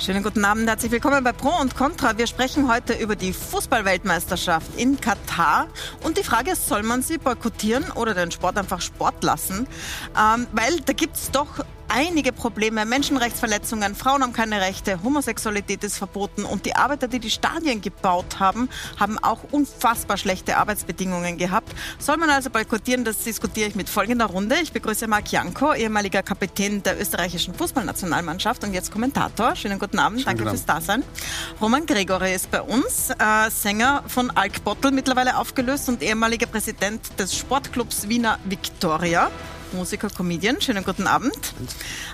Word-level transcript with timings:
Schönen 0.00 0.22
guten 0.22 0.46
Abend, 0.46 0.66
herzlich 0.66 0.92
willkommen 0.92 1.22
bei 1.22 1.32
Pro 1.32 1.50
und 1.60 1.76
Contra. 1.76 2.16
Wir 2.16 2.26
sprechen 2.26 2.72
heute 2.72 2.94
über 2.94 3.16
die 3.16 3.34
Fußballweltmeisterschaft 3.34 4.74
in 4.78 4.98
Katar. 4.98 5.68
Und 6.02 6.16
die 6.16 6.22
Frage 6.22 6.52
ist, 6.52 6.66
soll 6.66 6.82
man 6.82 7.02
sie 7.02 7.18
boykottieren 7.18 7.84
oder 7.90 8.14
den 8.14 8.30
Sport 8.30 8.56
einfach 8.56 8.80
Sport 8.80 9.22
lassen? 9.22 9.68
Ähm, 10.18 10.46
weil 10.52 10.80
da 10.86 10.94
gibt 10.94 11.16
es 11.16 11.30
doch 11.30 11.66
einige 11.90 12.32
Probleme. 12.32 12.86
Menschenrechtsverletzungen, 12.86 13.94
Frauen 13.94 14.22
haben 14.22 14.32
keine 14.32 14.60
Rechte, 14.60 15.02
Homosexualität 15.02 15.84
ist 15.84 15.98
verboten 15.98 16.44
und 16.44 16.64
die 16.64 16.76
Arbeiter, 16.76 17.08
die 17.08 17.18
die 17.18 17.30
Stadien 17.30 17.80
gebaut 17.80 18.38
haben, 18.38 18.68
haben 18.98 19.18
auch 19.18 19.40
unfassbar 19.50 20.16
schlechte 20.16 20.56
Arbeitsbedingungen 20.56 21.36
gehabt. 21.36 21.72
Soll 21.98 22.16
man 22.16 22.30
also 22.30 22.50
boykottieren, 22.50 23.04
das 23.04 23.24
diskutiere 23.24 23.68
ich 23.68 23.74
mit 23.74 23.88
folgender 23.88 24.26
Runde. 24.26 24.56
Ich 24.62 24.72
begrüße 24.72 25.06
Marc 25.06 25.32
Janko, 25.32 25.74
ehemaliger 25.74 26.22
Kapitän 26.22 26.82
der 26.82 27.00
österreichischen 27.00 27.54
Fußballnationalmannschaft 27.54 28.64
und 28.64 28.72
jetzt 28.72 28.92
Kommentator. 28.92 29.56
Schönen 29.56 29.78
guten 29.78 29.98
Abend, 29.98 30.20
Schönen 30.20 30.38
danke 30.38 30.50
fürs 30.50 30.64
Dasein. 30.64 31.02
Roman 31.60 31.86
Gregory 31.86 32.34
ist 32.34 32.50
bei 32.50 32.62
uns, 32.62 33.10
äh, 33.10 33.50
Sänger 33.50 34.04
von 34.06 34.30
Alk 34.30 34.64
Bottle, 34.64 34.92
mittlerweile 34.92 35.36
aufgelöst 35.36 35.88
und 35.88 36.02
ehemaliger 36.02 36.46
Präsident 36.46 37.00
des 37.18 37.36
Sportclubs 37.36 38.08
Wiener 38.08 38.38
Victoria. 38.44 39.30
Musiker, 39.72 40.08
Comedian. 40.10 40.60
Schönen 40.60 40.84
guten 40.84 41.06
Abend. 41.06 41.54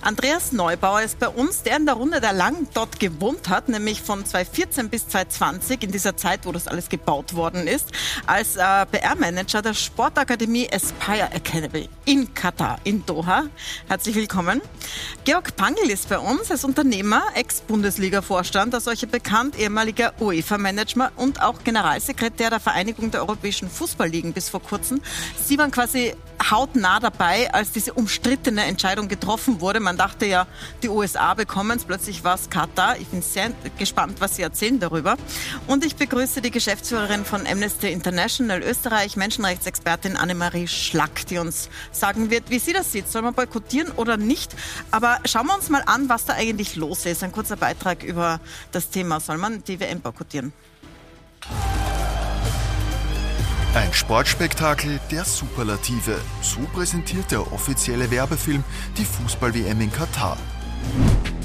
Andreas 0.02 0.52
Neubauer 0.52 1.02
ist 1.02 1.18
bei 1.18 1.28
uns, 1.28 1.62
der 1.62 1.76
in 1.76 1.86
der 1.86 1.94
Runde 1.94 2.20
der 2.20 2.32
lang 2.32 2.68
dort 2.74 3.00
gewohnt 3.00 3.48
hat, 3.48 3.68
nämlich 3.68 4.02
von 4.02 4.24
2014 4.24 4.88
bis 4.88 5.08
2020, 5.08 5.82
in 5.82 5.92
dieser 5.92 6.16
Zeit, 6.16 6.46
wo 6.46 6.52
das 6.52 6.68
alles 6.68 6.88
gebaut 6.88 7.34
worden 7.34 7.66
ist, 7.66 7.90
als 8.26 8.56
äh, 8.56 8.86
PR-Manager 8.86 9.62
der 9.62 9.74
Sportakademie 9.74 10.68
Aspire 10.72 11.30
Academy 11.32 11.88
in 12.04 12.32
Katar, 12.34 12.78
in 12.84 13.04
Doha. 13.06 13.44
Herzlich 13.88 14.14
willkommen. 14.14 14.60
Georg 15.24 15.56
Pangel 15.56 15.90
ist 15.90 16.08
bei 16.08 16.18
uns 16.18 16.50
als 16.50 16.64
Unternehmer, 16.64 17.22
Ex-Bundesliga-Vorstand, 17.34 18.74
als 18.74 18.84
solche 18.84 19.06
bekannt, 19.06 19.58
ehemaliger 19.58 20.12
UEFA-Manager 20.20 21.12
und 21.16 21.42
auch 21.42 21.64
Generalsekretär 21.64 22.50
der 22.50 22.60
Vereinigung 22.60 23.10
der 23.10 23.20
europäischen 23.20 23.70
Fußballligen 23.70 24.32
bis 24.32 24.48
vor 24.48 24.62
kurzem. 24.62 25.00
Sie 25.44 25.58
waren 25.58 25.70
quasi 25.70 26.14
hautnah 26.50 27.00
dabei, 27.00 27.45
als 27.48 27.72
diese 27.72 27.92
umstrittene 27.94 28.64
Entscheidung 28.64 29.08
getroffen 29.08 29.60
wurde. 29.60 29.80
Man 29.80 29.96
dachte 29.96 30.26
ja, 30.26 30.46
die 30.82 30.88
USA 30.88 31.34
bekommen 31.34 31.76
es, 31.76 31.84
plötzlich 31.84 32.24
war 32.24 32.34
es 32.34 32.50
Katar. 32.50 32.98
Ich 32.98 33.08
bin 33.08 33.22
sehr 33.22 33.52
gespannt, 33.78 34.20
was 34.20 34.36
Sie 34.36 34.42
erzählen 34.42 34.78
darüber. 34.78 35.16
Und 35.66 35.84
ich 35.84 35.96
begrüße 35.96 36.40
die 36.40 36.50
Geschäftsführerin 36.50 37.24
von 37.24 37.46
Amnesty 37.46 37.90
International 37.92 38.62
Österreich, 38.62 39.16
Menschenrechtsexpertin 39.16 40.16
Annemarie 40.16 40.68
Schlack, 40.68 41.26
die 41.26 41.38
uns 41.38 41.68
sagen 41.92 42.30
wird, 42.30 42.50
wie 42.50 42.58
sie 42.58 42.72
das 42.72 42.92
sieht. 42.92 43.08
Soll 43.08 43.22
man 43.22 43.34
boykottieren 43.34 43.92
oder 43.92 44.16
nicht? 44.16 44.54
Aber 44.90 45.18
schauen 45.24 45.46
wir 45.46 45.54
uns 45.54 45.68
mal 45.68 45.82
an, 45.86 46.08
was 46.08 46.24
da 46.24 46.34
eigentlich 46.34 46.76
los 46.76 47.06
ist. 47.06 47.22
Ein 47.22 47.32
kurzer 47.32 47.56
Beitrag 47.56 48.02
über 48.02 48.40
das 48.72 48.90
Thema. 48.90 49.20
Soll 49.20 49.38
man 49.38 49.62
die 49.64 49.80
WM 49.80 50.00
boykottieren? 50.00 50.52
Ein 53.76 53.92
Sportspektakel 53.92 54.98
der 55.10 55.26
Superlative. 55.26 56.18
So 56.40 56.60
präsentiert 56.72 57.30
der 57.30 57.52
offizielle 57.52 58.10
Werbefilm 58.10 58.64
die 58.96 59.04
Fußball-WM 59.04 59.78
in 59.82 59.92
Katar. 59.92 60.38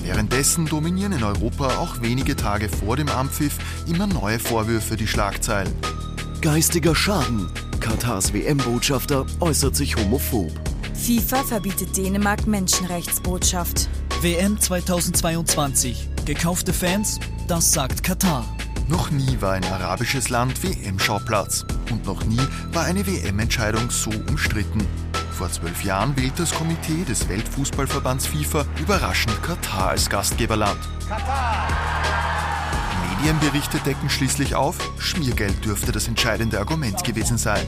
Währenddessen 0.01 0.65
dominieren 0.65 1.11
in 1.11 1.25
Europa 1.25 1.77
auch 1.77 2.01
wenige 2.01 2.37
Tage 2.37 2.69
vor 2.69 2.95
dem 2.95 3.09
Ampfiff 3.09 3.57
immer 3.85 4.07
neue 4.07 4.39
Vorwürfe 4.39 4.95
die 4.95 5.07
Schlagzeilen. 5.07 5.73
Geistiger 6.39 6.95
Schaden. 6.95 7.51
Katars 7.81 8.33
WM-Botschafter 8.33 9.25
äußert 9.41 9.75
sich 9.75 9.97
homophob. 9.97 10.53
FIFA 10.93 11.43
verbietet 11.43 11.97
Dänemark 11.97 12.47
Menschenrechtsbotschaft. 12.47 13.89
WM 14.21 14.57
2022. 14.57 16.07
Gekaufte 16.23 16.71
Fans, 16.71 17.19
das 17.49 17.73
sagt 17.73 18.03
Katar. 18.03 18.45
Noch 18.91 19.09
nie 19.09 19.39
war 19.39 19.53
ein 19.53 19.63
arabisches 19.63 20.27
Land 20.27 20.61
WM-Schauplatz. 20.63 21.65
Und 21.89 22.05
noch 22.05 22.25
nie 22.25 22.45
war 22.73 22.83
eine 22.83 23.07
WM-Entscheidung 23.07 23.89
so 23.89 24.11
umstritten. 24.27 24.85
Vor 25.31 25.49
zwölf 25.49 25.85
Jahren 25.85 26.13
wählte 26.17 26.41
das 26.41 26.53
Komitee 26.53 27.05
des 27.07 27.29
Weltfußballverbands 27.29 28.27
FIFA 28.27 28.65
überraschend 28.81 29.41
Katar 29.43 29.91
als 29.91 30.09
Gastgeberland. 30.09 30.77
Katar! 31.07 31.69
Medienberichte 33.21 33.77
decken 33.85 34.09
schließlich 34.09 34.55
auf, 34.55 34.77
Schmiergeld 34.97 35.63
dürfte 35.63 35.91
das 35.91 36.07
entscheidende 36.07 36.57
Argument 36.57 37.03
gewesen 37.03 37.37
sein. 37.37 37.63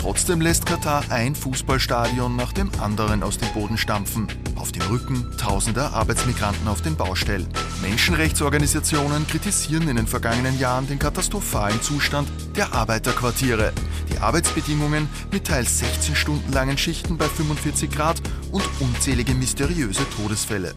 Trotzdem 0.00 0.40
lässt 0.40 0.66
Katar 0.66 1.02
ein 1.10 1.34
Fußballstadion 1.34 2.36
nach 2.36 2.52
dem 2.52 2.70
anderen 2.80 3.24
aus 3.24 3.36
dem 3.38 3.48
Boden 3.48 3.76
stampfen. 3.76 4.28
Auf 4.54 4.70
dem 4.70 4.82
Rücken 4.82 5.36
tausender 5.36 5.94
Arbeitsmigranten 5.94 6.68
auf 6.68 6.80
den 6.80 6.94
Baustellen. 6.94 7.48
Menschenrechtsorganisationen 7.82 9.26
kritisieren 9.26 9.88
in 9.88 9.96
den 9.96 10.06
vergangenen 10.06 10.60
Jahren 10.60 10.86
den 10.86 11.00
katastrophalen 11.00 11.82
Zustand 11.82 12.28
der 12.54 12.72
Arbeiterquartiere. 12.72 13.72
Die 14.12 14.18
Arbeitsbedingungen 14.18 15.08
mit 15.32 15.48
teils 15.48 15.80
16 15.80 16.14
Stunden 16.14 16.52
langen 16.52 16.78
Schichten 16.78 17.18
bei 17.18 17.26
45 17.26 17.90
Grad 17.90 18.22
und 18.54 18.62
unzählige 18.78 19.34
mysteriöse 19.34 20.08
Todesfälle. 20.10 20.74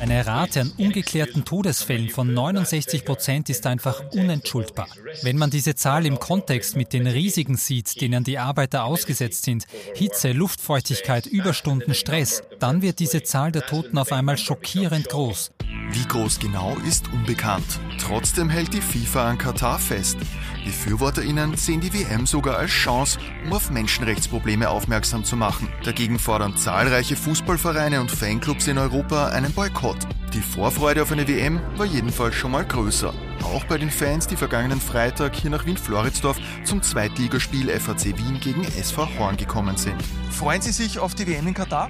Eine 0.00 0.26
Rate 0.26 0.60
an 0.60 0.72
ungeklärten 0.78 1.44
Todesfällen 1.44 2.08
von 2.08 2.32
69 2.32 3.04
Prozent 3.04 3.50
ist 3.50 3.66
einfach 3.66 4.00
unentschuldbar. 4.12 4.86
Wenn 5.22 5.36
man 5.36 5.50
diese 5.50 5.74
Zahl 5.74 6.06
im 6.06 6.20
Kontext 6.20 6.76
mit 6.76 6.92
den 6.92 7.08
Risiken 7.08 7.56
sieht, 7.56 8.00
denen 8.00 8.22
die 8.22 8.38
Arbeiter 8.38 8.84
ausgesetzt 8.84 9.44
sind, 9.44 9.66
Hitze, 9.94 10.30
Luftfeuchtigkeit, 10.30 11.26
Überstunden, 11.26 11.92
Stress, 11.94 12.42
dann 12.60 12.82
wird 12.82 13.00
diese 13.00 13.24
Zahl 13.24 13.50
der 13.50 13.66
Toten 13.66 13.98
auf 13.98 14.12
einmal 14.12 14.38
schockierend 14.38 15.08
groß. 15.08 15.50
Wie 15.90 16.04
groß 16.04 16.38
genau 16.38 16.76
ist 16.86 17.08
unbekannt. 17.08 17.80
Trotzdem 17.98 18.48
hält 18.48 18.74
die 18.74 18.80
FIFA 18.80 19.30
an 19.30 19.38
Katar 19.38 19.78
fest. 19.78 20.18
BefürworterInnen 20.68 21.56
sehen 21.56 21.80
die 21.80 21.94
WM 21.94 22.26
sogar 22.26 22.58
als 22.58 22.70
Chance, 22.70 23.18
um 23.42 23.54
auf 23.54 23.70
Menschenrechtsprobleme 23.70 24.68
aufmerksam 24.68 25.24
zu 25.24 25.34
machen. 25.34 25.66
Dagegen 25.82 26.18
fordern 26.18 26.58
zahlreiche 26.58 27.16
Fußballvereine 27.16 28.02
und 28.02 28.10
Fanclubs 28.10 28.66
in 28.66 28.76
Europa 28.76 29.28
einen 29.28 29.50
Boykott. 29.52 29.96
Die 30.34 30.42
Vorfreude 30.42 31.00
auf 31.00 31.10
eine 31.10 31.26
WM 31.26 31.58
war 31.78 31.86
jedenfalls 31.86 32.34
schon 32.34 32.50
mal 32.50 32.66
größer. 32.66 33.14
Auch 33.44 33.64
bei 33.64 33.78
den 33.78 33.90
Fans, 33.90 34.26
die 34.26 34.36
vergangenen 34.36 34.78
Freitag 34.78 35.34
hier 35.34 35.48
nach 35.48 35.64
Wien-Floridsdorf 35.64 36.36
zum 36.64 36.82
Zweitligaspiel 36.82 37.70
FAC 37.70 38.18
Wien 38.18 38.38
gegen 38.38 38.64
SV 38.64 39.08
Horn 39.18 39.38
gekommen 39.38 39.78
sind. 39.78 39.96
Freuen 40.30 40.60
Sie 40.60 40.72
sich 40.72 40.98
auf 40.98 41.14
die 41.14 41.26
WM 41.26 41.46
in 41.46 41.54
Katar? 41.54 41.88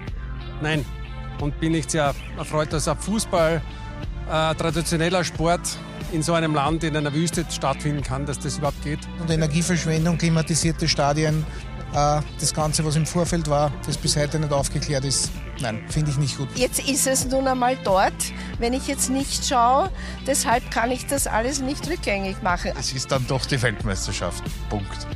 Nein. 0.63 0.85
Und 1.41 1.59
bin 1.59 1.73
nicht 1.73 1.91
sehr 1.91 2.15
erfreut, 2.37 2.73
dass 2.73 2.87
ein 2.87 2.97
Fußball 2.97 3.61
äh, 4.29 4.55
traditioneller 4.55 5.25
Sport 5.25 5.61
in 6.13 6.23
so 6.23 6.33
einem 6.33 6.55
Land, 6.55 6.85
in 6.85 6.97
einer 6.97 7.13
Wüste 7.13 7.45
stattfinden 7.51 8.03
kann, 8.03 8.27
dass 8.27 8.39
das 8.39 8.59
überhaupt 8.59 8.83
geht. 8.83 9.01
Und 9.21 9.31
Energieverschwendung, 9.31 10.19
klimatisierte 10.19 10.89
Stadien, 10.89 11.45
äh, 11.93 12.21
das 12.41 12.55
Ganze, 12.55 12.85
was 12.85 12.97
im 12.97 13.07
Vorfeld 13.07 13.49
war, 13.49 13.73
das 13.87 13.97
bis 13.97 14.17
heute 14.17 14.39
nicht 14.39 14.53
aufgeklärt 14.53 15.05
ist. 15.05 15.31
Nein, 15.61 15.83
finde 15.89 16.11
ich 16.11 16.19
nicht 16.19 16.37
gut. 16.37 16.49
Jetzt 16.55 16.87
ist 16.89 17.07
es 17.07 17.27
nun 17.27 17.47
einmal 17.47 17.77
dort, 17.85 18.15
wenn 18.59 18.73
ich 18.73 18.87
jetzt 18.87 19.11
nicht 19.11 19.47
schaue. 19.47 19.91
Deshalb 20.27 20.71
kann 20.71 20.91
ich 20.91 21.07
das 21.07 21.27
alles 21.27 21.61
nicht 21.61 21.89
rückgängig 21.89 22.43
machen. 22.43 22.73
Es 22.79 22.93
ist 22.93 23.11
dann 23.11 23.27
doch 23.27 23.45
die 23.47 23.61
Weltmeisterschaft. 23.61 24.45
Punkt. 24.69 25.07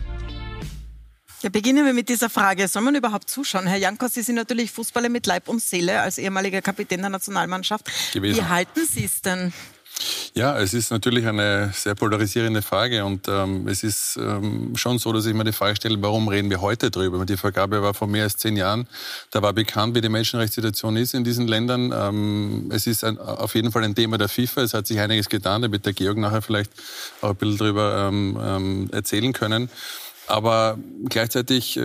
Ja, 1.42 1.50
beginnen 1.50 1.84
wir 1.84 1.92
mit 1.92 2.08
dieser 2.08 2.30
Frage. 2.30 2.69
Soll 2.69 2.82
man 2.82 2.94
überhaupt 2.94 3.28
zuschauen? 3.28 3.66
Herr 3.66 3.76
Jankos, 3.76 4.14
Sie 4.14 4.22
sind 4.22 4.36
natürlich 4.36 4.70
Fußballer 4.70 5.08
mit 5.08 5.26
Leib 5.26 5.48
und 5.48 5.60
Seele 5.60 6.00
als 6.00 6.19
ehemaliger 6.19 6.62
Kapitän 6.62 7.00
der 7.00 7.10
Nationalmannschaft. 7.10 7.91
Gewesen. 8.12 8.38
Wie 8.38 8.44
halten 8.44 8.86
Sie 8.86 9.04
es 9.04 9.22
denn? 9.22 9.53
Ja, 10.34 10.58
es 10.58 10.72
ist 10.72 10.91
natürlich 10.92 11.26
eine 11.26 11.72
sehr 11.75 11.97
polarisierende 11.97 12.62
Frage 12.62 13.04
und 13.04 13.26
ähm, 13.28 13.66
es 13.66 13.82
ist 13.82 14.16
ähm, 14.16 14.75
schon 14.76 14.98
so, 14.98 15.12
dass 15.12 15.26
ich 15.26 15.34
mir 15.34 15.44
die 15.44 15.53
Frage 15.53 15.76
stelle, 15.76 16.00
warum 16.00 16.28
reden 16.28 16.48
wir 16.48 16.60
heute 16.60 16.91
drüber? 16.91 17.24
Die 17.27 17.36
Vergabe 17.36 17.83
war 17.83 17.92
vor 17.92 18.06
mehr 18.06 18.22
als 18.22 18.36
zehn 18.36 18.56
Jahren. 18.56 18.86
Da 19.33 19.42
war 19.42 19.53
bekannt, 19.53 19.97
wie 19.97 20.00
die 20.00 20.09
Menschenrechtssituation 20.09 20.97
ist 20.97 21.12
in 21.12 21.24
diesen 21.24 21.48
Ländern. 21.48 21.92
Ähm, 21.92 22.71
es 22.72 22.86
ist 22.86 23.03
ein, 23.03 23.18
auf 23.18 23.56
jeden 23.56 23.72
Fall 23.72 23.83
ein 23.83 23.97
Thema 23.97 24.16
der 24.16 24.28
FIFA. 24.28 24.62
Es 24.62 24.74
hat 24.74 24.86
sich 24.86 25.00
einiges 25.00 25.28
getan. 25.28 25.62
Da 25.62 25.72
wird 25.72 25.84
der 25.84 25.92
Georg 25.92 26.16
nachher 26.16 26.41
vielleicht 26.41 26.71
auch 27.21 27.30
ein 27.30 27.36
bisschen 27.36 27.59
drüber 27.59 28.09
ähm, 28.09 28.39
ähm, 28.41 28.91
erzählen 28.92 29.33
können. 29.33 29.68
Aber 30.28 30.78
gleichzeitig 31.09 31.77
äh, 31.77 31.83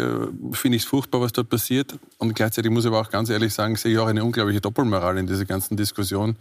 finde 0.51 0.78
ich 0.78 0.84
es 0.84 0.88
furchtbar, 0.88 1.22
was 1.22 1.34
dort 1.34 1.50
passiert. 1.50 1.98
Und 2.19 2.36
gleichzeitig 2.36 2.72
muss 2.72 2.86
ich 2.86 2.89
aber 2.89 3.01
auch 3.01 3.10
ganz 3.10 3.30
ehrlich 3.30 3.54
sagen, 3.54 3.75
sehe 3.75 3.94
ich 3.94 4.00
auch 4.00 4.07
eine 4.07 4.24
unglaubliche 4.24 4.62
Doppelmoral 4.62 5.18
in 5.18 5.28
dieser 5.28 5.45
ganzen 5.45 5.75
Diskussion. 5.75 6.36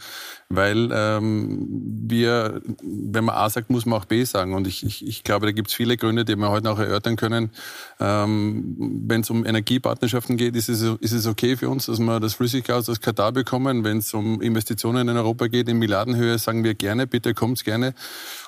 Weil 0.48 0.90
ähm, 0.92 1.66
wir, 2.08 2.60
wenn 2.82 3.24
man 3.24 3.34
A 3.34 3.48
sagt, 3.48 3.70
muss 3.70 3.86
man 3.86 3.98
auch 3.98 4.04
B 4.04 4.24
sagen. 4.24 4.54
Und 4.54 4.66
ich, 4.66 4.84
ich, 4.84 5.06
ich 5.06 5.24
glaube, 5.24 5.46
da 5.46 5.52
gibt 5.52 5.68
es 5.68 5.74
viele 5.74 5.96
Gründe, 5.96 6.24
die 6.24 6.36
wir 6.36 6.50
heute 6.50 6.66
noch 6.66 6.78
erörtern 6.78 7.16
können. 7.16 7.50
Ähm, 7.98 8.76
wenn 9.06 9.22
es 9.22 9.30
um 9.30 9.44
Energiepartnerschaften 9.44 10.36
geht, 10.36 10.54
ist 10.54 10.68
es, 10.68 10.82
ist 10.82 11.12
es 11.12 11.26
okay 11.26 11.56
für 11.56 11.70
uns, 11.70 11.86
dass 11.86 11.98
wir 11.98 12.20
das 12.20 12.34
Flüssiggas 12.34 12.88
aus 12.88 13.00
Katar 13.00 13.32
bekommen. 13.32 13.84
Wenn 13.84 13.98
es 13.98 14.12
um 14.12 14.40
Investitionen 14.42 15.08
in 15.08 15.16
Europa 15.16 15.46
geht, 15.46 15.68
in 15.68 15.78
Milliardenhöhe, 15.78 16.38
sagen 16.38 16.62
wir 16.62 16.74
gerne, 16.74 17.06
bitte 17.06 17.34
kommt's 17.34 17.64
gerne. 17.64 17.94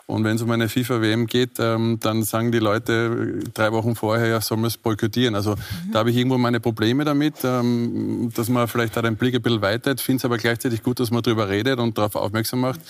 Und 0.06 0.24
wenn 0.24 0.36
es 0.36 0.42
um 0.42 0.50
eine 0.50 0.68
FIFA-WM 0.68 1.26
geht, 1.26 1.58
ähm, 1.58 1.98
dann 2.00 2.22
sagen 2.22 2.50
die 2.50 2.60
Leute, 2.60 3.37
drei 3.54 3.72
Wochen 3.72 3.94
vorher, 3.94 4.26
ja, 4.28 4.40
soll 4.40 4.58
man 4.58 4.66
es 4.66 4.76
boykottieren. 4.76 5.34
Also 5.34 5.52
mhm. 5.52 5.92
da 5.92 6.00
habe 6.00 6.10
ich 6.10 6.16
irgendwo 6.16 6.38
meine 6.38 6.60
Probleme 6.60 7.04
damit, 7.04 7.36
ähm, 7.44 8.30
dass 8.34 8.48
man 8.48 8.68
vielleicht 8.68 8.96
da 8.96 9.02
den 9.02 9.16
Blick 9.16 9.34
ein 9.34 9.42
bisschen 9.42 9.62
weitet. 9.62 10.00
Finde 10.00 10.18
es 10.18 10.24
aber 10.24 10.38
gleichzeitig 10.38 10.82
gut, 10.82 11.00
dass 11.00 11.10
man 11.10 11.22
darüber 11.22 11.48
redet 11.48 11.78
und 11.78 11.96
darauf 11.98 12.14
aufmerksam 12.14 12.60
macht. 12.60 12.80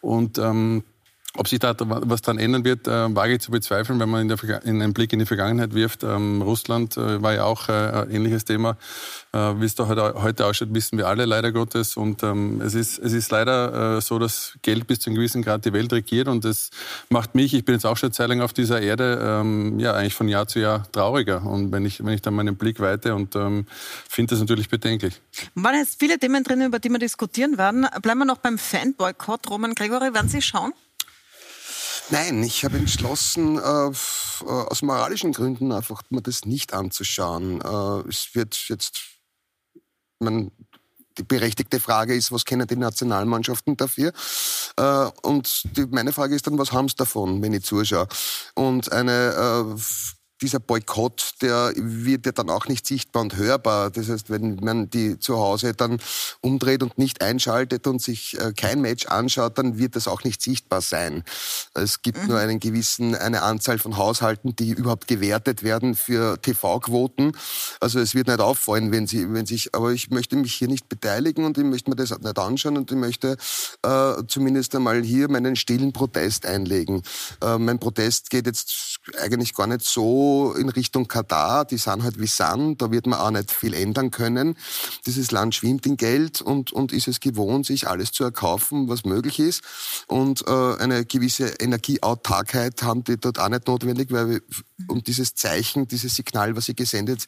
Und 0.00 0.38
ähm, 0.38 0.84
ob 1.38 1.46
sich 1.46 1.60
da 1.60 1.74
was 1.78 2.20
dann 2.20 2.36
ändern 2.36 2.64
wird, 2.64 2.88
äh, 2.88 3.14
wage 3.14 3.34
ich 3.34 3.40
zu 3.40 3.52
bezweifeln, 3.52 4.00
wenn 4.00 4.08
man 4.08 4.22
in, 4.22 4.28
der, 4.28 4.64
in 4.64 4.82
einen 4.82 4.92
Blick 4.92 5.12
in 5.12 5.20
die 5.20 5.26
Vergangenheit 5.26 5.72
wirft. 5.72 6.02
Ähm, 6.02 6.42
Russland 6.42 6.96
äh, 6.96 7.22
war 7.22 7.32
ja 7.32 7.44
auch 7.44 7.68
äh, 7.68 7.72
ein 7.72 8.10
ähnliches 8.10 8.44
Thema. 8.44 8.76
Äh, 9.32 9.38
Wie 9.60 9.64
es 9.64 9.76
da 9.76 9.86
heute, 9.86 10.14
heute 10.20 10.46
ausschaut, 10.46 10.74
wissen 10.74 10.98
wir 10.98 11.06
alle 11.06 11.26
leider 11.26 11.52
Gottes. 11.52 11.96
Und 11.96 12.24
ähm, 12.24 12.60
es, 12.60 12.74
ist, 12.74 12.98
es 12.98 13.12
ist 13.12 13.30
leider 13.30 13.98
äh, 13.98 14.00
so, 14.00 14.18
dass 14.18 14.58
Geld 14.62 14.88
bis 14.88 14.98
zu 14.98 15.10
einem 15.10 15.16
gewissen 15.16 15.42
Grad 15.42 15.64
die 15.64 15.72
Welt 15.72 15.92
regiert. 15.92 16.26
Und 16.26 16.44
das 16.44 16.70
macht 17.08 17.36
mich, 17.36 17.54
ich 17.54 17.64
bin 17.64 17.76
jetzt 17.76 17.86
auch 17.86 17.96
schon 17.96 18.10
Zeit 18.10 18.28
lang 18.28 18.40
auf 18.40 18.52
dieser 18.52 18.82
Erde, 18.82 19.20
ähm, 19.22 19.78
ja 19.78 19.94
eigentlich 19.94 20.14
von 20.14 20.26
Jahr 20.26 20.48
zu 20.48 20.58
Jahr 20.58 20.90
trauriger. 20.90 21.46
Und 21.46 21.70
wenn 21.70 21.86
ich, 21.86 22.04
wenn 22.04 22.14
ich 22.14 22.22
dann 22.22 22.34
meinen 22.34 22.56
Blick 22.56 22.80
weite 22.80 23.14
und 23.14 23.36
ähm, 23.36 23.66
finde 24.08 24.30
das 24.34 24.40
natürlich 24.40 24.68
bedenklich. 24.68 25.20
Waren 25.54 25.76
jetzt 25.76 26.00
viele 26.00 26.18
Themen 26.18 26.42
drin, 26.42 26.62
über 26.62 26.80
die 26.80 26.88
wir 26.88 26.98
diskutieren 26.98 27.58
werden. 27.58 27.86
Bleiben 28.02 28.18
wir 28.18 28.24
noch 28.24 28.38
beim 28.38 28.58
Fanboykott. 28.58 29.48
Roman 29.48 29.76
Gregory, 29.76 30.12
werden 30.14 30.28
Sie 30.28 30.42
schauen? 30.42 30.72
Nein, 32.10 32.42
ich 32.42 32.64
habe 32.64 32.78
entschlossen, 32.78 33.58
äh, 33.58 33.60
äh, 33.60 33.92
aus 34.44 34.80
moralischen 34.80 35.32
Gründen 35.32 35.72
einfach 35.72 36.02
mir 36.08 36.22
das 36.22 36.46
nicht 36.46 36.72
anzuschauen. 36.72 37.60
Äh, 37.60 38.08
es 38.08 38.34
wird 38.34 38.56
jetzt, 38.68 38.98
man, 40.18 40.50
die 41.18 41.22
berechtigte 41.22 41.80
Frage 41.80 42.14
ist, 42.14 42.32
was 42.32 42.46
kennen 42.46 42.66
die 42.66 42.76
Nationalmannschaften 42.76 43.76
dafür? 43.76 44.12
Äh, 44.76 45.10
und 45.22 45.76
die, 45.76 45.84
meine 45.86 46.12
Frage 46.12 46.34
ist 46.34 46.46
dann, 46.46 46.56
was 46.56 46.72
haben 46.72 46.88
sie 46.88 46.96
davon, 46.96 47.42
wenn 47.42 47.52
ich 47.52 47.64
zuschaue? 47.64 48.08
Und 48.54 48.90
eine 48.90 49.74
äh, 49.76 49.80
dieser 50.42 50.60
Boykott, 50.60 51.34
der 51.42 51.72
wird 51.76 52.26
ja 52.26 52.32
dann 52.32 52.50
auch 52.50 52.68
nicht 52.68 52.86
sichtbar 52.86 53.22
und 53.22 53.36
hörbar. 53.36 53.90
Das 53.90 54.08
heißt, 54.08 54.30
wenn 54.30 54.56
man 54.56 54.90
die 54.90 55.18
zu 55.18 55.38
Hause 55.38 55.74
dann 55.74 55.98
umdreht 56.40 56.82
und 56.82 56.98
nicht 56.98 57.22
einschaltet 57.22 57.86
und 57.86 58.00
sich 58.00 58.38
äh, 58.40 58.52
kein 58.56 58.80
Match 58.80 59.06
anschaut, 59.06 59.58
dann 59.58 59.78
wird 59.78 59.96
das 59.96 60.06
auch 60.06 60.24
nicht 60.24 60.42
sichtbar 60.42 60.80
sein. 60.80 61.24
Es 61.74 62.02
gibt 62.02 62.22
mhm. 62.22 62.28
nur 62.28 62.38
einen 62.38 62.60
gewissen, 62.60 63.14
eine 63.14 63.42
Anzahl 63.42 63.78
von 63.78 63.96
Haushalten, 63.96 64.54
die 64.54 64.70
überhaupt 64.70 65.08
gewertet 65.08 65.62
werden 65.62 65.94
für 65.94 66.40
TV-Quoten. 66.40 67.32
Also 67.80 67.98
es 67.98 68.14
wird 68.14 68.28
nicht 68.28 68.40
auffallen, 68.40 68.92
wenn 68.92 69.06
sie, 69.06 69.32
wenn 69.32 69.46
sich, 69.46 69.74
aber 69.74 69.92
ich 69.92 70.10
möchte 70.10 70.36
mich 70.36 70.54
hier 70.54 70.68
nicht 70.68 70.88
beteiligen 70.88 71.44
und 71.44 71.58
ich 71.58 71.64
möchte 71.64 71.90
mir 71.90 71.96
das 71.96 72.10
nicht 72.10 72.38
anschauen 72.38 72.76
und 72.76 72.90
ich 72.90 72.96
möchte 72.96 73.36
äh, 73.82 74.12
zumindest 74.28 74.74
einmal 74.74 75.02
hier 75.02 75.28
meinen 75.30 75.56
stillen 75.56 75.92
Protest 75.92 76.46
einlegen. 76.46 77.02
Äh, 77.42 77.58
mein 77.58 77.78
Protest 77.78 78.30
geht 78.30 78.46
jetzt 78.46 78.98
eigentlich 79.20 79.54
gar 79.54 79.66
nicht 79.66 79.84
so 79.84 80.27
in 80.56 80.68
Richtung 80.68 81.08
Katar, 81.08 81.64
die 81.64 81.78
sind 81.78 82.02
halt 82.02 82.20
wie 82.20 82.26
Sand, 82.26 82.82
da 82.82 82.90
wird 82.90 83.06
man 83.06 83.18
auch 83.18 83.30
nicht 83.30 83.50
viel 83.50 83.74
ändern 83.74 84.10
können. 84.10 84.56
Dieses 85.06 85.30
Land 85.30 85.54
schwimmt 85.54 85.86
in 85.86 85.96
Geld 85.96 86.40
und, 86.40 86.72
und 86.72 86.92
ist 86.92 87.08
es 87.08 87.20
gewohnt, 87.20 87.66
sich 87.66 87.88
alles 87.88 88.12
zu 88.12 88.24
erkaufen, 88.24 88.88
was 88.88 89.04
möglich 89.04 89.38
ist. 89.38 89.62
Und 90.06 90.46
äh, 90.46 90.76
eine 90.78 91.04
gewisse 91.04 91.46
Energieautarkheit 91.60 92.82
haben 92.82 93.04
die 93.04 93.16
dort 93.16 93.38
auch 93.38 93.48
nicht 93.48 93.66
notwendig, 93.66 94.10
weil 94.10 94.30
wir, 94.30 94.40
und 94.86 95.06
dieses 95.06 95.34
Zeichen, 95.34 95.88
dieses 95.88 96.14
Signal, 96.14 96.56
was 96.56 96.66
sie 96.66 96.74
gesendet 96.74 97.26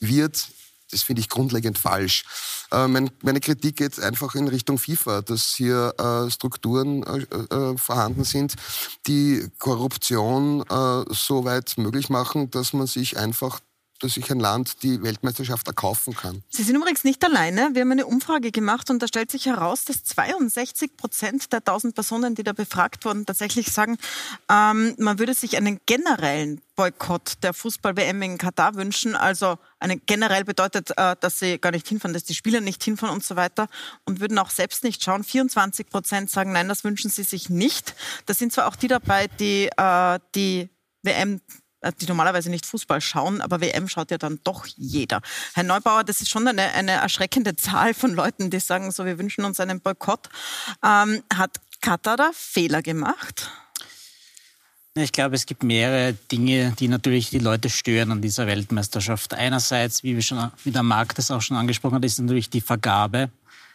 wird, 0.00 0.48
das 0.92 1.02
finde 1.02 1.20
ich 1.20 1.28
grundlegend 1.28 1.78
falsch. 1.78 2.24
Äh, 2.70 2.86
mein, 2.86 3.10
meine 3.22 3.40
Kritik 3.40 3.76
geht 3.76 3.98
einfach 3.98 4.34
in 4.34 4.46
Richtung 4.48 4.78
FIFA, 4.78 5.22
dass 5.22 5.54
hier 5.54 5.94
äh, 5.98 6.30
Strukturen 6.30 7.02
äh, 7.02 7.54
äh 7.54 7.76
vorhanden 7.76 8.24
sind, 8.24 8.54
die 9.06 9.48
Korruption 9.58 10.60
äh, 10.62 11.04
so 11.10 11.44
weit 11.44 11.74
möglich 11.78 12.08
machen, 12.10 12.50
dass 12.50 12.72
man 12.72 12.86
sich 12.86 13.18
einfach 13.18 13.60
dass 14.02 14.14
sich 14.14 14.30
ein 14.30 14.40
Land 14.40 14.82
die 14.82 15.02
Weltmeisterschaft 15.02 15.66
erkaufen 15.68 16.14
kann. 16.14 16.42
Sie 16.50 16.64
sind 16.64 16.76
übrigens 16.76 17.04
nicht 17.04 17.24
alleine. 17.24 17.70
Wir 17.72 17.82
haben 17.82 17.92
eine 17.92 18.06
Umfrage 18.06 18.50
gemacht 18.50 18.90
und 18.90 19.00
da 19.00 19.06
stellt 19.06 19.30
sich 19.30 19.46
heraus, 19.46 19.84
dass 19.84 20.02
62 20.04 20.96
Prozent 20.96 21.52
der 21.52 21.60
1000 21.60 21.94
Personen, 21.94 22.34
die 22.34 22.42
da 22.42 22.52
befragt 22.52 23.04
wurden, 23.04 23.26
tatsächlich 23.26 23.70
sagen, 23.70 23.96
ähm, 24.50 24.94
man 24.98 25.18
würde 25.18 25.34
sich 25.34 25.56
einen 25.56 25.80
generellen 25.86 26.60
Boykott 26.74 27.34
der 27.42 27.52
Fußball-WM 27.52 28.22
in 28.22 28.38
Katar 28.38 28.74
wünschen. 28.74 29.14
Also 29.14 29.58
eine 29.78 29.98
generell 29.98 30.44
bedeutet, 30.44 30.90
äh, 30.96 31.14
dass 31.20 31.38
sie 31.38 31.58
gar 31.58 31.70
nicht 31.70 31.86
hinfahren, 31.86 32.12
dass 32.12 32.24
die 32.24 32.34
Spieler 32.34 32.60
nicht 32.60 32.82
hinfahren 32.82 33.14
und 33.14 33.24
so 33.24 33.36
weiter 33.36 33.68
und 34.04 34.20
würden 34.20 34.38
auch 34.38 34.50
selbst 34.50 34.82
nicht 34.82 35.02
schauen. 35.02 35.22
24 35.22 35.88
Prozent 35.88 36.30
sagen, 36.30 36.52
nein, 36.52 36.68
das 36.68 36.82
wünschen 36.82 37.10
sie 37.10 37.22
sich 37.22 37.50
nicht. 37.50 37.94
Da 38.26 38.34
sind 38.34 38.52
zwar 38.52 38.66
auch 38.66 38.76
die 38.76 38.88
dabei, 38.88 39.28
die 39.38 39.70
äh, 39.76 40.18
die 40.34 40.70
WM 41.02 41.40
die 42.00 42.06
normalerweise 42.06 42.50
nicht 42.50 42.66
Fußball 42.66 43.00
schauen, 43.00 43.40
aber 43.40 43.60
WM 43.60 43.88
schaut 43.88 44.10
ja 44.10 44.18
dann 44.18 44.40
doch 44.44 44.66
jeder. 44.76 45.20
Herr 45.54 45.64
Neubauer, 45.64 46.04
das 46.04 46.20
ist 46.20 46.30
schon 46.30 46.46
eine, 46.46 46.72
eine 46.72 46.92
erschreckende 46.92 47.56
Zahl 47.56 47.94
von 47.94 48.14
Leuten, 48.14 48.50
die 48.50 48.60
sagen, 48.60 48.90
so 48.90 49.04
wir 49.04 49.18
wünschen 49.18 49.44
uns 49.44 49.60
einen 49.60 49.80
Boykott. 49.80 50.28
Ähm, 50.84 51.22
hat 51.34 51.60
Katar 51.80 52.16
da 52.16 52.30
Fehler 52.32 52.82
gemacht? 52.82 53.50
Ich 54.94 55.12
glaube, 55.12 55.34
es 55.34 55.46
gibt 55.46 55.62
mehrere 55.62 56.12
Dinge, 56.12 56.74
die 56.78 56.86
natürlich 56.86 57.30
die 57.30 57.38
Leute 57.38 57.70
stören 57.70 58.12
an 58.12 58.20
dieser 58.20 58.46
Weltmeisterschaft. 58.46 59.32
Einerseits, 59.32 60.02
wie, 60.02 60.14
wir 60.14 60.22
schon, 60.22 60.52
wie 60.64 60.70
der 60.70 60.82
Markt 60.82 61.16
das 61.16 61.30
auch 61.30 61.40
schon 61.40 61.56
angesprochen 61.56 61.94
hat, 61.94 62.04
ist 62.04 62.20
natürlich 62.20 62.50
die 62.50 62.60
Vergabe 62.60 63.30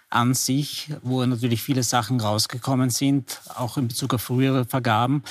an 0.10 0.36
sich, 0.36 0.90
wo 1.02 1.26
natürlich 1.26 1.64
viele 1.64 1.82
Sachen 1.82 2.22
rausgekommen 2.22 2.92
sind, 2.92 3.42
auch 3.56 3.78
in 3.78 3.88
Bezug 3.88 4.14
auf 4.14 4.22
frühere 4.22 4.66
Vergaben. 4.66 5.24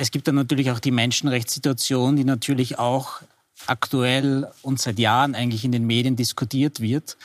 Es 0.00 0.10
gibt 0.10 0.26
dann 0.26 0.34
natürlich 0.34 0.70
auch 0.70 0.78
die 0.78 0.92
Menschenrechtssituation, 0.92 2.16
die 2.16 2.24
natürlich 2.24 2.78
auch 2.78 3.20
aktuell 3.66 4.50
und 4.62 4.80
seit 4.80 4.98
Jahren 4.98 5.34
eigentlich 5.34 5.62
in 5.62 5.72
den 5.72 5.86
Medien 5.86 6.16
diskutiert 6.16 6.80
wird. 6.80 7.18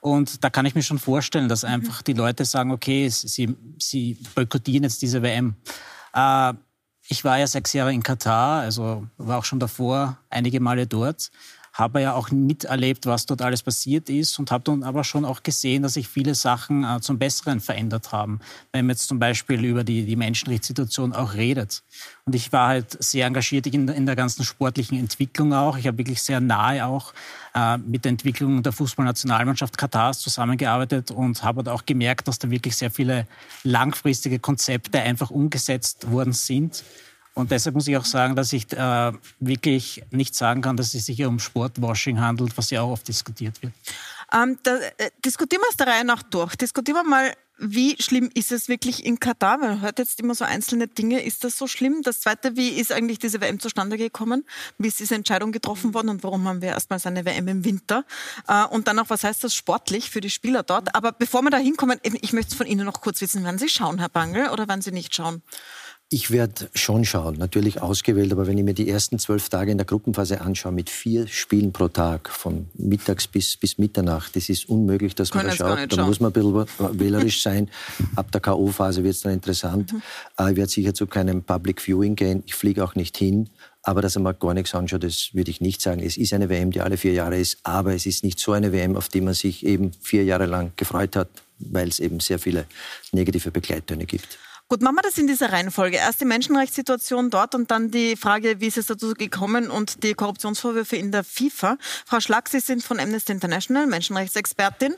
Und 0.00 0.42
da 0.42 0.48
kann 0.48 0.64
ich 0.64 0.74
mir 0.74 0.82
schon 0.82 0.98
vorstellen, 0.98 1.50
dass 1.50 1.62
mhm. 1.62 1.68
einfach 1.68 2.00
die 2.00 2.14
Leute 2.14 2.46
sagen, 2.46 2.70
okay, 2.70 3.06
sie, 3.10 3.54
sie 3.78 4.16
boykottieren 4.34 4.84
jetzt 4.84 5.02
diese 5.02 5.22
WM. 5.22 5.56
Äh, 6.14 6.54
ich 7.06 7.22
war 7.22 7.38
ja 7.38 7.46
sechs 7.46 7.74
Jahre 7.74 7.92
in 7.92 8.02
Katar, 8.02 8.62
also 8.62 9.06
war 9.18 9.36
auch 9.38 9.44
schon 9.44 9.60
davor 9.60 10.16
einige 10.30 10.58
Male 10.58 10.86
dort 10.86 11.30
habe 11.72 12.02
ja 12.02 12.14
auch 12.14 12.30
miterlebt, 12.30 13.06
was 13.06 13.24
dort 13.26 13.40
alles 13.40 13.62
passiert 13.62 14.10
ist 14.10 14.38
und 14.38 14.50
habe 14.50 14.64
dann 14.64 14.82
aber 14.82 15.04
schon 15.04 15.24
auch 15.24 15.42
gesehen, 15.42 15.82
dass 15.82 15.94
sich 15.94 16.06
viele 16.06 16.34
Sachen 16.34 16.84
äh, 16.84 17.00
zum 17.00 17.18
Besseren 17.18 17.60
verändert 17.60 18.12
haben. 18.12 18.40
Wenn 18.72 18.86
man 18.86 18.94
jetzt 18.94 19.08
zum 19.08 19.18
Beispiel 19.18 19.64
über 19.64 19.82
die, 19.82 20.04
die 20.04 20.16
Menschenrechtssituation 20.16 21.14
auch 21.14 21.34
redet. 21.34 21.82
Und 22.26 22.34
ich 22.34 22.52
war 22.52 22.68
halt 22.68 23.02
sehr 23.02 23.26
engagiert 23.26 23.66
in, 23.66 23.88
in 23.88 24.04
der 24.04 24.16
ganzen 24.16 24.44
sportlichen 24.44 24.98
Entwicklung 24.98 25.54
auch. 25.54 25.78
Ich 25.78 25.86
habe 25.86 25.98
wirklich 25.98 26.22
sehr 26.22 26.40
nahe 26.40 26.84
auch 26.84 27.14
äh, 27.54 27.78
mit 27.78 28.04
der 28.04 28.10
Entwicklung 28.10 28.62
der 28.62 28.72
Fußballnationalmannschaft 28.72 29.78
Katars 29.78 30.18
zusammengearbeitet 30.18 31.10
und 31.10 31.42
habe 31.42 31.72
auch 31.72 31.86
gemerkt, 31.86 32.28
dass 32.28 32.38
da 32.38 32.50
wirklich 32.50 32.76
sehr 32.76 32.90
viele 32.90 33.26
langfristige 33.64 34.38
Konzepte 34.38 35.00
einfach 35.00 35.30
umgesetzt 35.30 36.10
worden 36.10 36.34
sind 36.34 36.84
und 37.34 37.50
deshalb 37.50 37.74
muss 37.74 37.88
ich 37.88 37.96
auch 37.96 38.04
sagen, 38.04 38.36
dass 38.36 38.52
ich 38.52 38.70
äh, 38.72 39.12
wirklich 39.40 40.02
nicht 40.10 40.34
sagen 40.34 40.60
kann, 40.60 40.76
dass 40.76 40.94
es 40.94 41.06
sich 41.06 41.16
hier 41.16 41.28
um 41.28 41.38
Sportwashing 41.38 42.20
handelt, 42.20 42.56
was 42.58 42.70
ja 42.70 42.82
auch 42.82 42.90
oft 42.90 43.08
diskutiert 43.08 43.62
wird. 43.62 43.72
Ähm, 44.32 44.58
da, 44.62 44.76
äh, 44.98 45.10
diskutieren 45.24 45.62
wir 45.62 45.70
es 45.70 45.76
der 45.76 45.86
Reihe 45.86 46.04
nach 46.04 46.22
durch. 46.22 46.56
Diskutieren 46.56 46.96
wir 46.96 47.04
mal, 47.04 47.32
wie 47.58 47.96
schlimm 48.02 48.28
ist 48.34 48.50
es 48.50 48.68
wirklich 48.68 49.04
in 49.04 49.20
Katar? 49.20 49.58
Man 49.58 49.80
hört 49.80 49.98
jetzt 49.98 50.18
immer 50.20 50.34
so 50.34 50.44
einzelne 50.44 50.88
Dinge. 50.88 51.22
Ist 51.22 51.44
das 51.44 51.56
so 51.56 51.66
schlimm? 51.66 52.02
Das 52.02 52.20
Zweite, 52.20 52.56
wie 52.56 52.70
ist 52.70 52.92
eigentlich 52.92 53.18
diese 53.18 53.40
WM 53.40 53.60
zustande 53.60 53.96
gekommen? 53.96 54.44
Wie 54.78 54.88
ist 54.88 55.00
diese 55.00 55.14
Entscheidung 55.14 55.52
getroffen 55.52 55.94
worden 55.94 56.08
und 56.08 56.24
warum 56.24 56.48
haben 56.48 56.60
wir 56.60 56.70
erstmals 56.70 57.06
eine 57.06 57.24
WM 57.24 57.46
im 57.48 57.64
Winter? 57.64 58.04
Äh, 58.48 58.64
und 58.64 58.88
dann 58.88 58.98
auch, 58.98 59.10
was 59.10 59.24
heißt 59.24 59.44
das 59.44 59.54
sportlich 59.54 60.10
für 60.10 60.20
die 60.20 60.30
Spieler 60.30 60.62
dort? 60.62 60.94
Aber 60.94 61.12
bevor 61.12 61.42
wir 61.42 61.50
da 61.50 61.58
hinkommen, 61.58 62.00
ich 62.02 62.32
möchte 62.32 62.50
es 62.50 62.56
von 62.56 62.66
Ihnen 62.66 62.84
noch 62.84 63.00
kurz 63.00 63.20
wissen. 63.20 63.44
Werden 63.44 63.58
Sie 63.58 63.68
schauen, 63.68 63.98
Herr 63.98 64.08
Bangel, 64.08 64.48
oder 64.48 64.66
werden 64.66 64.82
Sie 64.82 64.92
nicht 64.92 65.14
schauen? 65.14 65.42
Ich 66.14 66.30
werde 66.30 66.68
schon 66.74 67.06
schauen, 67.06 67.38
natürlich 67.38 67.80
ausgewählt, 67.80 68.32
aber 68.32 68.46
wenn 68.46 68.58
ich 68.58 68.64
mir 68.64 68.74
die 68.74 68.86
ersten 68.86 69.18
zwölf 69.18 69.48
Tage 69.48 69.72
in 69.72 69.78
der 69.78 69.86
Gruppenphase 69.86 70.42
anschaue, 70.42 70.70
mit 70.70 70.90
vier 70.90 71.26
Spielen 71.26 71.72
pro 71.72 71.88
Tag, 71.88 72.28
von 72.28 72.66
mittags 72.74 73.26
bis, 73.26 73.56
bis 73.56 73.78
Mitternacht, 73.78 74.36
das 74.36 74.50
ist 74.50 74.68
unmöglich, 74.68 75.14
dass 75.14 75.32
man 75.32 75.46
da 75.46 75.52
schaut. 75.52 75.96
Da 75.96 76.04
muss 76.04 76.20
man 76.20 76.30
ein 76.30 76.34
bisschen 76.34 77.00
wählerisch 77.00 77.42
sein. 77.42 77.70
Ab 78.14 78.30
der 78.30 78.42
K.O.-Phase 78.42 79.02
wird 79.02 79.14
es 79.14 79.22
dann 79.22 79.32
interessant. 79.32 79.94
Mhm. 79.94 80.02
Äh, 80.38 80.50
ich 80.50 80.56
werde 80.58 80.70
sicher 80.70 80.92
zu 80.92 81.06
keinem 81.06 81.44
Public 81.44 81.80
Viewing 81.80 82.14
gehen. 82.14 82.42
Ich 82.44 82.56
fliege 82.56 82.84
auch 82.84 82.94
nicht 82.94 83.16
hin. 83.16 83.48
Aber 83.82 84.02
dass 84.02 84.14
er 84.14 84.20
mal 84.20 84.34
gar 84.34 84.52
nichts 84.52 84.74
anschaut, 84.74 85.04
das 85.04 85.30
würde 85.32 85.50
ich 85.50 85.62
nicht 85.62 85.80
sagen. 85.80 86.02
Es 86.02 86.18
ist 86.18 86.34
eine 86.34 86.50
WM, 86.50 86.72
die 86.72 86.82
alle 86.82 86.98
vier 86.98 87.14
Jahre 87.14 87.38
ist, 87.38 87.56
aber 87.62 87.94
es 87.94 88.04
ist 88.04 88.22
nicht 88.22 88.38
so 88.38 88.52
eine 88.52 88.70
WM, 88.70 88.96
auf 88.96 89.08
die 89.08 89.22
man 89.22 89.32
sich 89.32 89.64
eben 89.64 89.92
vier 90.02 90.24
Jahre 90.24 90.44
lang 90.44 90.72
gefreut 90.76 91.16
hat, 91.16 91.30
weil 91.58 91.88
es 91.88 92.00
eben 92.00 92.20
sehr 92.20 92.38
viele 92.38 92.66
negative 93.12 93.50
Begleittöne 93.50 94.04
gibt. 94.04 94.38
Gut, 94.68 94.80
machen 94.80 94.96
wir 94.96 95.02
das 95.02 95.18
in 95.18 95.26
dieser 95.26 95.52
Reihenfolge. 95.52 95.98
Erst 95.98 96.22
die 96.22 96.24
Menschenrechtssituation 96.24 97.28
dort 97.28 97.54
und 97.54 97.70
dann 97.70 97.90
die 97.90 98.16
Frage, 98.16 98.60
wie 98.60 98.68
ist 98.68 98.78
es 98.78 98.86
dazu 98.86 99.12
gekommen 99.12 99.70
und 99.70 100.02
die 100.02 100.14
Korruptionsvorwürfe 100.14 100.96
in 100.96 101.12
der 101.12 101.24
FIFA. 101.24 101.76
Frau 102.06 102.20
Schlag, 102.20 102.48
Sie 102.48 102.60
sind 102.60 102.82
von 102.82 102.98
Amnesty 102.98 103.32
International, 103.32 103.86
Menschenrechtsexpertin. 103.86 104.94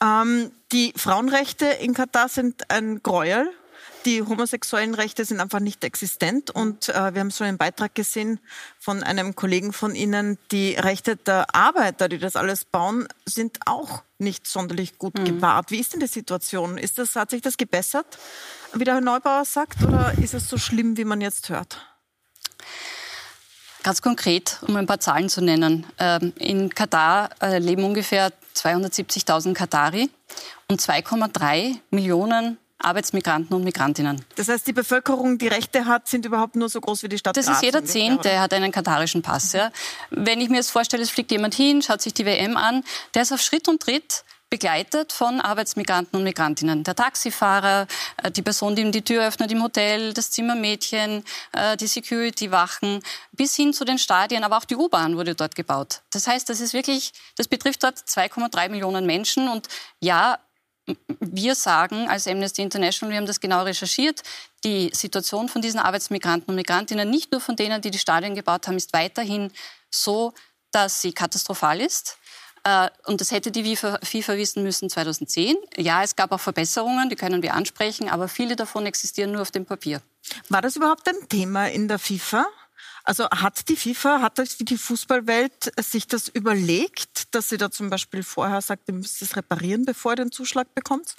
Ähm, 0.00 0.52
die 0.70 0.92
Frauenrechte 0.96 1.66
in 1.66 1.92
Katar 1.92 2.28
sind 2.28 2.70
ein 2.70 3.02
Gräuel. 3.02 3.50
Die 4.06 4.22
homosexuellen 4.22 4.94
Rechte 4.94 5.24
sind 5.24 5.40
einfach 5.40 5.60
nicht 5.60 5.84
existent. 5.84 6.50
Und 6.50 6.88
äh, 6.88 7.12
wir 7.12 7.20
haben 7.20 7.30
so 7.30 7.44
einen 7.44 7.58
Beitrag 7.58 7.94
gesehen 7.94 8.38
von 8.78 9.02
einem 9.02 9.34
Kollegen 9.34 9.72
von 9.72 9.94
Ihnen, 9.94 10.38
die 10.52 10.74
Rechte 10.74 11.16
der 11.16 11.54
Arbeiter, 11.54 12.08
die 12.08 12.18
das 12.18 12.36
alles 12.36 12.64
bauen, 12.64 13.08
sind 13.26 13.58
auch 13.66 14.02
nicht 14.18 14.46
sonderlich 14.46 14.96
gut 14.98 15.18
mhm. 15.18 15.24
gewahrt. 15.24 15.70
Wie 15.72 15.80
ist 15.80 15.92
denn 15.92 16.00
die 16.00 16.06
Situation? 16.06 16.78
Ist 16.78 16.98
das, 16.98 17.16
hat 17.16 17.30
sich 17.30 17.42
das 17.42 17.56
gebessert, 17.56 18.18
wie 18.72 18.84
der 18.84 18.94
Herr 18.94 19.00
Neubauer 19.00 19.44
sagt, 19.44 19.82
oder 19.82 20.14
ist 20.22 20.34
es 20.34 20.48
so 20.48 20.56
schlimm, 20.56 20.96
wie 20.96 21.04
man 21.04 21.20
jetzt 21.20 21.48
hört? 21.48 21.84
Ganz 23.82 24.02
konkret, 24.02 24.58
um 24.66 24.74
ein 24.76 24.86
paar 24.86 25.00
Zahlen 25.00 25.28
zu 25.28 25.40
nennen. 25.42 25.86
Ähm, 25.98 26.32
in 26.38 26.74
Katar 26.74 27.30
äh, 27.40 27.58
leben 27.58 27.84
ungefähr 27.84 28.32
270.000 28.54 29.52
Katari 29.54 30.10
und 30.68 30.80
2,3 30.80 31.76
Millionen 31.90 32.58
Arbeitsmigranten 32.78 33.56
und 33.56 33.64
Migrantinnen. 33.64 34.24
Das 34.36 34.48
heißt, 34.48 34.66
die 34.66 34.72
Bevölkerung, 34.72 35.38
die 35.38 35.48
Rechte 35.48 35.86
hat, 35.86 36.08
sind 36.08 36.26
überhaupt 36.26 36.56
nur 36.56 36.68
so 36.68 36.80
groß 36.80 37.02
wie 37.02 37.08
die 37.08 37.18
Stadt 37.18 37.36
Das 37.36 37.46
Graz 37.46 37.56
ist 37.56 37.62
jeder 37.62 37.84
Zehnte, 37.84 38.28
der 38.28 38.40
hat 38.40 38.52
einen 38.52 38.72
katarischen 38.72 39.22
Pass. 39.22 39.52
Ja. 39.52 39.70
Wenn 40.10 40.40
ich 40.40 40.48
mir 40.48 40.56
jetzt 40.56 40.70
vorstelle, 40.70 41.02
es 41.02 41.10
fliegt 41.10 41.30
jemand 41.30 41.54
hin, 41.54 41.82
schaut 41.82 42.02
sich 42.02 42.14
die 42.14 42.26
WM 42.26 42.56
an, 42.56 42.84
der 43.14 43.22
ist 43.22 43.32
auf 43.32 43.40
Schritt 43.40 43.68
und 43.68 43.82
Tritt 43.82 44.24
begleitet 44.48 45.12
von 45.12 45.40
Arbeitsmigranten 45.40 46.18
und 46.18 46.24
Migrantinnen. 46.24 46.84
Der 46.84 46.94
Taxifahrer, 46.94 47.86
äh, 48.22 48.30
die 48.30 48.42
Person, 48.42 48.76
die 48.76 48.82
ihm 48.82 48.92
die 48.92 49.02
Tür 49.02 49.26
öffnet 49.26 49.50
im 49.50 49.62
Hotel, 49.62 50.12
das 50.12 50.30
Zimmermädchen, 50.30 51.24
äh, 51.52 51.76
die 51.76 51.88
Security-Wachen, 51.88 53.02
bis 53.32 53.56
hin 53.56 53.72
zu 53.72 53.84
den 53.84 53.98
Stadien, 53.98 54.44
aber 54.44 54.58
auch 54.58 54.64
die 54.64 54.76
U-Bahn 54.76 55.16
wurde 55.16 55.34
dort 55.34 55.56
gebaut. 55.56 56.02
Das 56.10 56.28
heißt, 56.28 56.48
das 56.48 56.60
ist 56.60 56.74
wirklich, 56.74 57.12
das 57.36 57.48
betrifft 57.48 57.82
dort 57.82 57.98
2,3 57.98 58.68
Millionen 58.68 59.04
Menschen 59.04 59.48
und 59.48 59.68
ja, 60.00 60.38
wir 61.20 61.54
sagen 61.54 62.08
als 62.08 62.26
Amnesty 62.26 62.62
International, 62.62 63.10
wir 63.10 63.18
haben 63.18 63.26
das 63.26 63.40
genau 63.40 63.62
recherchiert, 63.62 64.22
die 64.64 64.90
Situation 64.94 65.48
von 65.48 65.62
diesen 65.62 65.80
Arbeitsmigranten 65.80 66.50
und 66.50 66.56
Migrantinnen, 66.56 67.08
nicht 67.08 67.32
nur 67.32 67.40
von 67.40 67.56
denen, 67.56 67.80
die 67.82 67.90
die 67.90 67.98
Stadien 67.98 68.34
gebaut 68.34 68.66
haben, 68.66 68.76
ist 68.76 68.92
weiterhin 68.92 69.50
so, 69.90 70.32
dass 70.70 71.00
sie 71.00 71.12
katastrophal 71.12 71.80
ist. 71.80 72.18
Äh, 72.64 72.90
und 73.06 73.20
das 73.20 73.30
hätte 73.30 73.50
die 73.50 73.76
FIFA 73.76 74.36
wissen 74.36 74.62
müssen 74.62 74.90
2010. 74.90 75.56
Ja, 75.76 76.02
es 76.02 76.16
gab 76.16 76.32
auch 76.32 76.40
Verbesserungen, 76.40 77.08
die 77.08 77.16
können 77.16 77.42
wir 77.42 77.54
ansprechen, 77.54 78.08
aber 78.08 78.28
viele 78.28 78.56
davon 78.56 78.86
existieren 78.86 79.32
nur 79.32 79.42
auf 79.42 79.50
dem 79.50 79.64
Papier. 79.64 80.02
War 80.48 80.62
das 80.62 80.76
überhaupt 80.76 81.08
ein 81.08 81.28
Thema 81.28 81.68
in 81.68 81.86
der 81.88 81.98
FIFA? 81.98 82.46
Also 83.06 83.30
hat 83.30 83.68
die 83.68 83.76
FIFA, 83.76 84.20
hat 84.20 84.42
die 84.60 84.76
Fußballwelt 84.76 85.72
sich 85.80 86.08
das 86.08 86.28
überlegt, 86.28 87.34
dass 87.34 87.48
sie 87.48 87.56
da 87.56 87.70
zum 87.70 87.88
Beispiel 87.88 88.24
vorher 88.24 88.60
sagt, 88.60 88.88
ihr 88.88 88.94
müsst 88.94 89.22
es 89.22 89.36
reparieren, 89.36 89.84
bevor 89.84 90.12
ihr 90.12 90.16
den 90.16 90.32
Zuschlag 90.32 90.74
bekommt? 90.74 91.14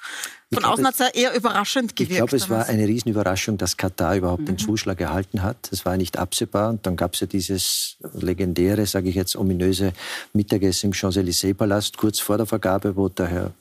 Von 0.54 0.66
außen 0.66 0.86
hat 0.86 0.96
es 0.96 1.00
ja 1.00 1.08
eher 1.08 1.34
überraschend 1.34 1.96
gewirkt. 1.96 2.12
Ich 2.12 2.18
glaube, 2.18 2.36
es 2.36 2.50
war 2.50 2.66
eine 2.66 2.86
Riesenüberraschung, 2.86 3.58
dass 3.58 3.78
Katar 3.78 4.18
überhaupt 4.18 4.42
mhm. 4.42 4.48
den 4.48 4.58
Zuschlag 4.58 5.00
erhalten 5.00 5.44
hat. 5.44 5.72
Das 5.72 5.86
war 5.86 5.96
nicht 5.96 6.18
absehbar. 6.18 6.72
Und 6.72 6.86
dann 6.86 6.98
gab 6.98 7.14
es 7.14 7.22
ja 7.22 7.28
dieses 7.28 7.96
legendäre, 8.14 8.86
sage 8.86 9.08
ich 9.08 9.16
jetzt, 9.16 9.38
ominöse 9.38 9.94
Mittagessen 10.34 10.88
im 10.88 10.94
Champs-Élysées-Palast 10.94 11.96
kurz 11.96 12.20
vor 12.20 12.36
der 12.36 12.46
Vergabe, 12.46 12.98
wo 12.98 13.08
der 13.08 13.28
Herr 13.28 13.52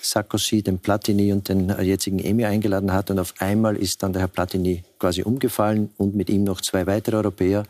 Sarkozy 0.00 0.62
den 0.62 0.78
Platini 0.78 1.32
und 1.32 1.48
den 1.48 1.68
jetzigen 1.80 2.20
Emir 2.20 2.48
eingeladen 2.48 2.92
hat. 2.92 3.10
Und 3.10 3.18
auf 3.18 3.34
einmal 3.38 3.76
ist 3.76 4.04
dann 4.04 4.12
der 4.12 4.22
Herr 4.22 4.28
Platini 4.28 4.84
quasi 5.02 5.24
umgefallen 5.24 5.90
und 5.96 6.14
mit 6.14 6.30
ihm 6.30 6.44
noch 6.44 6.60
zwei 6.60 6.86
weitere 6.86 7.16
Europäer. 7.16 7.64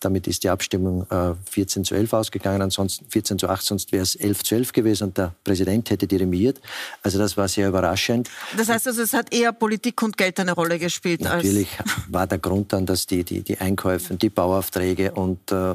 Damit 0.00 0.26
ist 0.26 0.42
die 0.42 0.48
Abstimmung 0.48 1.06
äh, 1.10 1.34
14 1.50 1.84
zu 1.84 1.94
11 1.94 2.14
ausgegangen, 2.14 2.62
ansonsten 2.62 3.04
14 3.10 3.38
zu 3.38 3.46
8, 3.46 3.62
sonst 3.62 3.92
wäre 3.92 4.02
es 4.02 4.16
11 4.16 4.42
zu 4.42 4.54
11 4.54 4.72
gewesen 4.72 5.04
und 5.08 5.18
der 5.18 5.34
Präsident 5.44 5.90
hätte 5.90 6.06
dirimiert. 6.06 6.62
Also 7.02 7.18
das 7.18 7.36
war 7.36 7.46
sehr 7.46 7.68
überraschend. 7.68 8.30
Das 8.56 8.70
heißt 8.70 8.86
also, 8.86 9.02
es 9.02 9.12
hat 9.12 9.34
eher 9.34 9.52
Politik 9.52 10.00
und 10.02 10.16
Geld 10.16 10.40
eine 10.40 10.52
Rolle 10.52 10.78
gespielt. 10.78 11.20
Natürlich 11.20 11.68
war 12.08 12.26
der 12.26 12.38
Grund 12.38 12.72
dann, 12.72 12.86
dass 12.86 13.04
die, 13.04 13.22
die, 13.22 13.42
die 13.42 13.58
Einkäufe, 13.58 14.14
die 14.14 14.30
Bauaufträge 14.30 15.12
und 15.12 15.52
äh, 15.52 15.74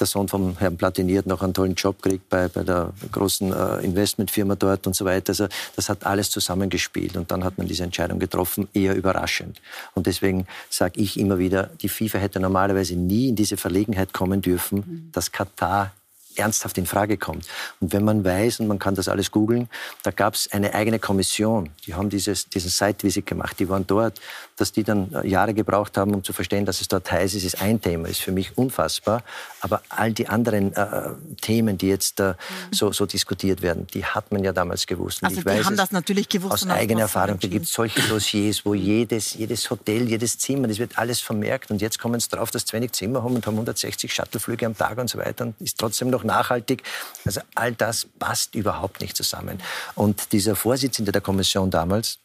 der 0.00 0.06
Sohn 0.06 0.26
vom 0.26 0.58
Herrn 0.58 0.76
Platiniert 0.76 1.26
noch 1.26 1.42
einen 1.42 1.54
tollen 1.54 1.74
Job 1.74 2.02
kriegt 2.02 2.28
bei, 2.28 2.48
bei 2.48 2.64
der 2.64 2.92
großen 3.12 3.52
äh, 3.52 3.84
Investmentfirma 3.84 4.56
dort 4.56 4.88
und 4.88 4.96
so 4.96 5.04
weiter. 5.04 5.30
Also 5.30 5.46
das 5.76 5.88
hat 5.88 6.04
alles 6.04 6.30
zusammengespielt 6.30 7.16
und 7.16 7.30
dann 7.30 7.44
hat 7.44 7.58
man 7.58 7.68
diese 7.68 7.84
Entscheidung 7.84 8.18
getroffen, 8.18 8.66
eher 8.74 8.96
überraschend. 8.96 9.60
Und 9.94 10.08
deswegen 10.08 10.47
sage 10.70 11.00
ich 11.00 11.18
immer 11.18 11.38
wieder, 11.38 11.70
die 11.80 11.88
FIFA 11.88 12.18
hätte 12.18 12.40
normalerweise 12.40 12.96
nie 12.96 13.28
in 13.28 13.36
diese 13.36 13.56
Verlegenheit 13.56 14.12
kommen 14.12 14.40
dürfen, 14.40 14.78
mhm. 14.78 15.08
dass 15.12 15.32
Katar 15.32 15.92
ernsthaft 16.38 16.78
in 16.78 16.86
Frage 16.86 17.16
kommt. 17.16 17.46
Und 17.80 17.92
wenn 17.92 18.04
man 18.04 18.24
weiß, 18.24 18.60
und 18.60 18.66
man 18.66 18.78
kann 18.78 18.94
das 18.94 19.08
alles 19.08 19.30
googeln, 19.30 19.68
da 20.02 20.10
gab 20.10 20.34
es 20.34 20.50
eine 20.52 20.74
eigene 20.74 20.98
Kommission, 20.98 21.70
die 21.86 21.94
haben 21.94 22.10
dieses, 22.10 22.48
diesen 22.48 22.70
Site-Visit 22.70 23.26
gemacht, 23.26 23.58
die 23.58 23.68
waren 23.68 23.86
dort, 23.86 24.20
dass 24.56 24.72
die 24.72 24.84
dann 24.84 25.12
äh, 25.14 25.26
Jahre 25.26 25.54
gebraucht 25.54 25.96
haben, 25.96 26.14
um 26.14 26.24
zu 26.24 26.32
verstehen, 26.32 26.64
dass 26.64 26.80
es 26.80 26.88
dort 26.88 27.10
heiß 27.10 27.34
ist, 27.34 27.44
ist 27.44 27.62
ein 27.62 27.80
Thema, 27.80 28.08
ist 28.08 28.20
für 28.20 28.32
mich 28.32 28.56
unfassbar. 28.58 29.22
Aber 29.60 29.82
all 29.88 30.12
die 30.12 30.28
anderen 30.28 30.74
äh, 30.74 31.10
Themen, 31.40 31.78
die 31.78 31.88
jetzt 31.88 32.20
äh, 32.20 32.30
mhm. 32.30 32.34
so, 32.72 32.92
so 32.92 33.06
diskutiert 33.06 33.62
werden, 33.62 33.86
die 33.94 34.04
hat 34.04 34.32
man 34.32 34.44
ja 34.44 34.52
damals 34.52 34.86
gewusst. 34.86 35.22
Und 35.22 35.28
also 35.28 35.38
ich 35.38 35.44
die 35.44 35.50
weiß 35.50 35.64
haben 35.64 35.76
das 35.76 35.92
natürlich 35.92 36.28
gewusst. 36.28 36.52
Aus 36.52 36.68
eigener 36.68 37.02
Erfahrung, 37.02 37.38
da 37.38 37.48
gibt 37.48 37.66
es 37.66 37.72
solche 37.72 38.00
Dossiers, 38.08 38.64
wo 38.64 38.74
jedes, 38.74 39.34
jedes 39.34 39.70
Hotel, 39.70 40.08
jedes 40.08 40.38
Zimmer, 40.38 40.68
das 40.68 40.78
wird 40.78 40.98
alles 40.98 41.20
vermerkt 41.20 41.70
und 41.70 41.80
jetzt 41.80 41.98
kommen 41.98 42.20
sie 42.20 42.28
drauf, 42.28 42.50
dass 42.50 42.66
sie 42.66 42.72
wenig 42.72 42.92
Zimmer 42.92 43.22
haben 43.22 43.34
und 43.34 43.46
haben 43.46 43.54
160 43.54 44.12
Shuttleflüge 44.12 44.66
am 44.66 44.76
Tag 44.76 44.98
und 44.98 45.08
so 45.08 45.18
weiter 45.18 45.46
und 45.46 45.60
ist 45.60 45.78
trotzdem 45.78 46.10
noch 46.10 46.24
nachhaltig. 46.28 46.84
Also 47.24 47.40
all 47.54 47.72
das 47.72 48.06
passt 48.18 48.54
überhaupt 48.54 49.00
nicht 49.00 49.16
zusammen. 49.16 49.60
Und 49.94 50.32
dieser 50.32 50.54
Vorsitzende 50.54 51.10
der 51.10 51.20
Kommission 51.20 51.70
damals, 51.70 52.20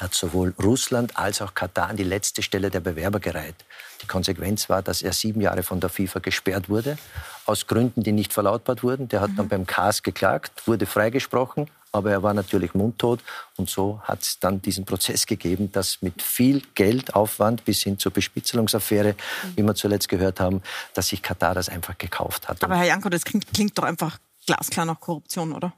hat 0.00 0.14
sowohl 0.14 0.54
Russland 0.62 1.16
als 1.16 1.42
auch 1.42 1.54
Katar 1.54 1.88
an 1.88 1.96
die 1.96 2.04
letzte 2.04 2.42
Stelle 2.42 2.70
der 2.70 2.80
Bewerber 2.80 3.20
gereiht. 3.20 3.56
Die 4.02 4.06
Konsequenz 4.06 4.68
war, 4.68 4.82
dass 4.82 5.02
er 5.02 5.12
sieben 5.12 5.40
Jahre 5.40 5.62
von 5.62 5.80
der 5.80 5.90
FIFA 5.90 6.20
gesperrt 6.20 6.68
wurde, 6.68 6.96
aus 7.44 7.66
Gründen, 7.66 8.02
die 8.02 8.12
nicht 8.12 8.32
verlautbart 8.32 8.82
wurden. 8.82 9.08
Der 9.08 9.20
hat 9.20 9.32
mhm. 9.32 9.36
dann 9.36 9.48
beim 9.48 9.66
CAS 9.66 10.02
geklagt, 10.02 10.66
wurde 10.66 10.86
freigesprochen, 10.86 11.68
aber 11.92 12.10
er 12.10 12.22
war 12.22 12.34
natürlich 12.34 12.74
mundtot. 12.74 13.20
Und 13.56 13.68
so 13.68 14.00
hat 14.04 14.22
es 14.22 14.38
dann 14.38 14.62
diesen 14.62 14.84
Prozess 14.84 15.26
gegeben, 15.26 15.72
dass 15.72 16.02
mit 16.02 16.22
viel 16.22 16.62
Geldaufwand 16.74 17.64
bis 17.64 17.82
hin 17.82 17.98
zur 17.98 18.12
Bespitzelungsaffäre, 18.12 19.12
mhm. 19.14 19.56
wie 19.56 19.62
wir 19.62 19.74
zuletzt 19.74 20.08
gehört 20.08 20.40
haben, 20.40 20.62
dass 20.94 21.08
sich 21.08 21.22
Katar 21.22 21.54
das 21.54 21.68
einfach 21.68 21.98
gekauft 21.98 22.48
hat. 22.48 22.62
Aber 22.62 22.76
Herr 22.76 22.86
Janko, 22.86 23.08
das 23.08 23.24
klingt, 23.24 23.52
klingt 23.52 23.76
doch 23.78 23.84
einfach 23.84 24.18
glasklar 24.46 24.86
nach 24.86 25.00
Korruption, 25.00 25.52
oder? 25.52 25.72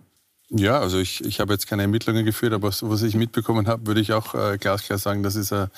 Ja, 0.55 0.81
also 0.81 0.99
ich, 0.99 1.25
ich 1.25 1.41
habe 1.41 1.55
jetzt 1.55 1.67
keine 1.67 1.81
Ermittlungen 1.81 2.27
geführt, 2.27 2.53
aber 2.53 2.71
so, 2.73 2.91
was 2.91 3.03
ich 3.03 3.15
mitbekommen 3.15 3.69
habe, 3.69 3.87
würde 3.87 4.03
ich 4.03 4.13
auch 4.13 4.35
äh, 4.35 4.59
glasklar 4.59 4.99
sagen, 4.99 5.23
das 5.23 5.35
ist 5.35 5.51
ein 5.51 5.69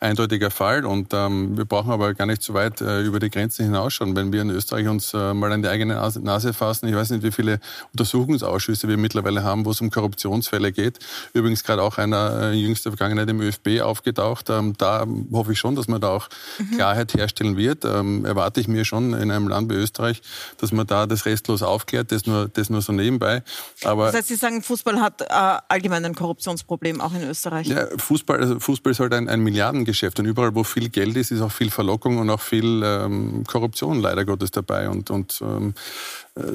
eindeutiger 0.00 0.50
Fall. 0.50 0.84
Und 0.84 1.14
ähm, 1.14 1.56
wir 1.56 1.64
brauchen 1.64 1.90
aber 1.90 2.12
gar 2.12 2.26
nicht 2.26 2.42
so 2.42 2.52
weit 2.52 2.82
äh, 2.82 3.00
über 3.00 3.20
die 3.20 3.30
Grenzen 3.30 3.64
hinausschauen. 3.64 4.14
Wenn 4.14 4.30
wir 4.30 4.42
in 4.42 4.50
Österreich 4.50 4.86
uns 4.86 5.14
äh, 5.14 5.32
mal 5.32 5.50
an 5.50 5.62
die 5.62 5.68
eigene 5.68 5.94
Nase, 5.94 6.52
fassen, 6.52 6.88
ich 6.88 6.94
weiß 6.94 7.08
nicht, 7.08 7.22
wie 7.22 7.30
viele 7.30 7.58
Untersuchungsausschüsse 7.92 8.86
wir 8.86 8.98
mittlerweile 8.98 9.44
haben, 9.44 9.64
wo 9.64 9.70
es 9.70 9.80
um 9.80 9.90
Korruptionsfälle 9.90 10.72
geht. 10.72 10.98
Übrigens 11.32 11.64
gerade 11.64 11.80
auch 11.80 11.96
einer 11.96 12.50
äh, 12.50 12.52
jüngster 12.52 12.90
Vergangenheit 12.90 13.30
im 13.30 13.40
ÖFB 13.40 13.80
aufgetaucht. 13.80 14.50
Ähm, 14.50 14.74
da 14.76 15.06
hoffe 15.32 15.52
ich 15.52 15.58
schon, 15.58 15.74
dass 15.74 15.88
man 15.88 16.02
da 16.02 16.08
auch 16.08 16.28
mhm. 16.58 16.76
Klarheit 16.76 17.14
herstellen 17.14 17.56
wird. 17.56 17.86
Ähm, 17.86 18.26
erwarte 18.26 18.60
ich 18.60 18.68
mir 18.68 18.84
schon 18.84 19.14
in 19.14 19.30
einem 19.30 19.48
Land 19.48 19.70
wie 19.70 19.76
Österreich, 19.76 20.20
dass 20.58 20.70
man 20.70 20.86
da 20.86 21.06
das 21.06 21.24
restlos 21.24 21.62
aufklärt. 21.62 22.12
Das 22.12 22.26
nur, 22.26 22.48
das 22.48 22.68
nur 22.68 22.82
so 22.82 22.92
nebenbei. 22.92 23.42
Aber 23.84 24.17
heißt, 24.18 24.28
Sie 24.28 24.36
sagen, 24.36 24.62
Fußball 24.62 25.00
hat 25.00 25.22
äh, 25.22 25.26
allgemein 25.68 26.04
ein 26.04 26.14
Korruptionsproblem, 26.14 27.00
auch 27.00 27.14
in 27.14 27.22
Österreich? 27.22 27.68
Ja, 27.68 27.86
Fußball, 27.96 28.38
also 28.38 28.60
Fußball 28.60 28.92
ist 28.92 29.00
halt 29.00 29.14
ein, 29.14 29.28
ein 29.28 29.40
Milliardengeschäft 29.40 30.18
und 30.20 30.26
überall, 30.26 30.54
wo 30.54 30.64
viel 30.64 30.88
Geld 30.88 31.16
ist, 31.16 31.30
ist 31.30 31.40
auch 31.40 31.52
viel 31.52 31.70
Verlockung 31.70 32.18
und 32.18 32.28
auch 32.30 32.40
viel 32.40 32.82
ähm, 32.84 33.44
Korruption 33.46 34.00
leider 34.00 34.24
Gottes 34.24 34.50
dabei. 34.50 34.88
Und, 34.88 35.10
und 35.10 35.40
ähm, 35.42 35.74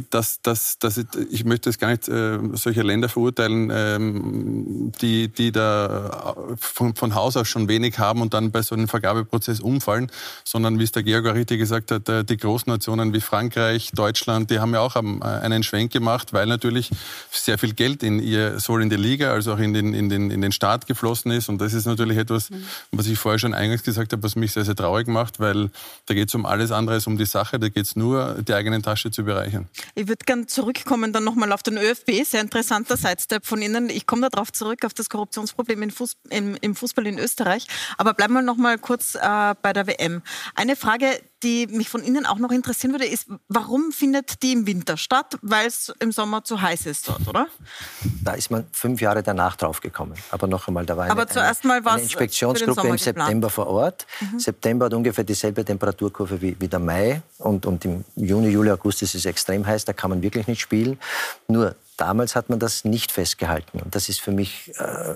dass, 0.09 0.41
dass, 0.41 0.79
dass 0.79 0.97
ich, 0.97 1.05
ich 1.29 1.45
möchte 1.45 1.69
jetzt 1.69 1.79
gar 1.79 1.89
nicht 1.89 2.07
äh, 2.07 2.39
solche 2.53 2.81
Länder 2.81 3.09
verurteilen, 3.09 3.71
ähm, 3.73 4.91
die, 5.01 5.27
die 5.27 5.51
da 5.51 6.35
von, 6.57 6.95
von 6.95 7.15
Haus 7.15 7.35
aus 7.37 7.47
schon 7.47 7.67
wenig 7.67 7.99
haben 7.99 8.21
und 8.21 8.33
dann 8.33 8.51
bei 8.51 8.61
so 8.61 8.75
einem 8.75 8.87
Vergabeprozess 8.87 9.59
umfallen, 9.59 10.11
sondern 10.43 10.79
wie 10.79 10.83
es 10.83 10.91
der 10.91 11.03
Georg 11.03 11.27
auch 11.27 11.35
richtig 11.35 11.59
gesagt 11.59 11.91
hat, 11.91 12.07
äh, 12.07 12.23
die 12.23 12.37
großen 12.37 12.71
Nationen 12.71 13.13
wie 13.13 13.21
Frankreich, 13.21 13.91
Deutschland, 13.93 14.49
die 14.49 14.59
haben 14.59 14.73
ja 14.73 14.79
auch 14.79 14.95
einen 14.95 15.63
Schwenk 15.63 15.91
gemacht, 15.91 16.33
weil 16.33 16.45
natürlich 16.45 16.89
sehr 17.31 17.57
viel 17.57 17.73
Geld 17.73 18.03
in 18.03 18.19
ihr, 18.19 18.59
sowohl 18.59 18.83
in 18.83 18.89
die 18.89 18.95
Liga 18.95 19.33
als 19.33 19.47
auch 19.47 19.59
in 19.59 19.73
den, 19.73 19.93
in 19.93 20.09
den, 20.09 20.31
in 20.31 20.41
den 20.41 20.51
Staat 20.51 20.87
geflossen 20.87 21.31
ist. 21.31 21.49
Und 21.49 21.59
das 21.59 21.73
ist 21.73 21.85
natürlich 21.85 22.17
etwas, 22.17 22.49
mhm. 22.49 22.63
was 22.91 23.07
ich 23.07 23.17
vorher 23.17 23.39
schon 23.39 23.53
eingangs 23.53 23.83
gesagt 23.83 24.13
habe, 24.13 24.23
was 24.23 24.35
mich 24.35 24.51
sehr, 24.51 24.65
sehr 24.65 24.75
traurig 24.75 25.07
macht, 25.07 25.39
weil 25.39 25.69
da 26.05 26.13
geht 26.13 26.29
es 26.29 26.35
um 26.35 26.45
alles 26.45 26.71
andere 26.71 26.95
als 26.95 27.07
um 27.07 27.17
die 27.17 27.25
Sache, 27.25 27.59
da 27.59 27.69
geht 27.69 27.85
es 27.85 27.95
nur, 27.95 28.37
die 28.47 28.53
eigene 28.53 28.81
Tasche 28.81 29.11
zu 29.11 29.23
bereichern. 29.23 29.67
Ich 29.95 30.07
würde 30.07 30.25
gerne 30.25 30.47
zurückkommen 30.47 31.13
dann 31.13 31.23
nochmal 31.23 31.51
auf 31.51 31.63
den 31.63 31.77
ÖFB. 31.77 32.23
Sehr 32.25 32.41
interessanter 32.41 32.97
Sidestep 32.97 33.45
von 33.45 33.61
Ihnen. 33.61 33.89
Ich 33.89 34.07
komme 34.07 34.29
darauf 34.29 34.51
zurück, 34.51 34.85
auf 34.85 34.93
das 34.93 35.09
Korruptionsproblem 35.09 35.91
Fuß, 35.91 36.17
im, 36.29 36.55
im, 36.61 36.75
Fußball 36.75 37.07
in 37.07 37.19
Österreich. 37.19 37.67
Aber 37.97 38.13
bleiben 38.13 38.33
wir 38.33 38.41
nochmal 38.41 38.77
kurz 38.77 39.15
äh, 39.15 39.55
bei 39.61 39.73
der 39.73 39.87
WM. 39.87 40.21
Eine 40.55 40.75
Frage, 40.75 41.19
die 41.43 41.67
mich 41.67 41.89
von 41.89 42.03
Ihnen 42.03 42.25
auch 42.25 42.39
noch 42.39 42.51
interessieren 42.51 42.93
würde, 42.93 43.05
ist, 43.05 43.27
warum 43.47 43.91
findet 43.91 44.41
die 44.41 44.53
im 44.53 44.65
Winter 44.65 44.97
statt? 44.97 45.37
Weil 45.41 45.67
es 45.67 45.93
im 45.99 46.11
Sommer 46.11 46.43
zu 46.43 46.61
heiß 46.61 46.85
ist 46.85 47.07
dort, 47.09 47.27
oder? 47.27 47.47
Da 48.23 48.33
ist 48.33 48.49
man 48.49 48.65
fünf 48.71 49.01
Jahre 49.01 49.21
danach 49.21 49.55
drauf 49.55 49.81
gekommen. 49.81 50.15
Aber 50.31 50.47
noch 50.47 50.67
einmal, 50.67 50.85
da 50.85 50.97
war 50.97 51.05
eine, 51.05 51.13
mal 51.63 51.81
eine 51.85 52.01
Inspektionsgruppe 52.01 52.87
im 52.87 52.97
September 52.97 53.49
vor 53.49 53.67
Ort. 53.67 54.07
Mhm. 54.21 54.39
September 54.39 54.85
hat 54.85 54.93
ungefähr 54.93 55.23
dieselbe 55.23 55.63
Temperaturkurve 55.63 56.41
wie, 56.41 56.55
wie 56.59 56.67
der 56.67 56.79
Mai. 56.79 57.21
Und, 57.37 57.65
und 57.65 57.83
im 57.85 58.05
Juni, 58.15 58.49
Juli, 58.49 58.71
August 58.71 59.01
ist 59.01 59.15
es 59.15 59.25
extrem 59.25 59.65
heiß, 59.65 59.85
da 59.85 59.93
kann 59.93 60.09
man 60.09 60.21
wirklich 60.21 60.47
nicht 60.47 60.61
spielen. 60.61 60.97
Nur 61.47 61.75
damals 61.97 62.35
hat 62.35 62.49
man 62.49 62.59
das 62.59 62.85
nicht 62.85 63.11
festgehalten. 63.11 63.79
Und 63.79 63.95
das 63.95 64.09
ist 64.09 64.21
für 64.21 64.31
mich 64.31 64.71
äh, 64.77 65.15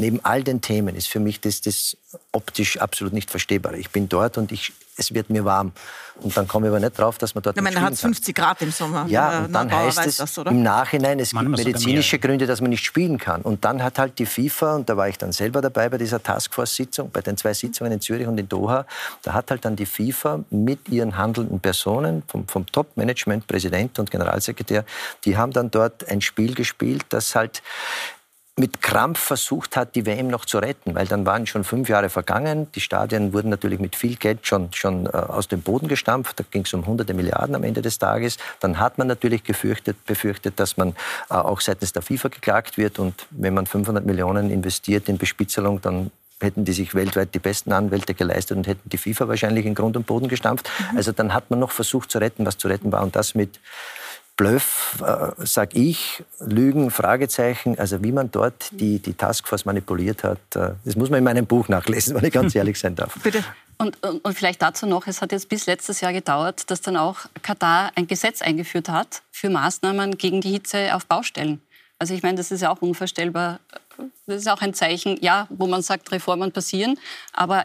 neben 0.00 0.24
all 0.24 0.42
den 0.42 0.60
Themen 0.60 0.96
ist 0.96 1.08
für 1.08 1.20
mich 1.20 1.40
das, 1.40 1.60
das 1.60 1.96
optisch 2.32 2.78
absolut 2.78 3.12
nicht 3.12 3.30
verstehbar. 3.30 3.74
Ich 3.74 3.90
bin 3.90 4.08
dort 4.08 4.38
und 4.38 4.52
ich, 4.52 4.72
es 4.96 5.14
wird 5.14 5.30
mir 5.30 5.44
warm. 5.44 5.72
Und 6.16 6.36
dann 6.36 6.46
komme 6.46 6.66
ich 6.66 6.70
aber 6.70 6.80
nicht 6.80 6.98
drauf, 6.98 7.16
dass 7.18 7.34
man 7.34 7.42
dort 7.42 7.56
ich 7.56 7.62
meine, 7.62 7.80
hat 7.80 7.96
50 7.96 8.34
Grad 8.34 8.60
im 8.62 8.70
Sommer. 8.70 9.06
Ja, 9.08 9.44
und 9.44 9.52
dann 9.52 9.72
heißt 9.72 10.04
es 10.04 10.16
das, 10.16 10.36
im 10.36 10.62
Nachhinein, 10.62 11.18
es 11.18 11.30
gibt 11.30 11.48
medizinische 11.48 12.18
Gründe, 12.18 12.46
dass 12.46 12.60
man 12.60 12.70
nicht 12.70 12.84
spielen 12.84 13.16
kann. 13.16 13.40
Und 13.42 13.64
dann 13.64 13.82
hat 13.82 13.98
halt 13.98 14.18
die 14.18 14.26
FIFA, 14.26 14.76
und 14.76 14.88
da 14.88 14.96
war 14.96 15.08
ich 15.08 15.16
dann 15.16 15.32
selber 15.32 15.60
dabei 15.62 15.88
bei 15.88 15.96
dieser 15.96 16.22
Taskforce-Sitzung, 16.22 17.10
bei 17.10 17.22
den 17.22 17.36
zwei 17.36 17.54
Sitzungen 17.54 17.92
in 17.92 18.00
Zürich 18.00 18.26
und 18.26 18.38
in 18.38 18.48
Doha, 18.48 18.86
da 19.22 19.32
hat 19.32 19.50
halt 19.50 19.64
dann 19.64 19.76
die 19.76 19.86
FIFA 19.86 20.44
mit 20.50 20.88
ihren 20.88 21.16
handelnden 21.16 21.60
Personen, 21.60 22.22
vom, 22.26 22.46
vom 22.46 22.66
Top-Management, 22.66 23.46
Präsident 23.46 23.98
und 23.98 24.10
Generalsekretär, 24.10 24.84
die 25.24 25.36
haben 25.36 25.52
dann 25.52 25.70
dort 25.70 26.06
ein 26.08 26.20
Spiel 26.20 26.54
gespielt, 26.54 27.06
das 27.08 27.34
halt 27.34 27.62
mit 28.60 28.82
Krampf 28.82 29.18
versucht 29.18 29.74
hat, 29.74 29.94
die 29.94 30.04
WM 30.04 30.28
noch 30.28 30.44
zu 30.44 30.58
retten, 30.58 30.94
weil 30.94 31.06
dann 31.06 31.24
waren 31.24 31.46
schon 31.46 31.64
fünf 31.64 31.88
Jahre 31.88 32.10
vergangen. 32.10 32.70
Die 32.74 32.80
Stadien 32.80 33.32
wurden 33.32 33.48
natürlich 33.48 33.80
mit 33.80 33.96
viel 33.96 34.16
Geld 34.16 34.46
schon, 34.46 34.72
schon 34.74 35.06
äh, 35.06 35.08
aus 35.08 35.48
dem 35.48 35.62
Boden 35.62 35.88
gestampft. 35.88 36.38
Da 36.38 36.44
ging 36.48 36.62
es 36.64 36.74
um 36.74 36.86
hunderte 36.86 37.14
Milliarden 37.14 37.54
am 37.54 37.64
Ende 37.64 37.80
des 37.80 37.98
Tages. 37.98 38.36
Dann 38.60 38.78
hat 38.78 38.98
man 38.98 39.06
natürlich 39.06 39.44
gefürchtet, 39.44 40.04
befürchtet, 40.04 40.60
dass 40.60 40.76
man 40.76 40.90
äh, 41.30 41.34
auch 41.34 41.60
seitens 41.60 41.92
der 41.92 42.02
FIFA 42.02 42.28
geklagt 42.28 42.76
wird. 42.76 42.98
Und 42.98 43.26
wenn 43.30 43.54
man 43.54 43.64
500 43.64 44.04
Millionen 44.04 44.50
investiert 44.50 45.08
in 45.08 45.16
Bespitzelung, 45.16 45.80
dann 45.80 46.10
hätten 46.38 46.64
die 46.64 46.72
sich 46.72 46.94
weltweit 46.94 47.34
die 47.34 47.38
besten 47.38 47.72
Anwälte 47.72 48.12
geleistet 48.12 48.58
und 48.58 48.66
hätten 48.66 48.88
die 48.88 48.98
FIFA 48.98 49.28
wahrscheinlich 49.28 49.64
in 49.64 49.74
Grund 49.74 49.96
und 49.96 50.06
Boden 50.06 50.28
gestampft. 50.28 50.68
Mhm. 50.90 50.98
Also 50.98 51.12
dann 51.12 51.32
hat 51.32 51.50
man 51.50 51.58
noch 51.58 51.70
versucht 51.70 52.10
zu 52.10 52.18
retten, 52.18 52.44
was 52.44 52.58
zu 52.58 52.68
retten 52.68 52.92
war. 52.92 53.02
Und 53.02 53.16
das 53.16 53.34
mit 53.34 53.58
Bluff, 54.40 55.02
äh, 55.06 55.44
sage 55.44 55.78
ich, 55.78 56.22
Lügen, 56.38 56.90
Fragezeichen, 56.90 57.78
also 57.78 58.02
wie 58.02 58.10
man 58.10 58.30
dort 58.30 58.70
die, 58.72 58.98
die 58.98 59.12
Taskforce 59.12 59.66
manipuliert 59.66 60.24
hat, 60.24 60.38
äh, 60.54 60.70
das 60.82 60.96
muss 60.96 61.10
man 61.10 61.18
in 61.18 61.24
meinem 61.24 61.44
Buch 61.44 61.68
nachlesen, 61.68 62.14
wenn 62.14 62.24
ich 62.24 62.32
ganz 62.32 62.54
ehrlich 62.54 62.78
sein 62.78 62.96
darf. 62.96 63.18
Bitte. 63.22 63.44
Und, 63.76 64.02
und, 64.02 64.24
und, 64.24 64.32
vielleicht 64.34 64.62
dazu 64.62 64.86
noch, 64.86 65.06
es 65.06 65.20
hat 65.20 65.32
jetzt 65.32 65.50
bis 65.50 65.66
letztes 65.66 66.00
Jahr 66.00 66.14
gedauert, 66.14 66.70
dass 66.70 66.80
dann 66.80 66.96
auch 66.96 67.18
Katar 67.42 67.92
ein 67.96 68.06
Gesetz 68.06 68.40
eingeführt 68.40 68.88
hat 68.88 69.20
für 69.30 69.50
Maßnahmen 69.50 70.16
gegen 70.16 70.40
die 70.40 70.52
Hitze 70.52 70.94
auf 70.94 71.04
Baustellen. 71.04 71.60
Also 71.98 72.14
ich 72.14 72.22
meine, 72.22 72.38
das 72.38 72.50
ist 72.50 72.62
ja 72.62 72.70
auch 72.70 72.80
unvorstellbar 72.80 73.60
das 74.26 74.42
ist 74.42 74.48
auch 74.48 74.60
ein 74.60 74.74
Zeichen, 74.74 75.18
ja, 75.20 75.46
wo 75.50 75.66
man 75.66 75.82
sagt, 75.82 76.10
Reformen 76.12 76.52
passieren, 76.52 76.98
aber 77.32 77.64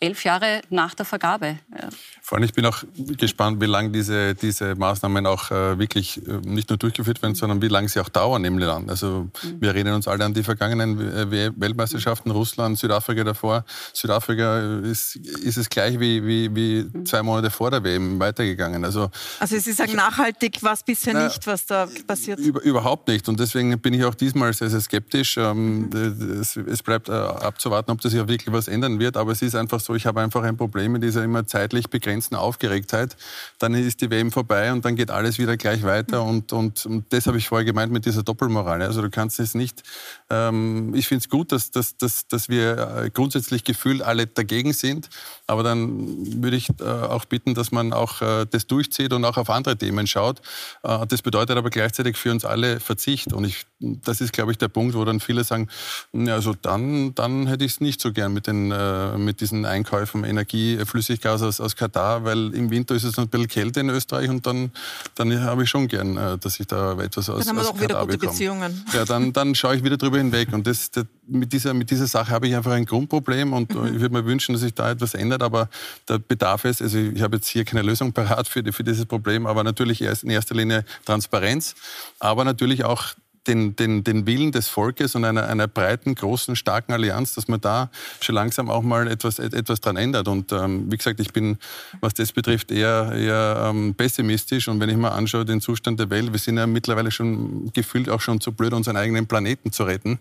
elf 0.00 0.24
Jahre 0.24 0.62
nach 0.70 0.94
der 0.94 1.04
Vergabe. 1.04 1.58
Ja. 1.72 1.88
Vor 2.22 2.36
allem, 2.36 2.44
ich 2.44 2.54
bin 2.54 2.66
auch 2.66 2.82
gespannt, 3.18 3.60
wie 3.60 3.66
lange 3.66 3.90
diese, 3.90 4.34
diese 4.34 4.74
Maßnahmen 4.74 5.26
auch 5.26 5.50
äh, 5.50 5.78
wirklich 5.78 6.26
äh, 6.26 6.40
nicht 6.44 6.70
nur 6.70 6.78
durchgeführt 6.78 7.22
werden, 7.22 7.34
sondern 7.34 7.62
wie 7.62 7.68
lange 7.68 7.88
sie 7.88 8.00
auch 8.00 8.08
dauern 8.08 8.44
im 8.44 8.58
Land. 8.58 8.90
Also 8.90 9.28
mhm. 9.42 9.60
wir 9.60 9.68
erinnern 9.70 9.94
uns 9.94 10.08
alle 10.08 10.24
an 10.24 10.34
die 10.34 10.42
vergangenen 10.42 11.00
äh, 11.00 11.52
Weltmeisterschaften, 11.56 12.30
Russland, 12.30 12.78
Südafrika 12.78 13.22
davor. 13.22 13.64
Südafrika 13.92 14.80
ist, 14.80 15.16
ist 15.16 15.56
es 15.56 15.68
gleich 15.68 16.00
wie, 16.00 16.26
wie, 16.26 16.54
wie 16.54 16.90
mhm. 16.92 17.06
zwei 17.06 17.22
Monate 17.22 17.50
vor 17.50 17.70
der 17.70 17.84
WM 17.84 18.18
weitergegangen. 18.18 18.84
Also, 18.84 19.10
also 19.38 19.58
Sie 19.58 19.72
sagen, 19.72 19.94
nachhaltig 19.94 20.62
war 20.62 20.72
es 20.72 20.82
bisher 20.82 21.14
na, 21.14 21.24
nicht, 21.24 21.46
was 21.46 21.66
da 21.66 21.88
passiert? 22.06 22.38
Über, 22.38 22.62
überhaupt 22.62 23.08
nicht. 23.08 23.28
Und 23.28 23.38
deswegen 23.38 23.78
bin 23.80 23.94
ich 23.94 24.04
auch 24.04 24.14
diesmal 24.14 24.52
sehr, 24.52 24.70
sehr 24.70 24.80
skeptisch. 24.80 25.36
Ähm, 25.36 25.75
es, 25.94 26.56
es 26.56 26.82
bleibt 26.82 27.08
äh, 27.08 27.12
abzuwarten, 27.12 27.90
ob 27.90 28.00
das 28.00 28.12
ja 28.12 28.28
wirklich 28.28 28.52
was 28.52 28.68
ändern 28.68 28.98
wird. 28.98 29.16
Aber 29.16 29.32
es 29.32 29.42
ist 29.42 29.54
einfach 29.54 29.80
so, 29.80 29.94
ich 29.94 30.06
habe 30.06 30.20
einfach 30.20 30.42
ein 30.42 30.56
Problem 30.56 30.92
mit 30.92 31.02
dieser 31.02 31.24
immer 31.24 31.46
zeitlich 31.46 31.88
begrenzten 31.90 32.36
Aufgeregtheit. 32.36 33.16
Dann 33.58 33.74
ist 33.74 34.00
die 34.00 34.10
WM 34.10 34.32
vorbei 34.32 34.72
und 34.72 34.84
dann 34.84 34.96
geht 34.96 35.10
alles 35.10 35.38
wieder 35.38 35.56
gleich 35.56 35.82
weiter. 35.82 36.22
Und, 36.22 36.52
und, 36.52 36.86
und 36.86 37.12
das 37.12 37.26
habe 37.26 37.38
ich 37.38 37.48
vorher 37.48 37.64
gemeint 37.64 37.92
mit 37.92 38.06
dieser 38.06 38.22
Doppelmoral. 38.22 38.82
Also 38.82 39.02
du 39.02 39.10
kannst 39.10 39.40
es 39.40 39.54
nicht, 39.54 39.82
ähm, 40.28 40.94
ich 40.94 41.06
finde 41.06 41.22
es 41.22 41.28
gut, 41.28 41.52
dass, 41.52 41.70
dass, 41.70 41.96
dass, 41.96 42.26
dass 42.26 42.48
wir 42.48 43.04
äh, 43.04 43.10
grundsätzlich 43.10 43.62
gefühlt 43.64 44.02
alle 44.02 44.26
dagegen 44.26 44.72
sind. 44.72 45.08
Aber 45.46 45.62
dann 45.62 46.42
würde 46.42 46.56
ich 46.56 46.68
äh, 46.80 46.84
auch 46.84 47.24
bitten, 47.24 47.54
dass 47.54 47.70
man 47.70 47.92
auch 47.92 48.20
äh, 48.22 48.46
das 48.50 48.66
durchzieht 48.66 49.12
und 49.12 49.24
auch 49.24 49.36
auf 49.36 49.50
andere 49.50 49.76
Themen 49.76 50.06
schaut. 50.06 50.40
Äh, 50.82 51.06
das 51.06 51.22
bedeutet 51.22 51.56
aber 51.56 51.70
gleichzeitig 51.70 52.16
für 52.16 52.32
uns 52.32 52.44
alle 52.44 52.80
Verzicht. 52.80 53.32
Und 53.32 53.44
ich, 53.44 53.66
das 53.78 54.20
ist, 54.20 54.32
glaube 54.32 54.50
ich, 54.50 54.58
der 54.58 54.68
Punkt, 54.68 54.96
wo 54.96 55.04
dann 55.04 55.20
viele 55.20 55.44
sagen, 55.44 55.68
ja, 56.12 56.34
also 56.34 56.54
dann, 56.60 57.14
dann 57.14 57.46
hätte 57.46 57.64
ich 57.64 57.72
es 57.72 57.80
nicht 57.80 58.00
so 58.00 58.12
gern 58.12 58.32
mit, 58.32 58.48
den, 58.48 58.72
äh, 58.72 59.16
mit 59.16 59.40
diesen 59.40 59.64
Einkäufen 59.64 60.24
Energie, 60.24 60.78
Flüssiggas 60.84 61.42
aus, 61.42 61.60
aus 61.60 61.76
Katar, 61.76 62.24
weil 62.24 62.52
im 62.54 62.70
Winter 62.70 62.96
ist 62.96 63.04
es 63.04 63.18
ein 63.18 63.28
bisschen 63.28 63.48
kälter 63.48 63.80
in 63.80 63.90
Österreich 63.90 64.28
und 64.28 64.44
dann, 64.46 64.72
dann 65.14 65.40
habe 65.44 65.62
ich 65.62 65.70
schon 65.70 65.86
gern, 65.86 66.16
äh, 66.16 66.36
dass 66.38 66.58
ich 66.58 66.66
da 66.66 66.98
etwas 67.00 67.30
aus, 67.30 67.44
dann 67.44 67.48
haben 67.50 67.56
wir 67.56 67.62
aus 67.62 67.70
auch 67.70 67.80
wieder 67.80 68.00
gute 68.00 68.18
bekomme. 68.18 68.32
Beziehungen. 68.32 68.84
Ja, 68.92 69.04
dann, 69.04 69.32
dann 69.32 69.54
schaue 69.54 69.76
ich 69.76 69.84
wieder 69.84 69.96
drüber 69.96 70.15
hinweg 70.18 70.52
und 70.52 70.66
das, 70.66 70.90
das, 70.90 71.06
mit, 71.26 71.52
dieser, 71.52 71.74
mit 71.74 71.90
dieser 71.90 72.06
Sache 72.06 72.30
habe 72.30 72.48
ich 72.48 72.56
einfach 72.56 72.72
ein 72.72 72.84
Grundproblem 72.84 73.52
und 73.52 73.74
mhm. 73.74 73.94
ich 73.94 74.00
würde 74.00 74.14
mir 74.14 74.24
wünschen, 74.24 74.52
dass 74.52 74.62
sich 74.62 74.74
da 74.74 74.90
etwas 74.90 75.14
ändert, 75.14 75.42
aber 75.42 75.68
da 76.06 76.18
bedarf 76.18 76.64
es, 76.64 76.80
also 76.80 76.98
ich 76.98 77.22
habe 77.22 77.36
jetzt 77.36 77.48
hier 77.48 77.64
keine 77.64 77.82
Lösung 77.82 78.12
parat 78.12 78.48
für, 78.48 78.62
für 78.72 78.84
dieses 78.84 79.06
Problem, 79.06 79.46
aber 79.46 79.64
natürlich 79.64 80.02
erst 80.02 80.24
in 80.24 80.30
erster 80.30 80.54
Linie 80.54 80.84
Transparenz, 81.04 81.74
aber 82.18 82.44
natürlich 82.44 82.84
auch 82.84 83.14
den, 83.46 83.76
den, 83.76 84.04
den 84.04 84.26
Willen 84.26 84.52
des 84.52 84.68
Volkes 84.68 85.14
und 85.14 85.24
einer, 85.24 85.48
einer 85.48 85.68
breiten, 85.68 86.14
großen, 86.14 86.56
starken 86.56 86.92
Allianz, 86.92 87.34
dass 87.34 87.48
man 87.48 87.60
da 87.60 87.90
schon 88.20 88.34
langsam 88.34 88.70
auch 88.70 88.82
mal 88.82 89.08
etwas, 89.08 89.38
etwas 89.38 89.80
dran 89.80 89.96
ändert. 89.96 90.28
Und 90.28 90.52
ähm, 90.52 90.90
wie 90.90 90.96
gesagt, 90.96 91.20
ich 91.20 91.32
bin, 91.32 91.58
was 92.00 92.14
das 92.14 92.32
betrifft, 92.32 92.70
eher, 92.70 93.12
eher 93.12 93.70
ähm, 93.70 93.94
pessimistisch. 93.94 94.68
Und 94.68 94.80
wenn 94.80 94.88
ich 94.88 94.96
mir 94.96 95.12
anschaue, 95.12 95.44
den 95.44 95.60
Zustand 95.60 96.00
der 96.00 96.10
Welt, 96.10 96.32
wir 96.32 96.38
sind 96.38 96.58
ja 96.58 96.66
mittlerweile 96.66 97.10
schon 97.10 97.72
gefühlt 97.72 98.08
auch 98.08 98.20
schon 98.20 98.40
zu 98.40 98.52
blöd, 98.52 98.72
unseren 98.72 98.96
eigenen 98.96 99.26
Planeten 99.26 99.72
zu 99.72 99.84
retten 99.84 100.18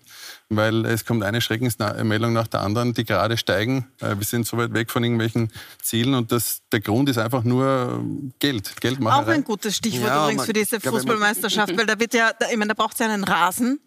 weil 0.50 0.86
es 0.86 1.06
kommt 1.06 1.24
eine 1.24 1.42
Schreckensmeldung 1.42 2.34
nach 2.34 2.48
der 2.48 2.62
anderen, 2.62 2.94
die 2.94 3.04
gerade 3.04 3.38
steigen. 3.38 3.88
Äh, 4.00 4.18
wir 4.18 4.26
sind 4.26 4.46
so 4.46 4.58
weit 4.58 4.74
weg 4.74 4.92
von 4.92 5.04
irgendwelchen 5.04 5.52
Zielen 5.82 6.14
und 6.14 6.32
das, 6.32 6.62
der 6.72 6.82
Grund 6.82 7.10
ist 7.10 7.18
einfach 7.18 7.44
nur 7.44 8.04
Geld, 8.40 8.80
Geldmacherei. 8.80 9.24
Auch 9.24 9.28
ein 9.28 9.44
gutes 9.44 9.76
Stichwort 9.76 10.08
ja, 10.08 10.24
übrigens 10.24 10.46
für 10.46 10.54
diese 10.54 10.80
Fußballmeisterschaft, 10.80 11.76
weil 11.76 11.86
da 11.88 12.00
wird 12.00 12.14
ja, 12.14 12.32
ich 12.52 12.58
meine, 12.58 12.70
da 12.70 12.74
braucht 12.76 12.94
es 12.94 13.00
ja 13.00 13.08
einen 13.08 13.24
Rasen, 13.24 13.80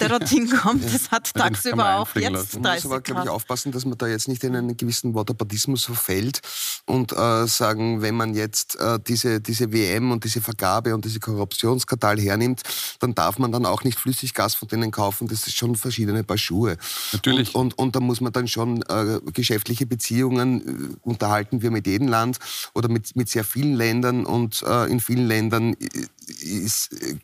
der 0.00 0.10
dorthin 0.10 0.50
kommt. 0.62 0.84
Das 0.84 1.10
hat 1.10 1.32
tagsüber 1.32 1.96
auch 1.96 2.14
jetzt 2.14 2.56
30 2.56 2.60
Man 2.60 2.74
muss 2.74 2.84
aber, 2.84 3.00
glaube 3.00 3.22
ich, 3.24 3.28
aufpassen, 3.30 3.72
dass 3.72 3.86
man 3.86 3.96
da 3.96 4.06
jetzt 4.06 4.28
nicht 4.28 4.44
in 4.44 4.54
einen 4.54 4.76
gewissen 4.76 5.14
Whataboutismus 5.14 5.86
verfällt 5.86 6.40
und 6.84 7.12
äh, 7.12 7.46
sagen, 7.46 8.02
wenn 8.02 8.16
man 8.16 8.34
jetzt 8.34 8.78
äh, 8.78 8.98
diese, 9.00 9.40
diese 9.40 9.72
WM 9.72 10.12
und 10.12 10.24
diese 10.24 10.42
Vergabe 10.42 10.94
und 10.94 11.06
diese 11.06 11.20
Korruptionsskandal 11.20 12.20
hernimmt, 12.20 12.60
dann 13.00 13.14
darf 13.14 13.38
man 13.38 13.50
dann 13.50 13.64
auch 13.64 13.82
nicht 13.82 13.98
Flüssiggas 13.98 14.54
von 14.54 14.68
denen 14.68 14.90
kaufen. 14.90 15.26
Das 15.26 15.46
ist 15.46 15.56
schon 15.56 15.74
verschieden 15.74 16.01
verschiedene 16.02 16.24
Paar 16.24 16.38
Schuhe. 16.38 16.76
Natürlich. 17.12 17.54
Und, 17.54 17.74
und, 17.74 17.78
und 17.78 17.96
da 17.96 18.00
muss 18.00 18.20
man 18.20 18.32
dann 18.32 18.48
schon 18.48 18.82
äh, 18.82 19.20
geschäftliche 19.32 19.86
Beziehungen 19.86 20.60
äh, 20.60 21.08
unterhalten 21.08 21.62
wir 21.62 21.70
mit 21.70 21.86
jedem 21.86 22.08
Land 22.08 22.38
oder 22.74 22.88
mit, 22.88 23.14
mit 23.16 23.28
sehr 23.28 23.44
vielen 23.44 23.74
Ländern 23.74 24.26
und 24.26 24.62
äh, 24.66 24.90
in 24.90 25.00
vielen 25.00 25.26
Ländern 25.26 25.74
äh, 25.74 26.06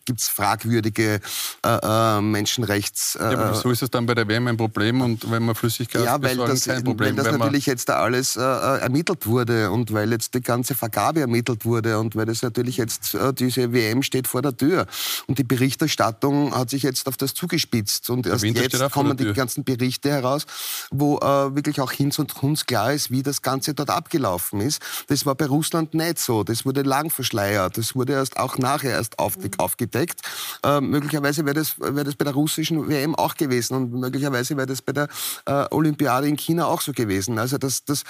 gibt 0.04 0.20
es 0.20 0.28
fragwürdige 0.28 1.20
äh, 1.64 1.68
äh, 1.68 2.20
Menschenrechts... 2.20 3.16
Äh, 3.16 3.32
ja, 3.32 3.52
wieso 3.52 3.70
ist 3.70 3.82
es 3.82 3.90
dann 3.90 4.06
bei 4.06 4.14
der 4.14 4.28
WM 4.28 4.46
ein 4.46 4.56
Problem 4.56 5.00
und 5.00 5.30
wenn 5.30 5.44
man 5.44 5.54
Flüssigkeit 5.54 6.04
ja, 6.04 6.20
weil 6.20 6.36
das, 6.36 6.64
kein 6.64 6.84
Problem? 6.84 7.16
Weil 7.16 7.24
das 7.24 7.38
natürlich 7.38 7.66
jetzt 7.66 7.88
da 7.88 8.00
alles 8.00 8.36
äh, 8.36 8.40
äh, 8.40 8.80
ermittelt 8.80 9.26
wurde 9.26 9.70
und 9.70 9.92
weil 9.92 10.10
jetzt 10.12 10.34
die 10.34 10.40
ganze 10.40 10.74
Vergabe 10.74 11.20
ermittelt 11.20 11.64
wurde 11.64 11.98
und 11.98 12.16
weil 12.16 12.26
das 12.26 12.42
natürlich 12.42 12.76
jetzt, 12.76 13.14
äh, 13.14 13.32
diese 13.32 13.72
WM 13.72 14.02
steht 14.02 14.26
vor 14.26 14.42
der 14.42 14.56
Tür. 14.56 14.86
Und 15.26 15.38
die 15.38 15.44
Berichterstattung 15.44 16.54
hat 16.54 16.70
sich 16.70 16.82
jetzt 16.82 17.06
auf 17.08 17.16
das 17.16 17.34
zugespitzt 17.34 18.10
und 18.10 18.26
erst 18.26 18.44
jetzt 18.44 18.92
kommen 18.92 19.16
die 19.16 19.32
ganzen 19.32 19.64
Berichte 19.64 20.10
heraus, 20.10 20.46
wo 20.90 21.18
wirklich 21.18 21.80
auch 21.80 21.92
Hinz 21.92 22.18
und 22.18 22.34
Kunz 22.34 22.66
klar 22.66 22.92
ist, 22.92 23.10
wie 23.10 23.22
das 23.22 23.42
Ganze 23.42 23.74
dort 23.74 23.90
abgelaufen 23.90 24.60
ist. 24.60 24.80
Das 25.08 25.26
war 25.26 25.34
bei 25.34 25.46
Russland 25.46 25.94
nicht 25.94 26.18
so. 26.18 26.44
Das 26.44 26.64
wurde 26.64 26.82
lang 26.82 27.10
verschleiert. 27.10 27.78
Das 27.78 27.94
wurde 27.94 28.14
erst 28.14 28.36
auch 28.36 28.58
nachher 28.58 28.87
erst 28.90 29.18
auf, 29.18 29.36
aufgedeckt. 29.58 30.20
Äh, 30.64 30.80
möglicherweise 30.80 31.44
wäre 31.44 31.54
das, 31.54 31.78
wär 31.78 32.04
das 32.04 32.14
bei 32.14 32.24
der 32.24 32.34
russischen 32.34 32.88
WM 32.88 33.14
auch 33.14 33.34
gewesen 33.34 33.74
und 33.74 33.92
möglicherweise 33.92 34.56
wäre 34.56 34.66
das 34.66 34.82
bei 34.82 34.92
der 34.92 35.08
äh, 35.46 35.66
Olympiade 35.70 36.28
in 36.28 36.36
China 36.36 36.66
auch 36.66 36.80
so 36.80 36.92
gewesen. 36.92 37.38
Also 37.38 37.58
das, 37.58 37.84
das, 37.84 38.04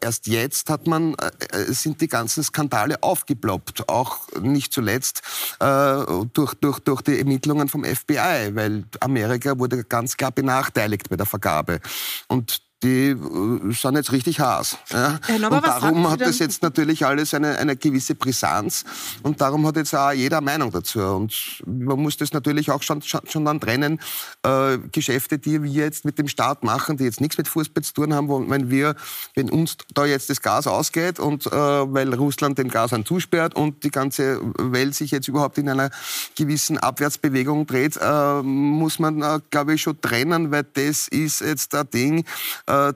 erst 0.00 0.26
jetzt 0.26 0.70
hat 0.70 0.86
man, 0.86 1.14
äh, 1.14 1.72
sind 1.72 2.00
die 2.00 2.08
ganzen 2.08 2.42
Skandale 2.42 3.02
aufgeploppt, 3.02 3.88
auch 3.88 4.18
nicht 4.40 4.72
zuletzt 4.72 5.22
äh, 5.60 6.04
durch, 6.32 6.54
durch, 6.54 6.78
durch 6.80 7.02
die 7.02 7.18
Ermittlungen 7.18 7.68
vom 7.68 7.84
FBI, 7.84 8.50
weil 8.54 8.84
Amerika 9.00 9.58
wurde 9.58 9.84
ganz 9.84 10.16
klar 10.16 10.32
benachteiligt 10.32 11.08
bei 11.08 11.16
der 11.16 11.26
Vergabe. 11.26 11.80
Und 12.28 12.67
die 12.82 13.10
äh, 13.10 13.72
sind 13.72 13.96
jetzt 13.96 14.12
richtig 14.12 14.40
heiß. 14.40 14.78
Ja? 14.90 15.18
und 15.28 15.66
darum 15.66 16.10
hat 16.10 16.20
das 16.20 16.38
jetzt 16.38 16.62
natürlich 16.62 17.04
alles 17.04 17.34
eine, 17.34 17.58
eine 17.58 17.76
gewisse 17.76 18.14
Brisanz 18.14 18.84
und 19.22 19.40
darum 19.40 19.66
hat 19.66 19.76
jetzt 19.76 19.94
auch 19.94 20.12
jeder 20.12 20.40
Meinung 20.40 20.70
dazu. 20.70 21.00
Und 21.00 21.62
man 21.66 21.98
muss 22.00 22.16
das 22.16 22.32
natürlich 22.32 22.70
auch 22.70 22.82
schon, 22.82 23.02
schon 23.02 23.44
dann 23.44 23.60
trennen. 23.60 24.00
Äh, 24.42 24.78
Geschäfte, 24.92 25.38
die 25.38 25.62
wir 25.62 25.70
jetzt 25.70 26.04
mit 26.04 26.18
dem 26.18 26.28
Staat 26.28 26.62
machen, 26.62 26.96
die 26.96 27.04
jetzt 27.04 27.20
nichts 27.20 27.36
mit 27.38 27.48
Fußball 27.48 27.82
zu 27.82 27.94
tun 27.94 28.14
haben, 28.14 28.28
wo, 28.28 28.48
wenn, 28.48 28.70
wir, 28.70 28.94
wenn 29.34 29.50
uns 29.50 29.76
da 29.94 30.06
jetzt 30.06 30.30
das 30.30 30.40
Gas 30.42 30.66
ausgeht 30.66 31.18
und 31.18 31.46
äh, 31.46 31.50
weil 31.50 32.14
Russland 32.14 32.58
den 32.58 32.68
Gas 32.68 32.88
zusperrt 33.04 33.54
und 33.54 33.84
die 33.84 33.90
ganze 33.90 34.40
Welt 34.58 34.94
sich 34.94 35.10
jetzt 35.10 35.28
überhaupt 35.28 35.58
in 35.58 35.68
einer 35.68 35.90
gewissen 36.36 36.78
Abwärtsbewegung 36.78 37.66
dreht, 37.66 37.98
äh, 38.00 38.42
muss 38.42 38.98
man, 38.98 39.22
äh, 39.22 39.40
glaube 39.50 39.74
ich, 39.74 39.82
schon 39.82 40.00
trennen, 40.00 40.50
weil 40.50 40.64
das 40.74 41.08
ist 41.08 41.40
jetzt 41.40 41.74
ein 41.74 41.90
Ding, 41.90 42.24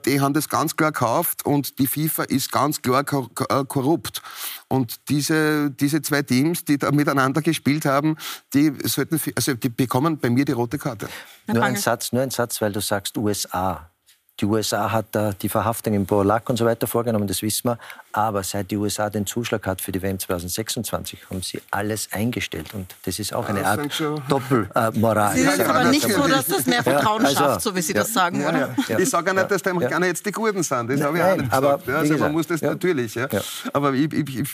die 0.05 0.21
haben 0.21 0.33
das 0.33 0.49
ganz 0.49 0.75
klar 0.75 0.91
gekauft 0.91 1.45
und 1.45 1.79
die 1.79 1.87
FIFA 1.87 2.23
ist 2.23 2.51
ganz 2.51 2.81
klar 2.81 3.01
äh, 3.01 3.65
korrupt. 3.65 4.21
Und 4.67 5.09
diese, 5.09 5.71
diese 5.71 6.01
zwei 6.01 6.21
Teams, 6.21 6.65
die 6.65 6.77
da 6.77 6.91
miteinander 6.91 7.41
gespielt 7.41 7.85
haben, 7.85 8.17
die, 8.53 8.71
sollten, 8.83 9.19
also 9.35 9.53
die 9.55 9.69
bekommen 9.69 10.19
bei 10.19 10.29
mir 10.29 10.45
die 10.45 10.51
rote 10.51 10.77
Karte. 10.77 11.07
Nur 11.47 11.63
ein 11.63 11.75
Satz, 11.75 12.11
nur 12.11 12.21
ein 12.21 12.29
Satz, 12.29 12.61
weil 12.61 12.71
du 12.71 12.81
sagst 12.81 13.17
USA. 13.17 13.89
Die 14.39 14.45
USA 14.45 14.91
hat 14.91 15.07
da 15.11 15.31
die 15.31 15.49
Verhaftung 15.49 15.93
in 15.93 16.05
Borlak 16.05 16.49
und 16.49 16.57
so 16.57 16.65
weiter 16.65 16.87
vorgenommen, 16.87 17.27
das 17.27 17.41
wissen 17.41 17.69
wir. 17.69 17.77
Aber 18.15 18.43
seit 18.43 18.69
die 18.69 18.77
USA 18.77 19.09
den 19.09 19.25
Zuschlag 19.25 19.65
hat 19.65 19.81
für 19.81 19.91
die 19.91 20.01
WM 20.01 20.19
2026, 20.19 21.19
haben 21.31 21.41
sie 21.41 21.59
alles 21.71 22.09
eingestellt. 22.11 22.73
Und 22.73 22.95
das 23.05 23.17
ist 23.17 23.33
auch 23.33 23.49
eine 23.49 23.65
Art 23.65 23.81
Doppelmoral. 24.29 25.35
Sie 25.35 25.43
sagen 25.43 25.63
aber 25.63 25.83
nicht 25.85 26.07
so, 26.07 26.27
dass 26.27 26.45
das 26.45 26.67
mehr 26.67 26.83
Vertrauen 26.83 27.23
ja, 27.23 27.29
also, 27.29 27.39
schafft, 27.39 27.61
so 27.61 27.75
wie 27.75 27.81
Sie 27.81 27.93
ja, 27.93 28.01
das 28.01 28.13
sagen, 28.13 28.39
ja, 28.39 28.49
oder? 28.49 28.99
Ich 28.99 29.09
sage 29.09 29.27
ja 29.27 29.33
nicht, 29.33 29.49
dass 29.49 29.63
die 29.63 29.69
Amerikaner 29.69 30.05
jetzt 30.05 30.23
die 30.23 30.31
Guten 30.31 30.61
sind. 30.61 30.89
Das 30.91 31.01
habe 31.01 31.17
ich 31.17 31.23
auch 31.23 31.35
nicht 31.35 31.51
aber, 31.51 31.77
gesagt. 31.79 31.89
Also 31.89 32.17
man 32.17 32.31
muss 32.31 32.45
das 32.45 32.61
natürlich. 32.61 33.17
Aber 33.73 33.93
ich, 33.93 34.13
ich, 34.13 34.39
ich 34.39 34.49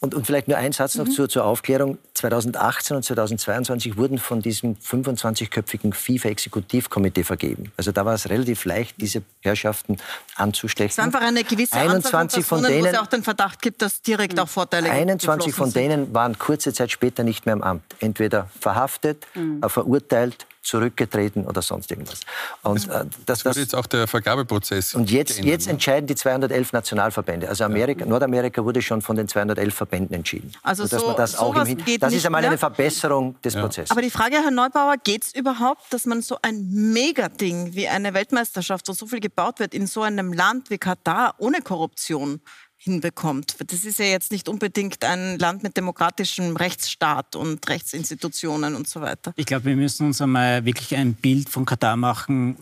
und, 0.00 0.14
und, 0.14 0.26
vielleicht 0.26 0.48
nur 0.48 0.56
ein 0.56 0.72
Satz 0.72 0.94
noch 0.94 1.04
mhm. 1.06 1.10
zur, 1.10 1.28
zur, 1.28 1.44
Aufklärung. 1.44 1.98
2018 2.14 2.96
und 2.96 3.04
2022 3.04 3.98
wurden 3.98 4.18
von 4.18 4.40
diesem 4.40 4.76
25-köpfigen 4.76 5.92
FIFA-Exekutivkomitee 5.92 7.22
vergeben. 7.22 7.70
Also 7.76 7.92
da 7.92 8.06
war 8.06 8.14
es 8.14 8.30
relativ 8.30 8.64
leicht, 8.64 8.96
diese 8.98 9.22
Herrschaften 9.40 9.98
anzustechen. 10.36 10.88
Es 10.88 10.98
ist 10.98 11.04
einfach 11.04 11.20
eine 11.20 11.44
gewisse 11.44 11.74
21 11.74 12.44
von, 12.46 12.62
von 12.62 12.72
denen, 12.82 12.92
wo 12.92 12.96
es 12.96 13.02
auch 13.02 13.06
den 13.06 13.22
Verdacht 13.22 13.62
gibt, 13.62 13.82
dass 13.82 14.02
direkt 14.02 14.38
auch 14.38 14.48
Vorteile 14.48 14.90
21 14.90 15.54
von 15.54 15.72
denen 15.72 16.12
waren 16.14 16.38
kurze 16.38 16.72
Zeit 16.72 16.90
später 16.90 17.24
nicht 17.24 17.46
mehr 17.46 17.54
im 17.54 17.62
Amt. 17.62 17.82
Entweder 18.00 18.48
verhaftet, 18.60 19.26
mhm. 19.34 19.62
verurteilt 19.68 20.46
zurückgetreten 20.62 21.46
oder 21.46 21.62
sonst 21.62 21.90
irgendwas. 21.90 22.20
Und 22.62 22.86
äh, 22.88 23.06
das, 23.26 23.42
das 23.42 23.56
jetzt 23.56 23.74
auch 23.74 23.86
der 23.86 24.06
Vergabeprozess. 24.06 24.94
Und 24.94 25.10
jetzt, 25.10 25.36
geändert, 25.36 25.52
jetzt 25.52 25.66
ne? 25.66 25.72
entscheiden 25.72 26.06
die 26.06 26.14
211 26.14 26.72
Nationalverbände. 26.72 27.48
Also 27.48 27.64
Amerika, 27.64 28.00
ja. 28.00 28.06
Nordamerika 28.06 28.64
wurde 28.64 28.82
schon 28.82 29.00
von 29.00 29.16
den 29.16 29.26
211 29.26 29.74
Verbänden 29.74 30.14
entschieden. 30.14 30.52
Also 30.62 30.84
so, 30.86 31.14
dass 31.14 31.32
das 31.32 31.38
auch 31.38 31.54
im 31.64 31.98
Das 31.98 32.12
ist 32.12 32.26
einmal 32.26 32.44
eine 32.44 32.58
Verbesserung 32.58 33.40
des 33.42 33.54
ja. 33.54 33.62
Prozesses. 33.62 33.90
Aber 33.90 34.02
die 34.02 34.10
Frage, 34.10 34.36
Herr 34.36 34.50
Neubauer, 34.50 34.96
geht 35.02 35.24
es 35.24 35.34
überhaupt, 35.34 35.82
dass 35.90 36.04
man 36.04 36.20
so 36.20 36.36
ein 36.42 36.68
Megading 36.70 37.74
wie 37.74 37.88
eine 37.88 38.12
Weltmeisterschaft, 38.12 38.86
wo 38.88 38.92
so 38.92 39.06
viel 39.06 39.20
gebaut 39.20 39.60
wird, 39.60 39.74
in 39.74 39.86
so 39.86 40.02
einem 40.02 40.32
Land 40.32 40.68
wie 40.70 40.78
Katar 40.78 41.34
ohne 41.38 41.62
Korruption 41.62 42.40
hinbekommt. 42.82 43.56
Das 43.70 43.84
ist 43.84 43.98
ja 43.98 44.06
jetzt 44.06 44.32
nicht 44.32 44.48
unbedingt 44.48 45.04
ein 45.04 45.38
Land 45.38 45.62
mit 45.62 45.76
demokratischem 45.76 46.56
Rechtsstaat 46.56 47.36
und 47.36 47.68
Rechtsinstitutionen 47.68 48.74
und 48.74 48.88
so 48.88 49.02
weiter. 49.02 49.34
Ich 49.36 49.44
glaube, 49.44 49.66
wir 49.66 49.76
müssen 49.76 50.06
uns 50.06 50.20
einmal 50.22 50.64
wirklich 50.64 50.96
ein 50.96 51.12
Bild 51.12 51.50
von 51.50 51.66
Katar 51.66 51.96
machen, 51.96 52.56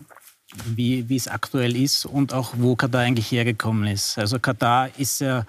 wie, 0.65 1.07
wie 1.07 1.15
es 1.15 1.29
aktuell 1.29 1.73
ist 1.77 2.05
und 2.05 2.33
auch 2.33 2.53
wo 2.57 2.75
Katar 2.75 3.01
eigentlich 3.01 3.31
hergekommen 3.31 3.87
ist. 3.87 4.17
Also 4.17 4.39
Katar 4.39 4.89
ist 4.97 5.21
ja 5.21 5.45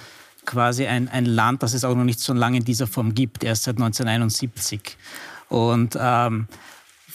quasi 0.47 0.87
ein, 0.87 1.09
ein 1.09 1.27
Land, 1.27 1.65
das 1.65 1.75
es 1.75 1.83
auch 1.83 1.97
noch 1.97 2.05
nicht 2.05 2.21
so 2.21 2.33
lange 2.33 2.59
in 2.59 2.65
dieser 2.65 2.87
Form 2.87 3.13
gibt, 3.13 3.43
erst 3.43 3.65
seit 3.65 3.77
1971. 3.77 4.97
Und 5.49 5.99
ähm, 6.01 6.47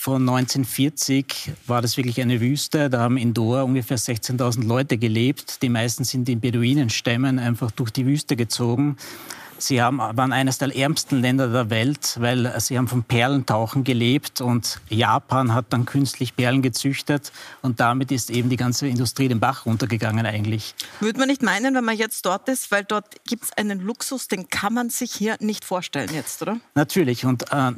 von 0.06 0.22
1940 0.22 1.52
war 1.66 1.82
das 1.82 1.98
wirklich 1.98 2.22
eine 2.22 2.40
Wüste. 2.40 2.92
Da 2.92 3.00
haben 3.00 3.18
in 3.18 3.34
Doha 3.34 3.64
ungefähr 3.64 3.98
16.000 3.98 4.64
Leute 4.64 5.00
gelebt. 5.00 5.64
Die 5.64 5.70
meisten 5.70 6.04
sind 6.04 6.30
in 6.30 6.40
Beduinenstämmen 6.42 7.40
einfach 7.40 7.72
durch 7.72 7.90
die 7.90 8.06
Wüste 8.06 8.36
gezogen. 8.36 8.98
Sie 9.58 9.82
haben, 9.82 10.00
waren 10.00 10.34
eines 10.34 10.58
der 10.58 10.76
ärmsten 10.76 11.22
Länder 11.22 11.48
der 11.48 11.70
Welt, 11.70 12.18
weil 12.20 12.54
sie 12.60 12.78
haben 12.78 12.88
vom 12.88 13.04
Perlentauchen 13.04 13.84
gelebt 13.84 14.42
und 14.42 14.80
Japan 14.90 15.54
hat 15.54 15.68
dann 15.70 15.86
künstlich 15.86 16.36
Perlen 16.36 16.62
gezüchtet 16.62 17.32
und 17.62 17.80
damit 17.80 18.12
ist 18.12 18.30
eben 18.30 18.50
die 18.50 18.58
ganze 18.58 18.88
Industrie 18.88 19.28
den 19.28 19.40
Bach 19.40 19.66
runtergegangen 19.66 20.26
eigentlich. 20.26 20.76
Würde 21.00 21.20
man 21.20 21.30
nicht 21.30 21.42
meinen, 21.42 21.76
wenn 21.76 21.86
man 21.86 21.98
jetzt 21.98 22.26
dort 22.26 22.50
ist, 22.50 22.72
weil 22.72 22.84
dort 22.84 23.06
gibt 23.26 23.46
es 23.46 23.54
einen 23.54 23.80
Luxus, 23.80 24.28
den 24.28 24.50
kann 24.50 24.74
man 24.74 24.90
sich 24.90 25.12
hier 25.12 25.38
nicht 25.40 25.64
vorstellen 25.64 26.10
jetzt, 26.14 26.42
oder? 26.42 26.58
Natürlich 26.76 27.26
und 27.26 27.52
äh, 27.52 27.72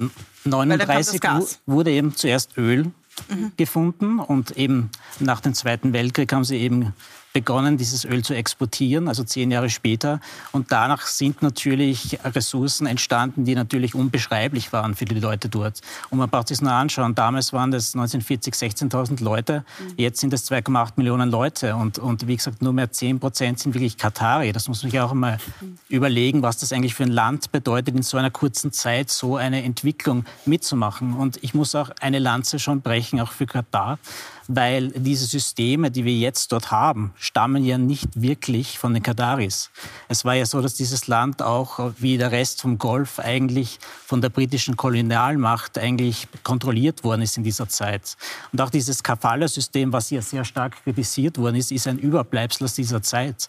39 0.46 1.22
wurde 1.66 1.92
eben 1.92 2.16
zuerst 2.16 2.58
Öl 2.58 2.92
mhm. 3.30 3.52
gefunden 3.58 4.20
und 4.20 4.52
eben 4.58 4.90
nach 5.20 5.42
dem 5.42 5.54
Zweiten 5.54 5.94
Weltkrieg 5.94 6.32
haben 6.34 6.44
sie 6.44 6.58
eben 6.58 6.94
begonnen, 7.38 7.78
dieses 7.78 8.04
Öl 8.04 8.24
zu 8.24 8.34
exportieren, 8.34 9.08
also 9.08 9.24
zehn 9.24 9.52
Jahre 9.52 9.70
später. 9.70 10.20
Und 10.54 10.72
danach 10.72 11.06
sind 11.06 11.44
natürlich 11.44 12.18
Ressourcen 12.24 12.88
entstanden, 12.88 13.46
die 13.46 13.54
natürlich 13.54 13.94
unbeschreiblich 13.94 14.74
waren 14.74 14.96
für 14.96 15.06
die 15.06 15.20
Leute 15.20 15.48
dort. 15.48 15.82
Und 16.10 16.18
man 16.18 16.32
braucht 16.32 16.48
sich 16.48 16.62
nur 16.62 16.72
anschauen. 16.72 17.14
Damals 17.14 17.54
waren 17.54 17.70
das 17.70 17.94
1940 17.94 18.56
16.000 18.56 19.24
Leute. 19.24 19.64
Mhm. 19.80 19.94
Jetzt 19.98 20.20
sind 20.20 20.34
es 20.34 20.50
2,8 20.52 20.94
Millionen 20.96 21.30
Leute. 21.30 21.76
Und, 21.76 22.00
und 22.00 22.28
wie 22.28 22.36
gesagt, 22.36 22.64
nur 22.64 22.74
mehr 22.74 22.92
10 22.92 23.20
Prozent 23.20 23.60
sind 23.60 23.76
wirklich 23.76 23.98
Katari. 23.98 24.52
Das 24.52 24.68
muss 24.68 24.82
man 24.82 24.90
sich 24.90 25.00
auch 25.00 25.14
mal 25.14 25.38
mhm. 25.62 25.78
überlegen, 25.90 26.42
was 26.42 26.58
das 26.58 26.74
eigentlich 26.74 26.96
für 26.96 27.04
ein 27.04 27.12
Land 27.12 27.52
bedeutet, 27.52 27.96
in 27.96 28.02
so 28.02 28.18
einer 28.18 28.32
kurzen 28.32 28.72
Zeit 28.72 29.12
so 29.12 29.36
eine 29.36 29.62
Entwicklung 29.64 30.26
mitzumachen. 30.48 31.14
Und 31.14 31.38
ich 31.44 31.54
muss 31.54 31.76
auch 31.76 31.92
eine 32.02 32.18
Lanze 32.18 32.58
schon 32.58 32.82
brechen, 32.82 33.22
auch 33.22 33.32
für 33.32 33.46
Katar 33.46 34.00
weil 34.48 34.90
diese 34.92 35.26
Systeme, 35.26 35.92
die 35.92 36.06
wir 36.06 36.14
jetzt 36.14 36.52
dort 36.52 36.72
haben, 36.72 37.14
stammen 37.18 37.64
ja 37.64 37.78
nicht 37.78 38.22
wirklich 38.22 38.80
von 38.80 38.94
den 38.94 39.04
Kataris. 39.04 39.70
Es 40.08 40.26
war 40.26 40.36
ja 40.36 40.46
so, 40.46 40.62
dass 40.62 40.76
dieses 40.76 41.08
Land 41.08 41.42
auch 41.42 41.92
wie 42.00 42.18
der 42.18 42.32
Rest 42.32 42.62
vom 42.62 42.78
Golf 42.78 43.20
eigentlich 43.20 43.80
von 44.06 44.22
der 44.22 44.30
britischen 44.30 44.78
Kolonialmacht 44.78 45.78
eigentlich 45.78 46.28
kontrolliert 46.44 47.04
worden 47.04 47.22
ist 47.22 47.38
in 47.38 47.44
dieser 47.44 47.68
Zeit. 47.68 48.16
Und 48.52 48.62
auch 48.62 48.70
dieses 48.70 49.04
Kafala-System, 49.04 49.92
was 49.92 50.10
ja 50.10 50.22
sehr 50.22 50.46
stark 50.46 50.84
kritisiert 50.84 51.38
worden 51.38 51.56
ist, 51.56 51.72
ist 51.72 51.88
ein 51.88 52.00
Überbleibsel 52.00 52.66
aus 52.66 52.76
dieser 52.76 53.02
Zeit. 53.02 53.48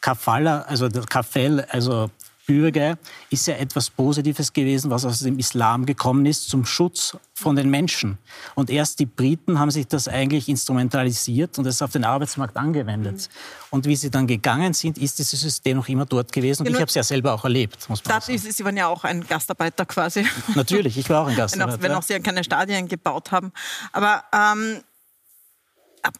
Kafala, 0.00 0.60
also 0.62 0.88
der 0.88 1.02
Kafel, 1.02 1.64
also 1.70 2.10
Bürger 2.46 2.96
ist 3.30 3.46
ja 3.46 3.56
etwas 3.56 3.90
Positives 3.90 4.52
gewesen, 4.52 4.90
was 4.90 5.04
aus 5.04 5.20
dem 5.20 5.38
Islam 5.38 5.84
gekommen 5.84 6.24
ist, 6.26 6.48
zum 6.48 6.64
Schutz 6.64 7.16
von 7.34 7.56
den 7.56 7.68
Menschen. 7.68 8.18
Und 8.54 8.70
erst 8.70 8.98
die 9.00 9.06
Briten 9.06 9.58
haben 9.58 9.70
sich 9.70 9.86
das 9.88 10.08
eigentlich 10.08 10.48
instrumentalisiert 10.48 11.58
und 11.58 11.66
es 11.66 11.82
auf 11.82 11.92
den 11.92 12.04
Arbeitsmarkt 12.04 12.56
angewendet. 12.56 13.28
Und 13.70 13.86
wie 13.86 13.96
sie 13.96 14.10
dann 14.10 14.26
gegangen 14.26 14.72
sind, 14.72 14.96
ist 14.96 15.18
dieses 15.18 15.40
System 15.40 15.76
noch 15.76 15.88
immer 15.88 16.06
dort 16.06 16.32
gewesen. 16.32 16.62
Und 16.62 16.66
genau. 16.66 16.78
ich 16.78 16.80
habe 16.82 16.88
es 16.88 16.94
ja 16.94 17.02
selber 17.02 17.32
auch 17.34 17.44
erlebt, 17.44 17.88
muss 17.88 18.04
man 18.04 18.14
das 18.14 18.26
sagen. 18.26 18.36
Ist, 18.36 18.56
sie 18.56 18.64
waren 18.64 18.76
ja 18.76 18.86
auch 18.86 19.04
ein 19.04 19.26
Gastarbeiter 19.26 19.84
quasi. 19.84 20.24
Natürlich, 20.54 20.96
ich 20.96 21.10
war 21.10 21.22
auch 21.22 21.28
ein 21.28 21.36
Gastarbeiter. 21.36 21.82
wenn, 21.82 21.90
auch, 21.90 21.90
wenn 21.90 21.98
auch 21.98 22.02
Sie 22.02 22.20
keine 22.20 22.44
Stadien 22.44 22.88
gebaut 22.88 23.32
haben. 23.32 23.52
Aber 23.92 24.24
ähm, 24.32 24.82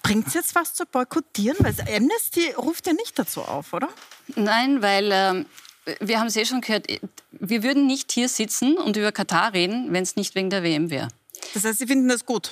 bringt 0.02 0.26
es 0.28 0.34
jetzt 0.34 0.54
was 0.54 0.74
zu 0.74 0.84
boykottieren? 0.86 1.56
Weil 1.60 1.74
Amnesty 1.94 2.52
ruft 2.56 2.86
ja 2.86 2.92
nicht 2.92 3.18
dazu 3.18 3.42
auf, 3.42 3.72
oder? 3.72 3.88
Nein, 4.34 4.82
weil 4.82 5.10
ähm, 5.12 5.46
wir 6.00 6.18
haben 6.18 6.26
es 6.26 6.36
eh 6.36 6.44
schon 6.44 6.60
gehört, 6.60 6.86
wir 7.30 7.62
würden 7.62 7.86
nicht 7.86 8.12
hier 8.12 8.28
sitzen 8.28 8.76
und 8.76 8.96
über 8.96 9.12
Katar 9.12 9.52
reden, 9.52 9.92
wenn 9.92 10.02
es 10.02 10.16
nicht 10.16 10.34
wegen 10.34 10.50
der 10.50 10.62
WM 10.62 10.90
wäre. 10.90 11.08
Das 11.54 11.64
heißt, 11.64 11.78
Sie 11.78 11.86
finden 11.86 12.08
das 12.08 12.26
gut? 12.26 12.50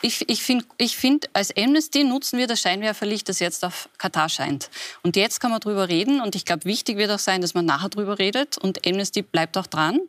Ich, 0.00 0.28
ich 0.28 0.42
finde, 0.42 0.64
ich 0.78 0.96
find, 0.96 1.28
als 1.32 1.56
Amnesty 1.56 2.02
nutzen 2.04 2.38
wir 2.38 2.46
das 2.46 2.60
Scheinwerferlicht, 2.60 3.28
das 3.28 3.38
jetzt 3.38 3.64
auf 3.64 3.88
Katar 3.98 4.28
scheint. 4.28 4.70
Und 5.02 5.16
jetzt 5.16 5.40
kann 5.40 5.50
man 5.50 5.60
darüber 5.60 5.88
reden. 5.88 6.20
Und 6.20 6.34
ich 6.34 6.44
glaube, 6.44 6.64
wichtig 6.64 6.96
wird 6.96 7.10
auch 7.10 7.18
sein, 7.18 7.40
dass 7.40 7.54
man 7.54 7.64
nachher 7.64 7.88
darüber 7.88 8.18
redet. 8.18 8.58
Und 8.58 8.86
Amnesty 8.86 9.22
bleibt 9.22 9.56
auch 9.56 9.66
dran. 9.66 10.00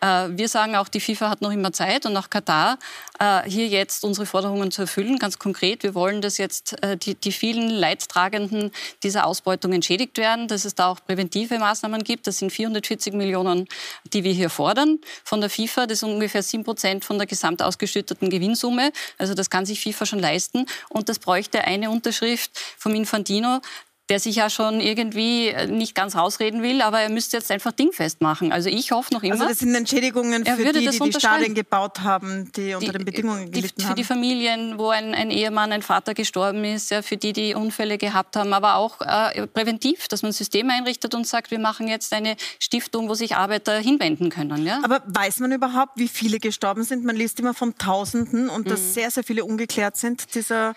Äh, 0.00 0.28
wir 0.30 0.48
sagen 0.48 0.76
auch, 0.76 0.88
die 0.88 1.00
FIFA 1.00 1.30
hat 1.30 1.42
noch 1.42 1.52
immer 1.52 1.72
Zeit 1.72 2.06
und 2.06 2.16
auch 2.16 2.30
Katar, 2.30 2.78
äh, 3.18 3.48
hier 3.48 3.68
jetzt 3.68 4.04
unsere 4.04 4.26
Forderungen 4.26 4.70
zu 4.70 4.82
erfüllen. 4.82 5.18
Ganz 5.18 5.38
konkret, 5.38 5.82
wir 5.82 5.94
wollen, 5.94 6.20
dass 6.22 6.38
jetzt 6.38 6.82
äh, 6.82 6.96
die, 6.96 7.14
die 7.14 7.32
vielen 7.32 7.68
Leidtragenden 7.68 8.70
dieser 9.02 9.26
Ausbeutung 9.26 9.72
entschädigt 9.72 10.18
werden, 10.18 10.48
dass 10.48 10.64
es 10.64 10.74
da 10.74 10.88
auch 10.88 11.00
präventive 11.04 11.58
Maßnahmen 11.58 12.04
gibt. 12.04 12.26
Das 12.26 12.38
sind 12.38 12.50
440 12.50 13.14
Millionen, 13.14 13.68
die 14.12 14.24
wir 14.24 14.32
hier 14.32 14.50
fordern 14.50 14.98
von 15.24 15.40
der 15.40 15.50
FIFA. 15.50 15.86
Das 15.86 16.00
sind 16.00 16.10
ungefähr 16.10 16.42
7 16.42 16.64
Prozent 16.64 17.04
von 17.04 17.18
der 17.18 17.26
gesamt 17.26 17.62
ausgeschütteten 17.62 18.30
Gewinnsumme. 18.30 18.92
Also 19.18 19.34
das 19.34 19.50
kann 19.50 19.66
sich 19.66 19.80
FIFA 19.80 20.06
schon 20.06 20.18
leisten. 20.18 20.66
Und 20.88 21.08
das 21.08 21.18
bräuchte 21.18 21.64
eine 21.64 21.90
Unterschrift 21.90 22.58
vom 22.78 22.94
Infantino, 22.94 23.60
der 24.08 24.20
sich 24.20 24.36
ja 24.36 24.48
schon 24.48 24.80
irgendwie 24.80 25.48
äh, 25.48 25.66
nicht 25.66 25.94
ganz 25.94 26.14
rausreden 26.14 26.62
will, 26.62 26.80
aber 26.80 27.00
er 27.00 27.10
müsste 27.10 27.36
jetzt 27.36 27.50
einfach 27.50 27.72
dingfest 27.72 28.20
machen. 28.20 28.52
Also 28.52 28.68
ich 28.68 28.92
hoffe 28.92 29.12
noch 29.12 29.22
immer. 29.22 29.34
Also 29.34 29.48
das 29.48 29.58
sind 29.58 29.74
Entschädigungen 29.74 30.46
für 30.46 30.72
die, 30.72 30.88
die 30.88 30.98
die 30.98 31.12
Stadien 31.12 31.54
gebaut 31.54 32.00
haben, 32.00 32.52
die 32.52 32.74
unter 32.74 32.92
die, 32.92 32.98
den 32.98 33.04
Bedingungen 33.04 33.50
gelitten 33.50 33.74
die, 33.78 33.84
haben. 33.84 33.90
Für 33.90 33.96
die 33.96 34.04
Familien, 34.04 34.78
wo 34.78 34.90
ein, 34.90 35.12
ein, 35.14 35.30
Ehemann, 35.30 35.72
ein 35.72 35.82
Vater 35.82 36.14
gestorben 36.14 36.64
ist, 36.64 36.90
ja, 36.90 37.02
für 37.02 37.16
die, 37.16 37.32
die 37.32 37.54
Unfälle 37.54 37.98
gehabt 37.98 38.36
haben, 38.36 38.52
aber 38.52 38.76
auch 38.76 39.00
äh, 39.00 39.46
präventiv, 39.48 40.06
dass 40.06 40.22
man 40.22 40.30
Systeme 40.30 40.72
einrichtet 40.72 41.14
und 41.14 41.26
sagt, 41.26 41.50
wir 41.50 41.58
machen 41.58 41.88
jetzt 41.88 42.12
eine 42.12 42.36
Stiftung, 42.60 43.08
wo 43.08 43.14
sich 43.14 43.34
Arbeiter 43.34 43.78
hinwenden 43.78 44.30
können. 44.30 44.64
Ja? 44.64 44.80
Aber 44.84 45.02
weiß 45.06 45.40
man 45.40 45.50
überhaupt, 45.50 45.92
wie 45.96 46.08
viele 46.08 46.38
gestorben 46.38 46.84
sind? 46.84 47.04
Man 47.04 47.16
liest 47.16 47.40
immer 47.40 47.54
von 47.54 47.76
Tausenden 47.76 48.48
und 48.48 48.66
mhm. 48.66 48.70
dass 48.70 48.94
sehr, 48.94 49.10
sehr 49.10 49.24
viele 49.24 49.44
ungeklärt 49.44 49.96
sind, 49.96 50.34
dieser 50.34 50.74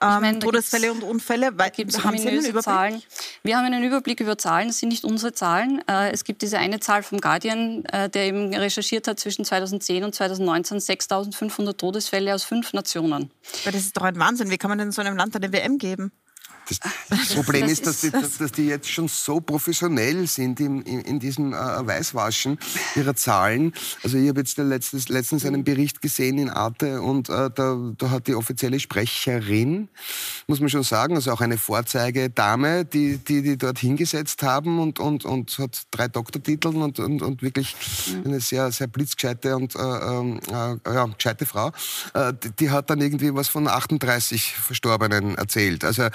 ähm, 0.00 0.20
meine, 0.20 0.38
Todesfälle 0.38 0.92
und 0.92 1.02
Unfälle? 1.02 1.50
Weil, 1.56 1.70
haben 1.70 2.18
Sie 2.18 2.28
einen 2.28 2.38
Überblick? 2.38 2.62
Zahlen. 2.62 3.02
Wir 3.42 3.56
haben 3.56 3.66
einen 3.66 3.82
Überblick 3.84 4.20
über 4.20 4.38
Zahlen, 4.38 4.68
das 4.68 4.78
sind 4.78 4.90
nicht 4.90 5.04
unsere 5.04 5.32
Zahlen. 5.32 5.82
Äh, 5.88 6.10
es 6.12 6.24
gibt 6.24 6.42
diese 6.42 6.58
eine 6.58 6.80
Zahl 6.80 7.02
vom 7.02 7.20
Guardian, 7.20 7.84
äh, 7.86 8.08
der 8.08 8.24
eben 8.24 8.54
recherchiert 8.54 9.08
hat 9.08 9.20
zwischen 9.20 9.44
2010 9.44 10.04
und 10.04 10.14
2019 10.14 10.78
6.500 10.78 11.76
Todesfälle 11.76 12.34
aus 12.34 12.44
fünf 12.44 12.72
Nationen. 12.72 13.30
Aber 13.62 13.72
das 13.72 13.82
ist 13.82 13.96
doch 13.96 14.02
ein 14.02 14.18
Wahnsinn. 14.18 14.50
Wie 14.50 14.58
kann 14.58 14.70
man 14.70 14.78
denn 14.78 14.92
so 14.92 15.00
einem 15.00 15.16
Land 15.16 15.34
eine 15.36 15.52
WM 15.52 15.78
geben? 15.78 16.12
Das 17.08 17.34
Problem 17.34 17.62
das 17.62 17.72
ist, 17.72 17.86
dass 17.86 18.00
die, 18.00 18.10
dass 18.10 18.52
die, 18.52 18.66
jetzt 18.66 18.90
schon 18.90 19.08
so 19.08 19.40
professionell 19.40 20.26
sind 20.26 20.60
in, 20.60 20.82
in, 20.82 21.00
in 21.00 21.18
diesem 21.18 21.52
äh, 21.52 21.56
Weißwaschen 21.56 22.58
ihrer 22.96 23.14
Zahlen. 23.14 23.72
Also 24.02 24.18
ich 24.18 24.28
habe 24.28 24.40
jetzt 24.40 24.56
letztens, 24.58 25.08
letztens 25.08 25.44
einen 25.44 25.64
Bericht 25.64 26.00
gesehen 26.00 26.38
in 26.38 26.50
Arte 26.50 27.00
und 27.02 27.28
äh, 27.28 27.50
da, 27.54 27.92
da 27.96 28.10
hat 28.10 28.26
die 28.26 28.34
offizielle 28.34 28.78
Sprecherin, 28.78 29.88
muss 30.46 30.60
man 30.60 30.68
schon 30.68 30.82
sagen, 30.82 31.14
also 31.14 31.32
auch 31.32 31.40
eine 31.40 31.58
Vorzeigedame, 31.58 32.84
die, 32.84 33.18
die 33.18 33.42
die 33.42 33.56
dort 33.56 33.78
hingesetzt 33.78 34.42
haben 34.42 34.78
und, 34.78 35.00
und, 35.00 35.24
und 35.24 35.58
hat 35.58 35.82
drei 35.90 36.08
Doktortitel 36.08 36.68
und, 36.68 36.98
und, 36.98 37.22
und 37.22 37.42
wirklich 37.42 37.74
eine 38.24 38.40
sehr, 38.40 38.70
sehr 38.72 38.86
blitzgescheite 38.86 39.56
und 39.56 39.74
äh, 39.74 39.78
ähm, 39.78 40.40
äh, 40.48 40.92
ja, 40.92 41.06
gescheite 41.06 41.46
Frau, 41.46 41.72
äh, 42.14 42.32
die, 42.34 42.50
die, 42.50 42.70
hat 42.70 42.90
dann 42.90 43.00
irgendwie 43.00 43.34
was 43.34 43.48
von 43.48 43.66
38 43.66 44.54
Verstorbenen 44.54 45.36
erzählt. 45.36 45.84
Also 45.84 46.08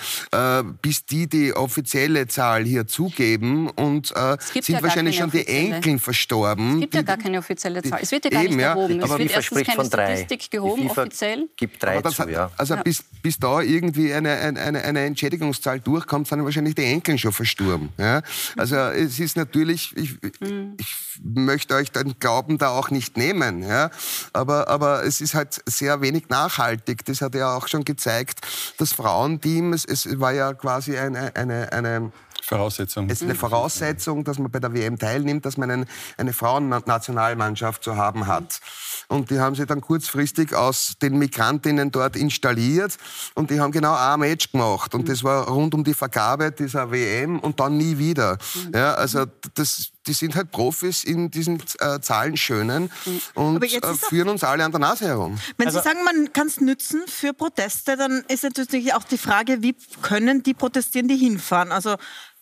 äh, 0.44 0.64
bis 0.82 1.06
die 1.06 1.28
die 1.28 1.54
offizielle 1.54 2.28
Zahl 2.28 2.64
hier 2.64 2.88
zugeben 2.88 3.70
und 3.70 4.12
äh, 4.16 4.38
sind 4.40 4.68
ja 4.70 4.84
wahrscheinlich 4.84 5.18
schon 5.18 5.32
die 5.32 5.48
Enkeln 5.48 6.00
verstorben. 6.00 6.76
Es 6.76 6.80
gibt 6.82 6.96
ja 6.96 7.02
gar 7.02 7.18
keine 7.18 7.40
offizielle 7.40 7.82
Zahl. 7.82 8.00
Es 8.02 8.12
wird 8.12 8.26
ja 8.26 8.32
gar 8.32 8.44
eben, 8.44 8.56
nicht 8.56 8.66
erhoben. 8.66 8.98
Ja. 8.98 9.04
Aber 9.04 9.14
es 9.14 9.20
wird 9.20 9.32
erstens 9.32 9.64
keine 9.64 9.76
von 9.76 9.90
drei. 9.90 10.16
Statistik 10.16 10.52
gehoben, 10.52 10.90
offiziell. 10.90 11.50
gibt 11.56 11.82
drei 11.82 12.02
das, 12.02 12.16
zu, 12.16 12.30
ja. 12.30 12.52
Also 12.58 12.76
ja. 12.76 12.84
Bis, 12.84 13.04
bis 13.22 13.38
da 13.38 13.62
irgendwie 13.62 14.14
eine, 14.14 14.32
eine, 14.32 14.84
eine 14.84 15.00
Entschädigungszahl 15.06 15.80
durchkommt, 15.80 16.28
sind 16.28 16.44
wahrscheinlich 16.44 16.76
die 16.76 16.86
Enkeln 16.86 17.18
schon 17.18 17.32
verstorben. 17.32 17.90
Ja? 17.98 18.22
Also 18.58 18.76
es 18.76 19.20
ist 19.20 19.38
natürlich, 19.38 19.96
ich, 19.96 20.18
mhm. 20.40 20.76
ich 20.80 20.96
möchte 21.24 21.76
euch 21.76 21.92
den 21.92 22.20
Glauben 22.20 22.58
da 22.58 22.70
auch 22.70 22.90
nicht 22.90 23.18
nehmen, 23.18 23.64
ja? 23.64 23.90
aber, 24.34 24.68
aber 24.68 25.04
es 25.04 25.22
ist 25.22 25.34
halt 25.34 25.62
sehr 25.66 26.02
wenig 26.02 26.30
nachhaltig. 26.30 27.06
Das 27.06 27.22
hat 27.22 27.36
ja 27.36 27.56
auch 27.56 27.68
schon 27.68 27.86
gezeigt, 27.86 28.40
das 28.78 28.94
Frauenteam, 28.94 29.74
es, 29.74 29.86
es 29.86 30.06
war 30.34 30.48
ja 30.48 30.54
quasi 30.54 30.98
eine, 30.98 31.36
eine, 31.36 31.72
eine 31.72 32.12
Voraussetzung. 32.42 33.10
Es 33.10 33.22
ist 33.22 33.24
eine 33.24 33.36
Voraussetzung, 33.36 34.24
dass 34.24 34.38
man 34.38 34.52
bei 34.52 34.60
der 34.60 34.74
WM 34.74 34.98
teilnimmt, 34.98 35.46
dass 35.46 35.58
man 35.58 35.72
einen, 35.72 35.86
eine 36.18 36.34
Frauennationalmannschaft 36.34 37.84
zu 37.84 37.96
haben 37.96 38.28
hat. 38.28 38.60
Und 39.08 39.30
die 39.30 39.40
haben 39.40 39.56
sie 39.56 39.66
dann 39.66 39.80
kurzfristig 39.80 40.54
aus 40.54 40.96
den 41.02 41.18
Migrantinnen 41.18 41.92
dort 41.92 42.16
installiert 42.16 42.98
und 43.36 43.50
die 43.50 43.62
haben 43.62 43.72
genau 43.72 43.96
ein 43.96 44.20
Match 44.20 44.52
gemacht. 44.52 44.94
Und 44.94 45.08
das 45.08 45.24
war 45.24 45.48
rund 45.48 45.74
um 45.74 45.84
die 45.84 45.94
Vergabe 45.94 46.52
dieser 46.52 46.92
WM 46.92 47.40
und 47.40 47.60
dann 47.60 47.78
nie 47.78 47.98
wieder. 47.98 48.38
Ja, 48.74 48.96
also 48.96 49.26
das, 49.54 49.93
die 50.08 50.14
sind 50.14 50.36
halt 50.36 50.52
Profis 50.52 51.04
in 51.04 51.32
diesen 51.32 51.62
äh, 51.80 52.00
Zahlenschönen 52.00 52.92
und 53.36 53.64
äh, 53.64 53.94
führen 53.94 54.30
uns 54.30 54.44
alle 54.44 54.64
an 54.64 54.72
der 54.72 54.80
Nase 54.80 55.06
herum. 55.06 55.40
Wenn 55.58 55.70
Sie 55.70 55.78
also 55.78 55.90
sagen, 55.90 56.04
man 56.04 56.34
kann 56.34 56.48
es 56.48 56.60
nützen 56.60 57.04
für 57.08 57.34
Proteste, 57.34 57.96
dann 57.96 58.24
ist 58.28 58.44
natürlich 58.44 58.94
auch 58.94 59.04
die 59.04 59.18
Frage, 59.18 59.62
wie 59.62 59.76
können 60.02 60.44
die 60.44 60.54
protestieren, 60.54 61.08
die 61.08 61.18
hinfahren? 61.18 61.72
Also 61.72 61.96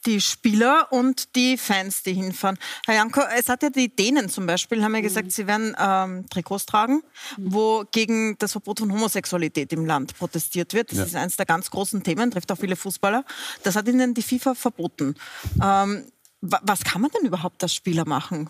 die 0.06 0.19
Spieler 0.19 0.88
und 0.91 1.36
die 1.36 1.58
Fans, 1.58 2.04
die 2.04 2.13
hinfahren. 2.13 2.58
Herr 2.86 2.95
Janko, 2.95 3.21
es 3.38 3.50
hat 3.50 3.63
ja 3.63 3.69
die 3.69 3.95
Dänen 3.95 4.30
zum 4.30 4.45
Beispiel, 4.45 4.84
haben 4.84 4.95
ja 4.95 5.02
gesagt, 5.02 5.28
mhm. 5.28 5.32
sie 5.32 5.47
werden 5.47 5.76
ähm, 5.80 6.26
Trikots 6.30 6.65
tragen, 6.65 7.04
mhm. 7.38 7.54
wo 7.54 7.84
gegen 7.91 8.38
das 8.39 8.54
Verbot 8.54 8.80
von 8.80 8.91
Homosexualität 8.91 9.71
im 9.74 9.86
Land 9.86 10.17
protestiert 10.17 10.74
wird. 10.74 10.91
Das 10.91 10.97
ja. 10.97 11.04
ist 11.06 11.15
eines 11.15 11.38
der 11.38 11.45
ganz 11.45 11.69
großen 11.69 12.02
Themen, 12.04 12.32
trifft 12.32 12.52
auch 12.52 12.58
viele 12.58 12.76
Fußballer. 12.76 13.24
Das 13.63 13.76
hat 13.76 13.88
ihnen 13.88 14.13
die 14.13 14.24
FIFA 14.24 14.56
verboten. 14.56 15.15
Ähm, 15.62 16.06
was 16.41 16.84
kann 16.84 17.01
man 17.01 17.12
denn 17.12 17.27
überhaupt 17.27 17.62
als 17.63 17.73
Spieler 17.73 18.08
machen? 18.08 18.49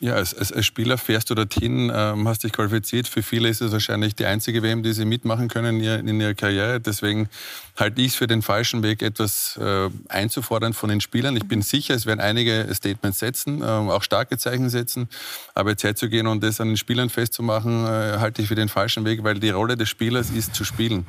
Ja, 0.00 0.14
als, 0.14 0.34
als, 0.34 0.52
als, 0.52 0.66
Spieler 0.66 0.98
fährst 0.98 1.30
du 1.30 1.36
dorthin, 1.36 1.90
ähm, 1.94 2.26
hast 2.26 2.42
dich 2.42 2.52
qualifiziert. 2.52 3.06
Für 3.06 3.22
viele 3.22 3.48
ist 3.48 3.60
es 3.60 3.70
wahrscheinlich 3.70 4.16
die 4.16 4.26
einzige 4.26 4.60
WM, 4.62 4.82
die 4.82 4.92
sie 4.92 5.04
mitmachen 5.04 5.46
können 5.46 5.76
in, 5.76 5.84
ihr, 5.84 5.98
in 6.00 6.20
ihrer 6.20 6.34
Karriere. 6.34 6.80
Deswegen 6.80 7.28
halte 7.76 8.02
ich 8.02 8.08
es 8.08 8.14
für 8.16 8.26
den 8.26 8.42
falschen 8.42 8.82
Weg, 8.82 9.02
etwas 9.02 9.56
äh, 9.56 9.88
einzufordern 10.08 10.72
von 10.72 10.88
den 10.88 11.00
Spielern. 11.00 11.36
Ich 11.36 11.46
bin 11.46 11.62
sicher, 11.62 11.94
es 11.94 12.06
werden 12.06 12.18
einige 12.18 12.68
Statements 12.74 13.20
setzen, 13.20 13.62
äh, 13.62 13.64
auch 13.64 14.02
starke 14.02 14.36
Zeichen 14.36 14.68
setzen. 14.68 15.08
Aber 15.54 15.70
jetzt 15.70 15.84
herzugehen 15.84 16.26
und 16.26 16.42
das 16.42 16.60
an 16.60 16.68
den 16.68 16.76
Spielern 16.76 17.08
festzumachen, 17.08 17.86
äh, 17.86 18.18
halte 18.18 18.42
ich 18.42 18.48
für 18.48 18.56
den 18.56 18.68
falschen 18.68 19.04
Weg, 19.04 19.22
weil 19.22 19.38
die 19.38 19.50
Rolle 19.50 19.76
des 19.76 19.88
Spielers 19.88 20.30
ist 20.30 20.56
zu 20.56 20.64
spielen. 20.64 21.06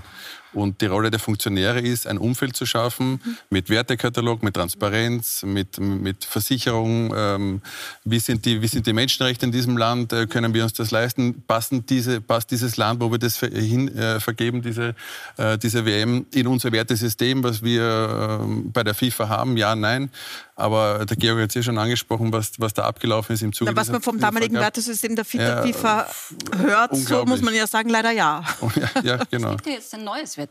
Und 0.56 0.82
die 0.82 0.86
Rolle 0.86 1.12
der 1.12 1.20
Funktionäre 1.20 1.82
ist, 1.82 2.08
ein 2.08 2.18
Umfeld 2.18 2.56
zu 2.56 2.66
schaffen 2.66 3.20
mit 3.50 3.70
Wertekatalog, 3.70 4.42
mit 4.42 4.56
Transparenz, 4.56 5.44
mit, 5.44 5.80
mit 5.80 6.24
Versicherung. 6.24 7.14
Ähm, 7.16 7.62
wie, 8.06 8.20
sind 8.20 8.46
die, 8.46 8.62
wie 8.62 8.68
sind 8.68 8.88
die 8.88 8.94
Menschenrechte 8.94 9.46
in 9.46 9.52
diesem 9.52 9.78
Land? 9.78 10.14
Äh, 10.14 10.28
können 10.28 10.54
wir 10.54 10.64
uns 10.64 10.74
das 10.74 10.92
leisten? 10.92 11.44
Passen 11.46 11.86
diese, 11.86 12.22
passt 12.22 12.52
dieses 12.52 12.78
Land, 12.78 13.02
wo 13.02 13.12
wir 13.12 13.20
das 13.20 13.38
hin, 13.40 13.96
äh, 13.96 14.20
vergeben, 14.20 14.62
diese, 14.62 14.96
äh, 15.38 15.58
diese 15.58 15.86
WM, 15.86 16.26
in 16.34 16.48
unser 16.48 16.72
Wertesystem, 16.72 17.44
was 17.44 17.62
wir 17.62 18.40
äh, 18.42 18.70
bei 18.72 18.84
der 18.84 18.96
FIFA 18.96 19.30
haben? 19.30 19.58
Ja, 19.58 19.76
nein. 19.76 20.10
Aber 20.58 21.06
der 21.06 21.18
Georg 21.18 21.42
hat 21.42 21.50
es 21.50 21.56
ja 21.56 21.64
schon 21.64 21.78
angesprochen, 21.78 22.32
was, 22.32 22.54
was 22.60 22.74
da 22.74 22.84
abgelaufen 22.84 23.34
ist 23.34 23.42
im 23.42 23.52
Zuge 23.52 23.72
Na, 23.72 23.76
Was 23.76 23.90
man 23.90 24.02
vom 24.02 24.18
damaligen 24.18 24.56
Wertesystem 24.56 25.14
der 25.14 25.26
FIFA, 25.26 26.08
ja, 26.08 26.58
hört, 26.58 26.96
so 26.96 27.26
muss 27.26 27.42
man 27.42 27.54
ja 27.54 27.68
sagen, 27.68 27.90
leider 27.90 28.12
ja. 28.12 28.42
Oh, 28.62 28.72
ja, 28.76 29.02
ja 29.04 29.20
genau. 29.32 29.50
Es 29.50 29.56
gibt 29.58 29.68
ja 29.68 29.74
jetzt 29.74 29.94
ein 29.94 30.06
neues 30.06 30.38
Wertesystem. 30.38 30.45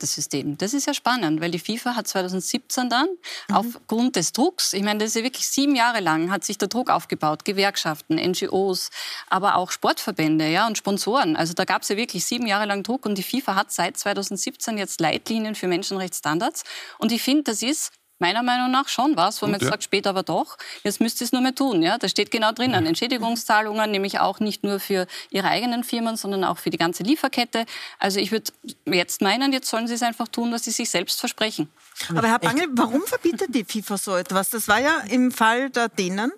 Das 0.59 0.75
ist 0.75 0.87
ja 0.87 0.95
spannend, 0.95 1.41
weil 1.41 1.51
die 1.51 1.59
FIFA 1.59 1.97
hat 1.97 2.09
2017 2.09 2.89
dann 2.91 3.09
mhm. 3.49 3.55
aufgrund 3.55 4.17
des 4.17 4.33
Drucks, 4.33 4.73
ich 4.73 4.83
meine, 4.83 5.01
das 5.01 5.11
ist 5.11 5.17
ja 5.17 5.23
wirklich 5.23 5.49
sieben 5.49 5.77
Jahre 5.77 6.01
lang, 6.01 6.31
hat 6.31 6.45
sich 6.45 6.59
der 6.59 6.69
Druck 6.69 6.91
aufgebaut, 6.91 7.45
Gewerkschaften, 7.45 8.17
NGOs, 8.17 8.91
aber 9.29 9.57
auch 9.57 9.71
Sportverbände 9.71 10.49
ja, 10.49 10.67
und 10.67 10.79
Sponsoren. 10.79 11.37
Also 11.37 11.55
da 11.55 11.65
gab 11.65 11.83
es 11.83 11.89
ja 11.89 11.97
wirklich 11.97 12.25
sieben 12.25 12.47
Jahre 12.47 12.67
lang 12.67 12.83
Druck 12.83 13.07
und 13.07 13.19
die 13.19 13.23
FIFA 13.23 13.55
hat 13.55 13.73
seit 13.73 13.97
2017 13.97 14.79
jetzt 14.79 15.01
Leitlinien 15.01 15.55
für 15.55 15.69
Menschenrechtsstandards. 15.69 16.65
Und 16.99 17.13
ich 17.13 17.23
finde, 17.23 17.45
das 17.45 17.63
ist 17.63 17.93
meiner 18.19 18.43
Meinung 18.43 18.71
nach 18.71 18.89
schon 18.89 19.17
was, 19.17 19.43
wo 19.43 19.47
man 19.47 19.55
jetzt 19.55 19.65
ja. 19.65 19.71
sagt, 19.71 19.85
später 19.85 20.11
aber 20.11 20.23
doch, 20.23 20.57
jetzt 20.83 21.01
müsst 21.01 21.21
ihr 21.21 21.25
es 21.25 21.33
nur 21.33 21.43
mehr 21.43 21.55
tun. 21.55 21.83
Ja? 21.83 21.99
Da 21.99 22.09
steht 22.09 22.31
genau 22.31 22.53
drinnen, 22.53 22.87
Entschädigungszahlungen, 22.87 23.91
nämlich 23.91 24.21
auch 24.21 24.41
nicht 24.41 24.65
nur 24.65 24.81
für 24.81 25.07
ihre 25.31 25.49
eigenen 25.49 25.85
Firmen, 25.85 26.17
sondern 26.17 26.45
auch 26.45 26.59
für 26.59 26.71
die 26.71 26.79
ganze 26.79 27.03
Lieferkette. 27.03 27.67
Also 27.99 28.21
ich 28.21 28.33
würde 28.33 28.53
jetzt 28.87 29.21
meinen, 29.21 29.53
jetzt 29.53 29.69
sollen 29.69 29.89
sie 29.89 29.95
es 29.95 30.03
einfach 30.03 30.29
tun, 30.29 30.53
was 30.53 30.65
sie 30.65 30.71
sich 30.71 30.91
selbst 30.91 31.21
versprechen. 31.21 31.69
Aber 32.11 32.29
Herr 32.29 32.39
Bangel, 32.39 32.67
warum 32.73 33.03
verbietet 33.03 33.55
die 33.55 33.65
FIFA 33.65 33.99
so 33.99 34.17
etwas? 34.17 34.51
Das 34.51 34.69
war 34.69 34.81
ja 34.81 35.01
im 35.09 35.31
Fall 35.31 35.71
der 35.71 35.89
Dänen 35.89 36.33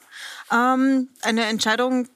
ähm, 0.52 1.08
eine 1.22 1.44
Entscheidung, 1.44 2.08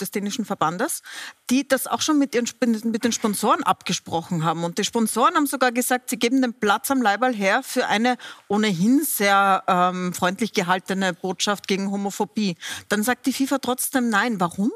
des 0.00 0.10
dänischen 0.10 0.44
Verbandes, 0.44 1.02
die 1.50 1.66
das 1.66 1.86
auch 1.86 2.00
schon 2.00 2.18
mit, 2.18 2.34
ihren, 2.34 2.48
mit 2.84 3.04
den 3.04 3.12
Sponsoren 3.12 3.62
abgesprochen 3.62 4.44
haben. 4.44 4.64
Und 4.64 4.78
die 4.78 4.84
Sponsoren 4.84 5.34
haben 5.34 5.46
sogar 5.46 5.72
gesagt, 5.72 6.10
sie 6.10 6.18
geben 6.18 6.42
den 6.42 6.54
Platz 6.54 6.90
am 6.90 7.02
Leibwall 7.02 7.34
her 7.34 7.62
für 7.62 7.86
eine 7.86 8.16
ohnehin 8.48 9.02
sehr 9.04 9.62
ähm, 9.66 10.12
freundlich 10.12 10.52
gehaltene 10.52 11.12
Botschaft 11.14 11.68
gegen 11.68 11.90
Homophobie. 11.90 12.56
Dann 12.88 13.02
sagt 13.02 13.26
die 13.26 13.32
FIFA 13.32 13.58
trotzdem 13.58 14.08
nein. 14.08 14.40
Warum? 14.40 14.70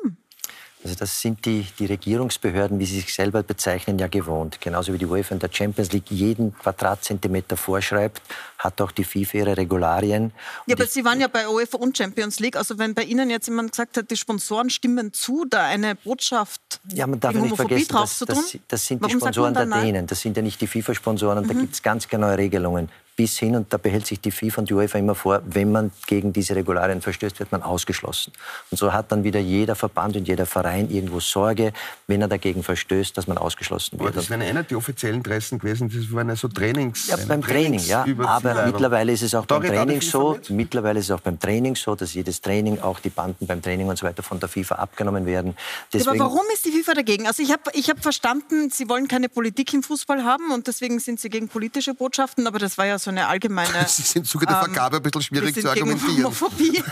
Also 0.85 0.97
das 0.97 1.21
sind 1.21 1.45
die, 1.47 1.64
die 1.79 1.87
Regierungsbehörden, 1.87 2.79
wie 2.81 2.87
sie 2.87 3.01
sich 3.01 3.14
selber 3.14 3.42
bezeichnen, 3.42 3.99
ja 3.99 4.09
gewohnt. 4.09 4.61
Genauso 4.61 4.92
wie 4.92 4.99
die 4.99 5.07
UEFA 5.07 5.35
in 5.35 5.38
der 5.38 5.51
Champions 5.53 5.92
League 5.92 6.11
jeden 6.11 6.57
Quadratzentimeter 6.59 7.57
vorschreibt, 7.57 8.21
hat 8.59 8.81
auch 8.81 8.90
die 8.90 9.05
FIFA 9.05 9.38
ihre 9.38 9.57
Regularien. 9.57 10.33
Ja, 10.66 10.75
aber 10.75 10.87
Sie 10.87 11.05
waren 11.05 11.21
ja 11.21 11.29
bei 11.29 11.49
UEFA 11.49 11.79
und 11.79 11.97
Champions 11.97 12.40
League. 12.40 12.57
Also 12.57 12.79
wenn 12.79 12.95
bei 12.95 13.05
Ihnen 13.05 13.31
jetzt 13.31 13.47
jemand 13.47 13.71
gesagt 13.71 13.97
hat, 13.97 14.11
die 14.11 14.16
Sponsoren 14.16 14.71
stimmen 14.71 15.12
zu, 15.12 15.45
da 15.49 15.66
eine 15.66 15.95
Botschaft 15.95 16.61
ja, 16.92 17.07
man 17.07 17.21
darf 17.21 17.35
nicht 17.35 17.55
vergessen, 17.55 17.88
das, 17.92 18.18
das, 18.18 18.59
das, 18.66 18.87
sind 18.87 18.99
die 18.99 19.05
Warum 19.05 19.21
Sponsoren 19.21 19.55
der 19.55 19.66
Dänen. 19.66 20.07
Das 20.07 20.21
sind 20.21 20.37
ja 20.37 20.42
nicht 20.42 20.61
die 20.61 20.66
FIFA-Sponsoren. 20.66 21.45
Mhm. 21.45 21.49
Da 21.49 21.55
gibt 21.55 21.75
es 21.75 21.83
ganz 21.83 22.09
genaue 22.09 22.38
Regelungen 22.38 22.88
bis 23.16 23.38
hin, 23.38 23.55
und 23.57 23.72
da 23.72 23.77
behält 23.77 24.07
sich 24.07 24.20
die 24.20 24.31
FIFA 24.31 24.62
und 24.62 24.70
die 24.70 24.75
UEFA 24.75 24.98
immer 24.98 25.14
vor, 25.14 25.42
wenn 25.44 25.70
man 25.70 25.90
gegen 26.07 26.33
diese 26.33 26.55
Regularien 26.55 27.01
verstößt, 27.01 27.38
wird 27.38 27.53
man 27.53 27.62
ausgeschlossen. 27.62 28.33
Und 28.70 28.79
so 28.79 28.92
hat 28.92 29.12
dann 29.12 29.22
wieder 29.22 29.40
jeder 29.40 29.75
Verband 29.75 30.16
und 30.16 30.27
jeder 30.27 30.46
Verein 30.46 30.90
irgendwo 30.90 31.20
Sorge, 31.20 31.72
wenn 32.07 32.22
er 32.22 32.29
dagegen 32.29 32.62
verstößt, 32.62 33.16
dass 33.16 33.27
man 33.27 33.38
ausgeschlossen 33.38 33.98
wird. 33.98 34.09
Aber 34.09 34.16
das 34.16 34.31
wären 34.31 34.42
einer 34.42 34.62
die 34.62 34.75
offiziellen 34.75 35.22
Dressen 35.22 35.59
gewesen, 35.59 35.90
das 35.94 36.12
waren 36.12 36.29
ja 36.29 36.37
so 36.37 36.48
Trainings. 36.48 37.09
Ja, 37.09 37.16
beim 37.29 37.42
Training, 37.42 37.81
ja. 37.81 38.05
Aber 38.27 38.66
mittlerweile 38.66 39.12
ist 39.12 39.22
es 39.22 39.35
auch 39.35 39.46
beim 39.46 39.62
Training 39.62 40.01
so, 40.01 40.38
mittlerweile 40.48 41.01
ist 41.01 41.07
es 41.07 41.11
auch 41.11 41.20
beim 41.20 41.38
Training 41.38 41.77
so, 41.77 41.94
dass 41.94 42.14
jedes 42.14 42.40
Training, 42.40 42.81
auch 42.81 43.01
die 43.01 43.11
Banden 43.11 43.46
beim 43.46 43.61
Training 43.61 43.88
und 43.88 43.98
so 43.98 44.07
weiter 44.07 44.22
von 44.22 44.40
der 44.40 44.48
FIFA 44.48 44.77
abgenommen 44.77 45.27
werden. 45.27 45.55
Deswegen 45.92 46.20
aber 46.20 46.31
warum 46.31 46.46
ist 46.55 46.64
die 46.64 46.72
FIFA 46.72 46.94
dagegen? 46.94 47.27
Also 47.27 47.42
ich 47.42 47.53
habe 47.53 47.62
ich 47.75 47.90
hab 47.90 48.03
verstanden, 48.03 48.70
Sie 48.70 48.88
wollen 48.88 49.07
keine 49.07 49.29
Politik 49.29 49.72
im 49.75 49.83
Fußball 49.83 50.25
haben 50.25 50.51
und 50.51 50.66
deswegen 50.66 50.98
sind 50.98 51.20
Sie 51.20 51.29
gegen 51.29 51.48
politische 51.48 51.94
Botschaften, 51.94 52.46
aber 52.46 52.59
das 52.59 52.79
war 52.79 52.87
ja 52.87 52.98
so 52.98 53.12
eine 53.12 53.29
allgemeine... 53.29 53.68
Sie 53.88 54.03
sind 54.03 54.22
im 54.22 54.25
Zuge 54.25 54.46
der 54.46 54.57
ähm, 54.57 54.64
Vergabe 54.64 54.96
ein 54.96 55.03
bisschen 55.03 55.22
schwierig 55.22 55.61
zu 55.61 55.68
argumentieren. 55.68 56.25
Homophobie. 56.25 56.83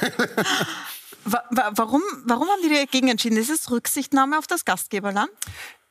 warum, 1.24 2.02
warum 2.24 2.48
haben 2.48 2.62
die 2.62 2.74
dagegen 2.74 3.08
entschieden? 3.08 3.36
Ist 3.36 3.50
es 3.50 3.70
Rücksichtnahme 3.70 4.38
auf 4.38 4.46
das 4.46 4.64
Gastgeberland? 4.64 5.30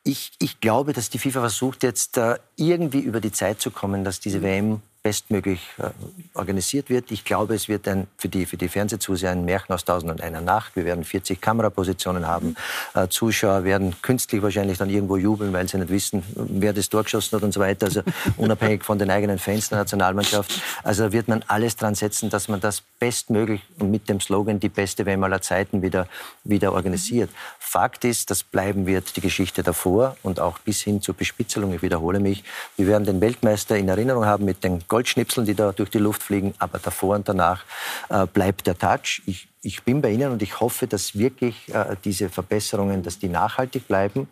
Ich, 0.04 0.32
ich 0.40 0.60
glaube, 0.60 0.94
dass 0.94 1.10
die 1.10 1.20
FIFA 1.20 1.42
versucht 1.42 1.84
jetzt 1.84 2.18
äh, 2.18 2.38
irgendwie 2.56 3.00
über 3.00 3.22
die 3.22 3.32
Zeit 3.32 3.62
zu 3.62 3.70
kommen, 3.70 4.04
dass 4.04 4.20
diese 4.20 4.42
WM 4.42 4.82
bestmöglich 5.10 5.62
äh, 5.80 5.90
organisiert 6.36 6.92
wird. 6.92 7.10
Ich 7.10 7.26
glaube, 7.26 7.56
es 7.56 7.68
wird 7.68 7.88
ein, 7.88 8.06
für, 8.16 8.30
die, 8.30 8.46
für 8.46 8.58
die 8.58 8.68
Fernsehzuseher 8.68 9.32
ein 9.32 9.44
Märchen 9.44 9.74
aus 9.74 9.84
Tausend 9.84 10.12
und 10.12 10.22
einer 10.22 10.40
Nacht. 10.40 10.76
Wir 10.76 10.86
werden 10.86 11.04
40 11.04 11.42
Kamerapositionen 11.42 12.28
haben. 12.28 12.56
Äh, 12.94 13.08
Zuschauer 13.08 13.64
werden 13.64 14.00
künstlich 14.04 14.44
wahrscheinlich 14.44 14.78
dann 14.78 14.92
irgendwo 14.92 15.18
jubeln, 15.18 15.52
weil 15.52 15.68
sie 15.68 15.80
nicht 15.80 15.90
wissen, 15.90 16.22
wer 16.36 16.74
das 16.74 16.90
Tor 16.90 17.02
geschossen 17.06 17.38
hat 17.38 17.42
und 17.42 17.56
so 17.56 17.60
weiter. 17.60 17.88
Also 17.88 18.04
unabhängig 18.38 18.84
von 18.86 19.00
den 19.00 19.10
eigenen 19.10 19.40
Fans 19.40 19.70
der 19.70 19.80
Nationalmannschaft. 19.80 20.62
Also 20.84 21.12
wird 21.12 21.28
man 21.28 21.44
alles 21.48 21.76
dran 21.76 21.96
setzen, 21.96 22.30
dass 22.30 22.48
man 22.48 22.60
das 22.60 22.84
bestmöglich 23.00 23.62
und 23.80 23.90
mit 23.90 24.10
dem 24.10 24.20
Slogan 24.20 24.60
die 24.60 24.70
beste 24.70 25.08
WM 25.08 25.24
aller 25.24 25.42
Zeiten 25.42 25.82
wieder, 25.82 26.08
wieder 26.44 26.72
organisiert. 26.72 27.32
Fakt 27.58 28.06
ist, 28.06 28.30
das 28.30 28.44
bleiben 28.44 28.86
wird 28.86 29.16
die 29.16 29.22
Geschichte 29.22 29.64
davor 29.64 30.18
und 30.22 30.40
auch 30.40 30.60
bis 30.60 30.82
hin 30.82 31.02
zur 31.02 31.16
Bespitzelung. 31.16 31.74
Ich 31.74 31.82
wiederhole 31.82 32.20
mich. 32.20 32.44
Wir 32.78 32.86
werden 32.86 33.06
den 33.06 33.22
Weltmeister 33.22 33.76
in 33.76 33.88
Erinnerung 33.88 34.26
haben 34.26 34.46
mit 34.46 34.64
den 34.64 34.88
Goldschnipseln, 35.00 35.46
die 35.46 35.56
da 35.56 35.72
durch 35.72 35.90
die 35.90 35.98
Luft 35.98 36.22
fliegen, 36.22 36.54
aber 36.60 36.78
davor 36.78 37.16
und 37.16 37.30
danach 37.30 37.64
äh, 38.10 38.26
bleibt 38.26 38.68
der 38.68 38.78
Touch. 38.78 39.22
Ich 39.26 39.48
ich 39.62 39.84
bin 39.84 40.02
bei 40.02 40.12
Ihnen 40.12 40.32
und 40.32 40.42
ich 40.42 40.62
hoffe, 40.62 40.88
dass 40.88 41.18
wirklich 41.18 41.74
äh, 41.74 41.96
diese 42.06 42.30
Verbesserungen, 42.30 43.04
dass 43.04 43.20
die 43.20 43.28
nachhaltig 43.28 43.88
bleiben. 43.88 44.28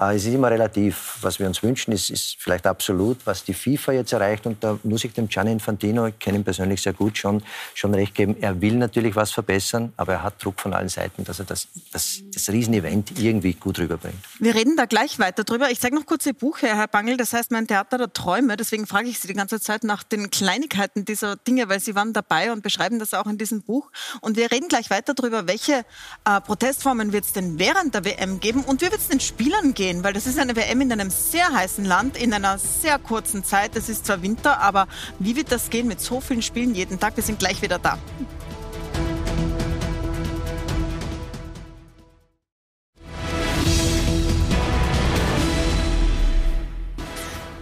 Äh, 0.00 0.16
es 0.16 0.24
ist 0.24 0.32
immer 0.32 0.50
relativ. 0.50 1.18
Was 1.20 1.38
wir 1.38 1.46
uns 1.46 1.62
wünschen, 1.62 1.92
ist, 1.92 2.08
ist, 2.08 2.36
vielleicht 2.38 2.66
absolut, 2.66 3.18
was 3.26 3.44
die 3.44 3.52
FIFA 3.52 3.92
jetzt 3.92 4.12
erreicht. 4.12 4.46
Und 4.46 4.64
da 4.64 4.78
muss 4.82 5.04
ich 5.04 5.12
dem 5.12 5.28
Gianni 5.28 5.52
Infantino, 5.52 6.06
ich 6.06 6.18
kenne 6.18 6.38
ihn 6.38 6.44
persönlich 6.44 6.80
sehr 6.80 6.94
gut, 6.94 7.18
schon, 7.18 7.42
schon 7.74 7.92
recht 7.94 8.14
geben. 8.14 8.36
Er 8.40 8.58
will 8.62 8.74
natürlich 8.76 9.14
was 9.14 9.32
verbessern, 9.32 9.92
aber 9.98 10.14
er 10.14 10.22
hat 10.22 10.42
Druck 10.42 10.58
von 10.58 10.72
allen 10.72 10.88
Seiten, 10.88 11.24
dass 11.24 11.40
er 11.40 11.44
das, 11.44 11.68
das, 11.92 12.20
das 12.32 12.48
Riesenevent 12.48 13.18
irgendwie 13.18 13.52
gut 13.52 13.78
rüberbringt. 13.78 14.16
Wir 14.38 14.54
reden 14.54 14.76
da 14.76 14.86
gleich 14.86 15.18
weiter 15.18 15.44
drüber. 15.44 15.70
Ich 15.70 15.80
zeige 15.80 15.94
noch 15.94 16.06
kurz 16.06 16.24
Ihr 16.24 16.32
Buch 16.32 16.62
her, 16.62 16.74
Herr 16.74 16.88
Bangel. 16.88 17.18
Das 17.18 17.34
heißt, 17.34 17.50
mein 17.50 17.66
Theater 17.66 17.98
der 17.98 18.12
Träume. 18.14 18.56
Deswegen 18.56 18.86
frage 18.86 19.08
ich 19.10 19.20
Sie 19.20 19.28
die 19.28 19.34
ganze 19.34 19.60
Zeit 19.60 19.84
nach 19.84 20.02
den 20.02 20.30
Kleinigkeiten 20.30 21.04
dieser 21.04 21.36
Dinge, 21.36 21.68
weil 21.68 21.80
Sie 21.80 21.94
waren 21.94 22.14
dabei 22.14 22.50
und 22.50 22.62
beschreiben 22.62 22.98
das 22.98 23.12
auch 23.12 23.26
in 23.26 23.36
diesem 23.36 23.60
Buch. 23.60 23.90
Und 24.22 24.38
wir 24.38 24.50
reden 24.50 24.69
gleich 24.70 24.88
weiter 24.88 25.12
darüber, 25.12 25.46
welche 25.46 25.84
äh, 26.24 26.40
Protestformen 26.40 27.12
wird 27.12 27.26
es 27.26 27.34
denn 27.34 27.58
während 27.58 27.94
der 27.94 28.06
WM 28.06 28.40
geben 28.40 28.64
und 28.64 28.80
wie 28.80 28.86
wird 28.86 29.00
es 29.00 29.08
den 29.08 29.20
Spielern 29.20 29.74
gehen, 29.74 30.02
weil 30.02 30.14
das 30.14 30.26
ist 30.26 30.38
eine 30.38 30.56
WM 30.56 30.80
in 30.80 30.90
einem 30.90 31.10
sehr 31.10 31.52
heißen 31.52 31.84
Land, 31.84 32.16
in 32.16 32.32
einer 32.32 32.56
sehr 32.56 32.98
kurzen 32.98 33.44
Zeit. 33.44 33.76
Es 33.76 33.90
ist 33.90 34.06
zwar 34.06 34.22
Winter, 34.22 34.60
aber 34.60 34.88
wie 35.18 35.36
wird 35.36 35.52
das 35.52 35.68
gehen 35.68 35.86
mit 35.86 36.00
so 36.00 36.22
vielen 36.22 36.40
Spielen 36.40 36.74
jeden 36.74 36.98
Tag? 36.98 37.16
Wir 37.16 37.24
sind 37.24 37.38
gleich 37.38 37.60
wieder 37.60 37.78
da. 37.78 37.98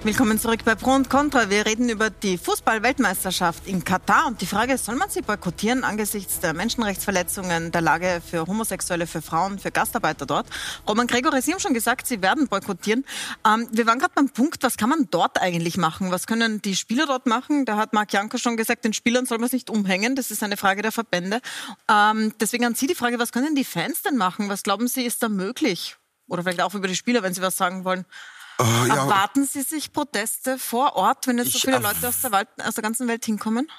Willkommen 0.04 0.38
zurück 0.38 0.60
bei 0.64 0.76
Pro 0.76 0.92
und 0.92 1.10
Contra. 1.10 1.50
Wir 1.50 1.66
reden 1.66 1.88
über 1.88 2.08
die 2.08 2.38
Fußball-Weltmeisterschaft 2.38 3.66
in 3.66 3.82
Katar 3.82 4.28
und 4.28 4.40
die 4.40 4.46
Frage 4.46 4.78
soll 4.78 4.94
man 4.94 5.10
sie 5.10 5.22
boykottieren 5.22 5.82
angesichts 5.82 6.38
der 6.38 6.54
Menschenrechtsverletzungen, 6.54 7.72
der 7.72 7.80
Lage 7.80 8.22
für 8.24 8.46
Homosexuelle, 8.46 9.08
für 9.08 9.22
Frauen, 9.22 9.58
für 9.58 9.72
Gastarbeiter 9.72 10.24
dort? 10.24 10.46
Roman 10.88 11.08
Gregor, 11.08 11.42
Sie 11.42 11.52
haben 11.52 11.58
schon 11.58 11.74
gesagt, 11.74 12.06
Sie 12.06 12.22
werden 12.22 12.46
boykottieren. 12.46 13.04
Ähm, 13.44 13.68
wir 13.72 13.86
waren 13.86 13.98
gerade 13.98 14.12
beim 14.14 14.28
Punkt, 14.28 14.62
was 14.62 14.76
kann 14.76 14.88
man 14.88 15.08
dort 15.10 15.42
eigentlich 15.42 15.76
machen? 15.76 16.12
Was 16.12 16.28
können 16.28 16.62
die 16.62 16.76
Spieler 16.76 17.06
dort 17.06 17.26
machen? 17.26 17.64
Da 17.64 17.76
hat 17.76 17.92
Marc 17.92 18.12
Janko 18.12 18.38
schon 18.38 18.56
gesagt, 18.56 18.84
den 18.84 18.92
Spielern 18.92 19.26
soll 19.26 19.38
man 19.38 19.46
es 19.46 19.52
nicht 19.52 19.68
umhängen. 19.68 20.14
Das 20.14 20.30
ist 20.30 20.44
eine 20.44 20.56
Frage 20.56 20.80
der 20.80 20.92
Verbände. 20.92 21.40
Ähm, 21.90 22.32
deswegen 22.38 22.64
an 22.64 22.76
Sie 22.76 22.86
die 22.86 22.94
Frage, 22.94 23.18
was 23.18 23.32
können 23.32 23.56
die 23.56 23.64
Fans 23.64 24.02
denn 24.02 24.16
machen? 24.16 24.48
Was 24.48 24.62
glauben 24.62 24.86
Sie, 24.86 25.02
ist 25.02 25.24
da 25.24 25.28
möglich? 25.28 25.96
Oder 26.28 26.44
vielleicht 26.44 26.60
auch 26.60 26.74
über 26.74 26.86
die 26.86 26.96
Spieler, 26.96 27.24
wenn 27.24 27.34
Sie 27.34 27.42
was 27.42 27.56
sagen 27.56 27.84
wollen. 27.84 28.06
Oh, 28.60 28.64
ja. 28.88 28.96
Erwarten 28.96 29.46
Sie 29.46 29.62
sich 29.62 29.92
Proteste 29.92 30.58
vor 30.58 30.96
Ort, 30.96 31.28
wenn 31.28 31.38
jetzt 31.38 31.52
so 31.52 31.60
viele 31.60 31.78
Leute 31.78 32.08
aus 32.08 32.20
der, 32.22 32.32
Welt, 32.32 32.48
aus 32.58 32.74
der, 32.74 32.82
ganzen 32.82 33.06
Welt 33.06 33.24
hinkommen? 33.24 33.70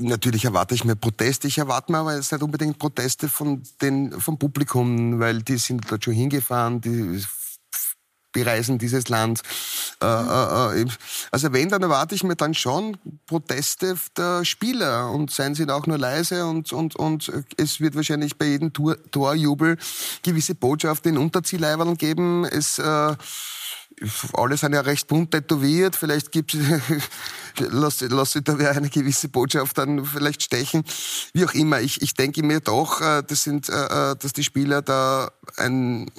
Natürlich 0.00 0.46
erwarte 0.46 0.74
ich 0.74 0.84
mir 0.84 0.96
Proteste. 0.96 1.48
Ich 1.48 1.58
erwarte 1.58 1.92
mir 1.92 1.98
aber 1.98 2.16
jetzt 2.16 2.32
nicht 2.32 2.42
unbedingt 2.42 2.78
Proteste 2.78 3.28
von 3.28 3.62
den, 3.82 4.18
vom 4.18 4.38
Publikum, 4.38 5.20
weil 5.20 5.42
die 5.42 5.58
sind 5.58 5.84
dort 5.90 6.04
schon 6.04 6.14
hingefahren, 6.14 6.80
die 6.80 7.22
bereisen 8.32 8.78
dieses 8.78 9.08
Land. 9.08 9.42
Äh, 10.02 10.06
äh 10.06 10.86
also 11.30 11.52
wenn, 11.52 11.68
dann 11.68 11.82
erwarte 11.82 12.14
ich 12.14 12.24
mir 12.24 12.34
dann 12.34 12.54
schon 12.54 12.96
Proteste 13.26 13.96
der 14.16 14.44
Spieler 14.44 15.10
und 15.10 15.30
seien 15.30 15.54
sie 15.54 15.68
auch 15.68 15.86
nur 15.86 15.98
leise 15.98 16.46
und, 16.46 16.72
und, 16.72 16.96
und 16.96 17.30
es 17.58 17.80
wird 17.80 17.94
wahrscheinlich 17.94 18.36
bei 18.36 18.46
jedem 18.46 18.72
Tor, 18.72 18.96
Torjubel 19.10 19.76
gewisse 20.22 20.54
Botschaften 20.54 21.12
in 21.12 21.18
Unterziehleiberln 21.18 21.98
geben. 21.98 22.44
Es 22.44 22.78
äh, 22.78 23.14
alle 24.34 24.56
sind 24.56 24.74
ja 24.74 24.80
recht 24.80 25.06
bunt 25.06 25.30
tätowiert. 25.30 25.96
Vielleicht 25.96 26.32
gibt 26.32 26.56
lass, 27.58 28.00
lass 28.00 28.38
da 28.44 28.54
eine 28.56 28.88
gewisse 28.88 29.28
Botschaft 29.28 29.78
dann 29.78 30.04
vielleicht 30.04 30.42
stechen. 30.42 30.84
Wie 31.32 31.44
auch 31.44 31.54
immer. 31.54 31.80
Ich, 31.80 32.02
ich 32.02 32.14
denke 32.14 32.42
mir 32.42 32.60
doch, 32.60 33.00
äh, 33.00 33.22
das 33.26 33.44
sind, 33.44 33.68
äh, 33.68 33.72
äh, 33.72 34.16
dass 34.16 34.32
die 34.32 34.44
Spieler 34.44 34.82
da 34.82 35.30
ein 35.56 36.10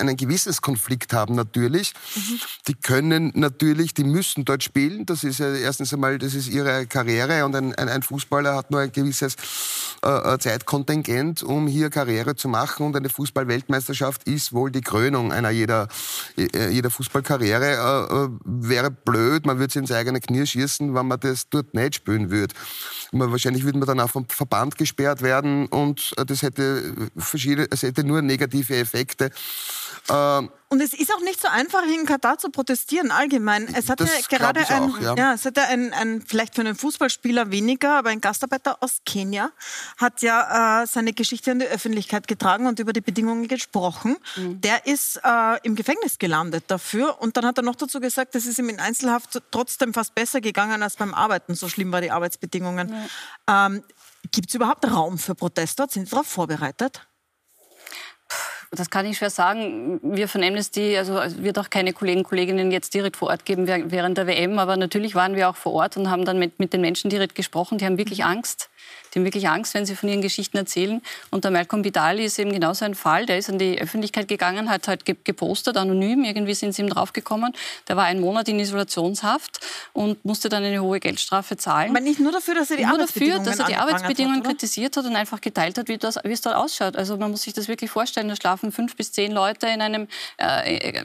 einen 0.00 0.16
Gewissenskonflikt 0.16 1.12
haben 1.12 1.34
natürlich. 1.34 1.92
Mhm. 2.14 2.40
Die 2.68 2.74
können 2.74 3.32
natürlich, 3.34 3.94
die 3.94 4.04
müssen 4.04 4.44
dort 4.44 4.62
spielen. 4.62 5.06
Das 5.06 5.24
ist 5.24 5.38
ja 5.38 5.52
erstens 5.54 5.92
einmal, 5.92 6.18
das 6.18 6.34
ist 6.34 6.48
ihre 6.48 6.86
Karriere 6.86 7.44
und 7.44 7.54
ein, 7.54 7.74
ein, 7.74 8.02
Fußballer 8.02 8.56
hat 8.56 8.70
nur 8.70 8.80
ein 8.80 8.92
gewisses 8.92 9.36
äh, 10.02 10.34
äh 10.34 10.38
Zeitkontingent, 10.38 11.42
um 11.42 11.66
hier 11.66 11.90
Karriere 11.90 12.34
zu 12.34 12.48
machen. 12.48 12.86
Und 12.86 12.96
eine 12.96 13.08
Fußballweltmeisterschaft 13.08 14.24
ist 14.24 14.52
wohl 14.52 14.70
die 14.70 14.80
Krönung 14.80 15.32
einer 15.32 15.50
jeder, 15.50 15.88
äh, 16.36 16.70
jeder 16.70 16.90
Fußballkarriere. 16.90 17.66
Äh, 17.66 18.24
äh, 18.24 18.28
wäre 18.44 18.90
blöd, 18.90 19.46
man 19.46 19.58
würde 19.58 19.72
sich 19.72 19.80
ins 19.80 19.92
eigene 19.92 20.20
Knie 20.20 20.46
schießen, 20.46 20.94
wenn 20.94 21.06
man 21.06 21.20
das 21.20 21.48
dort 21.48 21.74
nicht 21.74 21.96
spielen 21.96 22.30
würde. 22.30 22.54
Man, 23.12 23.30
wahrscheinlich 23.30 23.64
würde 23.64 23.78
man 23.78 23.86
dann 23.86 24.00
auch 24.00 24.10
vom 24.10 24.26
Verband 24.28 24.76
gesperrt 24.78 25.22
werden 25.22 25.66
und 25.66 26.14
das 26.26 26.42
hätte 26.42 26.94
verschiedene, 27.16 27.66
es 27.70 27.82
hätte 27.82 28.04
nur 28.04 28.22
negative 28.22 28.76
Effekte. 28.76 29.30
Ähm, 30.10 30.50
und 30.72 30.80
es 30.80 30.92
ist 30.92 31.12
auch 31.12 31.20
nicht 31.20 31.40
so 31.40 31.48
einfach, 31.48 31.82
in 31.82 32.06
Katar 32.06 32.38
zu 32.38 32.50
protestieren, 32.50 33.10
allgemein. 33.10 33.66
Es 33.74 33.88
hat 33.88 34.00
ja 34.00 34.06
gerade 34.28 34.68
ein, 34.68 34.82
auch, 34.82 35.00
ja. 35.00 35.14
ja. 35.16 35.34
es 35.34 35.44
hat 35.44 35.56
ja 35.56 35.64
ein, 35.64 35.92
ein, 35.92 36.22
vielleicht 36.24 36.54
für 36.54 36.60
einen 36.60 36.76
Fußballspieler 36.76 37.50
weniger, 37.50 37.98
aber 37.98 38.10
ein 38.10 38.20
Gastarbeiter 38.20 38.78
aus 38.80 39.00
Kenia 39.04 39.50
hat 39.98 40.22
ja 40.22 40.82
äh, 40.82 40.86
seine 40.86 41.12
Geschichte 41.12 41.50
in 41.50 41.58
die 41.58 41.66
Öffentlichkeit 41.66 42.28
getragen 42.28 42.66
und 42.68 42.78
über 42.78 42.92
die 42.92 43.00
Bedingungen 43.00 43.48
gesprochen. 43.48 44.16
Mhm. 44.36 44.60
Der 44.60 44.86
ist 44.86 45.20
äh, 45.24 45.58
im 45.64 45.74
Gefängnis 45.74 46.18
gelandet 46.18 46.64
dafür 46.68 47.20
und 47.20 47.36
dann 47.36 47.46
hat 47.46 47.58
er 47.58 47.64
noch 47.64 47.76
dazu 47.76 47.98
gesagt, 47.98 48.36
es 48.36 48.46
ist 48.46 48.58
ihm 48.60 48.68
in 48.68 48.78
Einzelhaft 48.78 49.42
trotzdem 49.50 49.92
fast 49.92 50.14
besser 50.14 50.40
gegangen 50.40 50.84
als 50.84 50.94
beim 50.94 51.14
Arbeiten. 51.14 51.56
So 51.56 51.68
schlimm 51.68 51.90
waren 51.90 52.02
die 52.02 52.12
Arbeitsbedingungen. 52.12 52.94
Ja. 53.48 53.66
Ähm, 53.66 53.82
Gibt 54.30 54.50
es 54.50 54.54
überhaupt 54.54 54.88
Raum 54.88 55.18
für 55.18 55.34
Proteste? 55.34 55.86
Sind 55.90 56.04
Sie 56.04 56.10
darauf 56.10 56.28
vorbereitet? 56.28 57.08
Das 58.72 58.88
kann 58.88 59.04
ich 59.04 59.18
schwer 59.18 59.30
sagen. 59.30 59.98
Wir 60.02 60.28
von 60.28 60.44
Amnesty, 60.44 60.96
also 60.96 61.18
es 61.18 61.42
wird 61.42 61.58
auch 61.58 61.70
keine 61.70 61.92
Kollegen, 61.92 62.22
Kolleginnen 62.22 62.70
jetzt 62.70 62.94
direkt 62.94 63.16
vor 63.16 63.28
Ort 63.28 63.44
geben 63.44 63.66
während 63.66 64.16
der 64.16 64.28
WM, 64.28 64.60
aber 64.60 64.76
natürlich 64.76 65.16
waren 65.16 65.34
wir 65.34 65.50
auch 65.50 65.56
vor 65.56 65.72
Ort 65.72 65.96
und 65.96 66.08
haben 66.08 66.24
dann 66.24 66.38
mit, 66.38 66.60
mit 66.60 66.72
den 66.72 66.80
Menschen 66.80 67.10
direkt 67.10 67.34
gesprochen. 67.34 67.78
Die 67.78 67.84
haben 67.84 67.98
wirklich 67.98 68.24
Angst. 68.24 68.69
Die 69.12 69.18
haben 69.18 69.24
wirklich 69.24 69.48
Angst, 69.48 69.74
wenn 69.74 69.86
sie 69.86 69.96
von 69.96 70.08
ihren 70.08 70.22
Geschichten 70.22 70.56
erzählen. 70.56 71.02
Und 71.30 71.44
der 71.44 71.50
Malcolm 71.50 71.84
Vidali 71.84 72.24
ist 72.24 72.38
eben 72.38 72.52
genauso 72.52 72.84
ein 72.84 72.94
Fall. 72.94 73.26
Der 73.26 73.38
ist 73.38 73.48
an 73.48 73.58
die 73.58 73.80
Öffentlichkeit 73.80 74.28
gegangen, 74.28 74.70
hat 74.70 74.88
halt 74.88 75.04
gepostet, 75.24 75.76
anonym. 75.76 76.24
Irgendwie 76.24 76.54
sind 76.54 76.74
sie 76.74 76.82
ihm 76.82 76.88
draufgekommen. 76.88 77.52
Der 77.88 77.96
war 77.96 78.04
einen 78.04 78.20
Monat 78.20 78.48
in 78.48 78.58
Isolationshaft 78.60 79.60
und 79.92 80.24
musste 80.24 80.48
dann 80.48 80.62
eine 80.62 80.80
hohe 80.82 81.00
Geldstrafe 81.00 81.56
zahlen. 81.56 81.90
Aber 81.90 82.00
nicht 82.00 82.20
nur 82.20 82.32
dafür, 82.32 82.54
dass 82.54 82.70
er 82.70 82.76
die 82.76 82.84
nur 82.84 82.94
Arbeitsbedingungen, 82.94 83.44
dafür, 83.44 83.50
dass 83.50 83.58
er 83.58 83.66
die 83.66 83.76
Arbeitsbedingungen 83.76 84.40
hat, 84.40 84.46
kritisiert 84.46 84.96
hat 84.96 85.04
und 85.04 85.16
einfach 85.16 85.40
geteilt 85.40 85.78
hat, 85.78 85.88
wie, 85.88 85.98
das, 85.98 86.16
wie 86.22 86.32
es 86.32 86.40
dort 86.40 86.56
ausschaut. 86.56 86.96
Also 86.96 87.16
man 87.16 87.30
muss 87.30 87.42
sich 87.42 87.52
das 87.52 87.68
wirklich 87.68 87.90
vorstellen. 87.90 88.28
Da 88.28 88.36
schlafen 88.36 88.70
fünf 88.72 88.96
bis 88.96 89.12
zehn 89.12 89.32
Leute 89.32 89.66
in 89.66 89.82
einem 89.82 90.08
äh, 90.36 91.04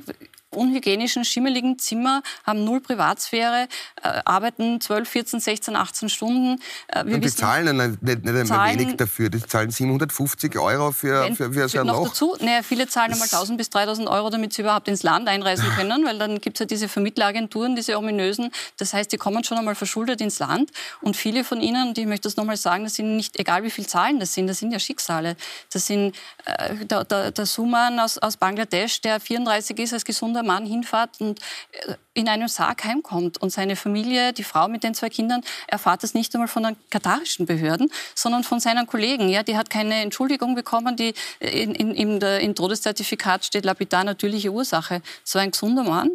unhygienischen, 0.56 1.26
schimmeligen 1.26 1.78
Zimmer, 1.80 2.22
haben 2.46 2.64
null 2.64 2.82
Privatsphäre, 2.82 3.68
äh, 4.02 4.22
arbeiten 4.26 4.82
12, 4.82 5.10
14, 5.10 5.40
16, 5.40 5.76
18 5.76 6.10
Stunden. 6.10 6.62
Äh, 6.88 7.06
wir 7.06 7.16
und 7.16 7.22
die 7.22 7.24
wissen, 7.24 7.38
zahlen 7.38 7.78
nicht, 7.78 8.02
nicht, 8.02 8.26
nicht 8.26 8.36
einmal 8.36 8.78
wenig 8.78 8.98
dafür. 8.98 9.30
Die 9.30 9.42
zahlen 9.42 9.72
750 9.72 10.58
Euro 10.58 10.92
für, 10.92 11.34
für, 11.36 11.52
für 11.52 11.70
so 11.70 11.80
ein 11.80 11.88
noch 11.88 11.98
Loch. 11.98 12.08
Dazu, 12.10 12.36
naja, 12.40 12.64
viele 12.64 12.88
zahlen 12.88 13.12
einmal 13.14 13.28
1000 13.28 13.58
bis 13.58 13.70
3000 13.70 14.08
Euro, 14.08 14.30
damit 14.30 14.54
sie 14.54 14.62
überhaupt 14.62 14.88
ins 14.88 15.04
Land 15.04 15.28
einreisen 15.28 15.66
können, 15.76 16.06
weil 16.06 16.18
dann 16.18 16.40
gibt 16.40 16.58
es 16.58 16.60
ja 16.62 16.66
diese 16.66 16.88
Vermittleragenturen, 16.88 17.76
diese 17.76 17.98
ominösen. 17.98 18.52
Das 18.78 18.94
heißt, 18.94 19.12
die 19.12 19.18
kommen 19.18 19.44
schon 19.44 19.58
einmal 19.58 19.76
verschuldet 19.76 20.22
ins 20.22 20.40
Land 20.40 20.72
und 21.02 21.16
viele 21.18 21.44
von 21.44 21.62
ihnen, 21.62 21.90
und 21.90 21.98
ich 21.98 22.06
möchte 22.06 22.28
das 22.28 22.38
nochmal 22.38 22.58
sagen, 22.58 22.84
das 22.84 22.96
sind 22.96 23.16
nicht, 23.16 23.40
egal 23.40 23.64
wie 23.64 23.72
viel 23.72 23.86
Zahlen 23.86 24.20
das 24.20 24.34
sind, 24.34 24.48
das 24.48 24.60
sind 24.60 24.72
ja 24.72 24.80
Schicksale. 24.80 25.36
Das 25.72 25.88
sind 25.88 26.16
äh, 26.46 26.86
der, 26.86 27.04
der, 27.04 27.32
der 27.32 27.46
Suman 27.46 28.00
aus, 28.00 28.18
aus 28.18 28.38
Bangladesch, 28.38 29.02
der 29.02 29.20
34 29.20 29.78
ist, 29.80 29.94
als 29.94 30.06
gesunder 30.06 30.44
Mann 30.46 30.66
hinfährt 30.66 31.20
und 31.20 31.40
äh, 31.72 31.96
in 32.16 32.30
einem 32.30 32.48
Sarg 32.48 32.84
heimkommt. 32.84 33.38
Und 33.42 33.52
seine 33.52 33.76
Familie, 33.76 34.34
die 34.34 34.44
Frau 34.44 34.68
mit 34.68 34.84
den 34.84 34.96
zwei 34.96 35.10
Kindern, 35.10 35.42
erfahrt 35.68 36.02
das 36.02 36.14
nicht 36.14 36.34
einmal 36.34 36.48
von 36.48 36.64
den 36.64 36.76
katarischen 36.90 37.46
Behörden, 37.46 37.92
sondern 38.16 38.44
von 38.44 38.60
seinen 38.60 38.88
Kollegen. 38.88 39.30
Ja, 39.30 39.44
die 39.44 39.58
hat 39.58 39.70
keine 39.70 39.96
Entschuldigung 39.96 40.56
bekommen. 40.56 40.96
Die 40.96 41.14
in, 41.40 41.76
in, 41.76 41.94
in 41.94 42.20
der, 42.20 42.40
Im 42.40 42.56
Todeszertifikat 42.56 43.46
steht 43.46 43.66
lapidar 43.66 44.04
natürliche 44.04 44.52
Ursache. 44.52 45.02
So 45.24 45.40
ein 45.40 45.52
gesunder 45.52 45.84
Mann 45.84 46.12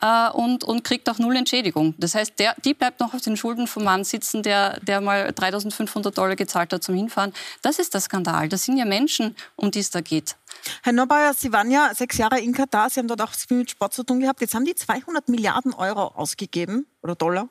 äh, 0.00 0.30
und, 0.30 0.64
und 0.64 0.84
kriegt 0.84 1.08
auch 1.08 1.18
null 1.18 1.36
Entschädigung. 1.36 1.94
Das 1.98 2.14
heißt, 2.14 2.38
der, 2.38 2.54
die 2.64 2.74
bleibt 2.74 3.00
noch 3.00 3.14
auf 3.14 3.22
den 3.22 3.36
Schulden 3.36 3.66
vom 3.66 3.84
Mann 3.84 4.04
sitzen, 4.04 4.42
der, 4.42 4.78
der 4.80 5.00
mal 5.00 5.28
3.500 5.30 6.10
Dollar 6.10 6.36
gezahlt 6.36 6.72
hat 6.72 6.84
zum 6.84 6.94
Hinfahren. 6.94 7.32
Das 7.62 7.78
ist 7.78 7.94
der 7.94 8.02
Skandal. 8.02 8.48
Das 8.48 8.64
sind 8.64 8.76
ja 8.76 8.84
Menschen, 8.84 9.34
um 9.56 9.70
die 9.70 9.80
es 9.80 9.90
da 9.90 10.02
geht. 10.02 10.36
Herr 10.82 10.92
Neubauer, 10.92 11.34
Sie 11.34 11.52
waren 11.52 11.70
ja 11.70 11.94
sechs 11.94 12.18
Jahre 12.18 12.40
in 12.40 12.52
Katar, 12.52 12.90
Sie 12.90 13.00
haben 13.00 13.08
dort 13.08 13.20
auch 13.20 13.32
viel 13.32 13.58
mit 13.58 13.70
Sport 13.70 13.94
zu 13.94 14.04
tun 14.04 14.20
gehabt. 14.20 14.40
Jetzt 14.40 14.54
haben 14.54 14.64
die 14.64 14.74
200 14.74 15.28
Milliarden 15.28 15.74
Euro 15.74 16.08
ausgegeben 16.08 16.86
oder 17.02 17.14
Dollar, 17.14 17.48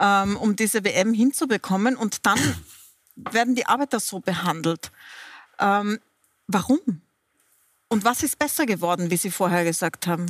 ähm, 0.00 0.36
um 0.36 0.56
diese 0.56 0.84
WM 0.84 1.14
hinzubekommen 1.14 1.96
und 1.96 2.26
dann 2.26 2.38
werden 3.16 3.54
die 3.54 3.66
Arbeiter 3.66 4.00
so 4.00 4.20
behandelt. 4.20 4.90
Ähm, 5.58 6.00
warum? 6.46 6.80
Und 7.88 8.04
was 8.04 8.22
ist 8.22 8.38
besser 8.38 8.66
geworden, 8.66 9.10
wie 9.10 9.16
Sie 9.16 9.30
vorher 9.30 9.64
gesagt 9.64 10.06
haben? 10.06 10.26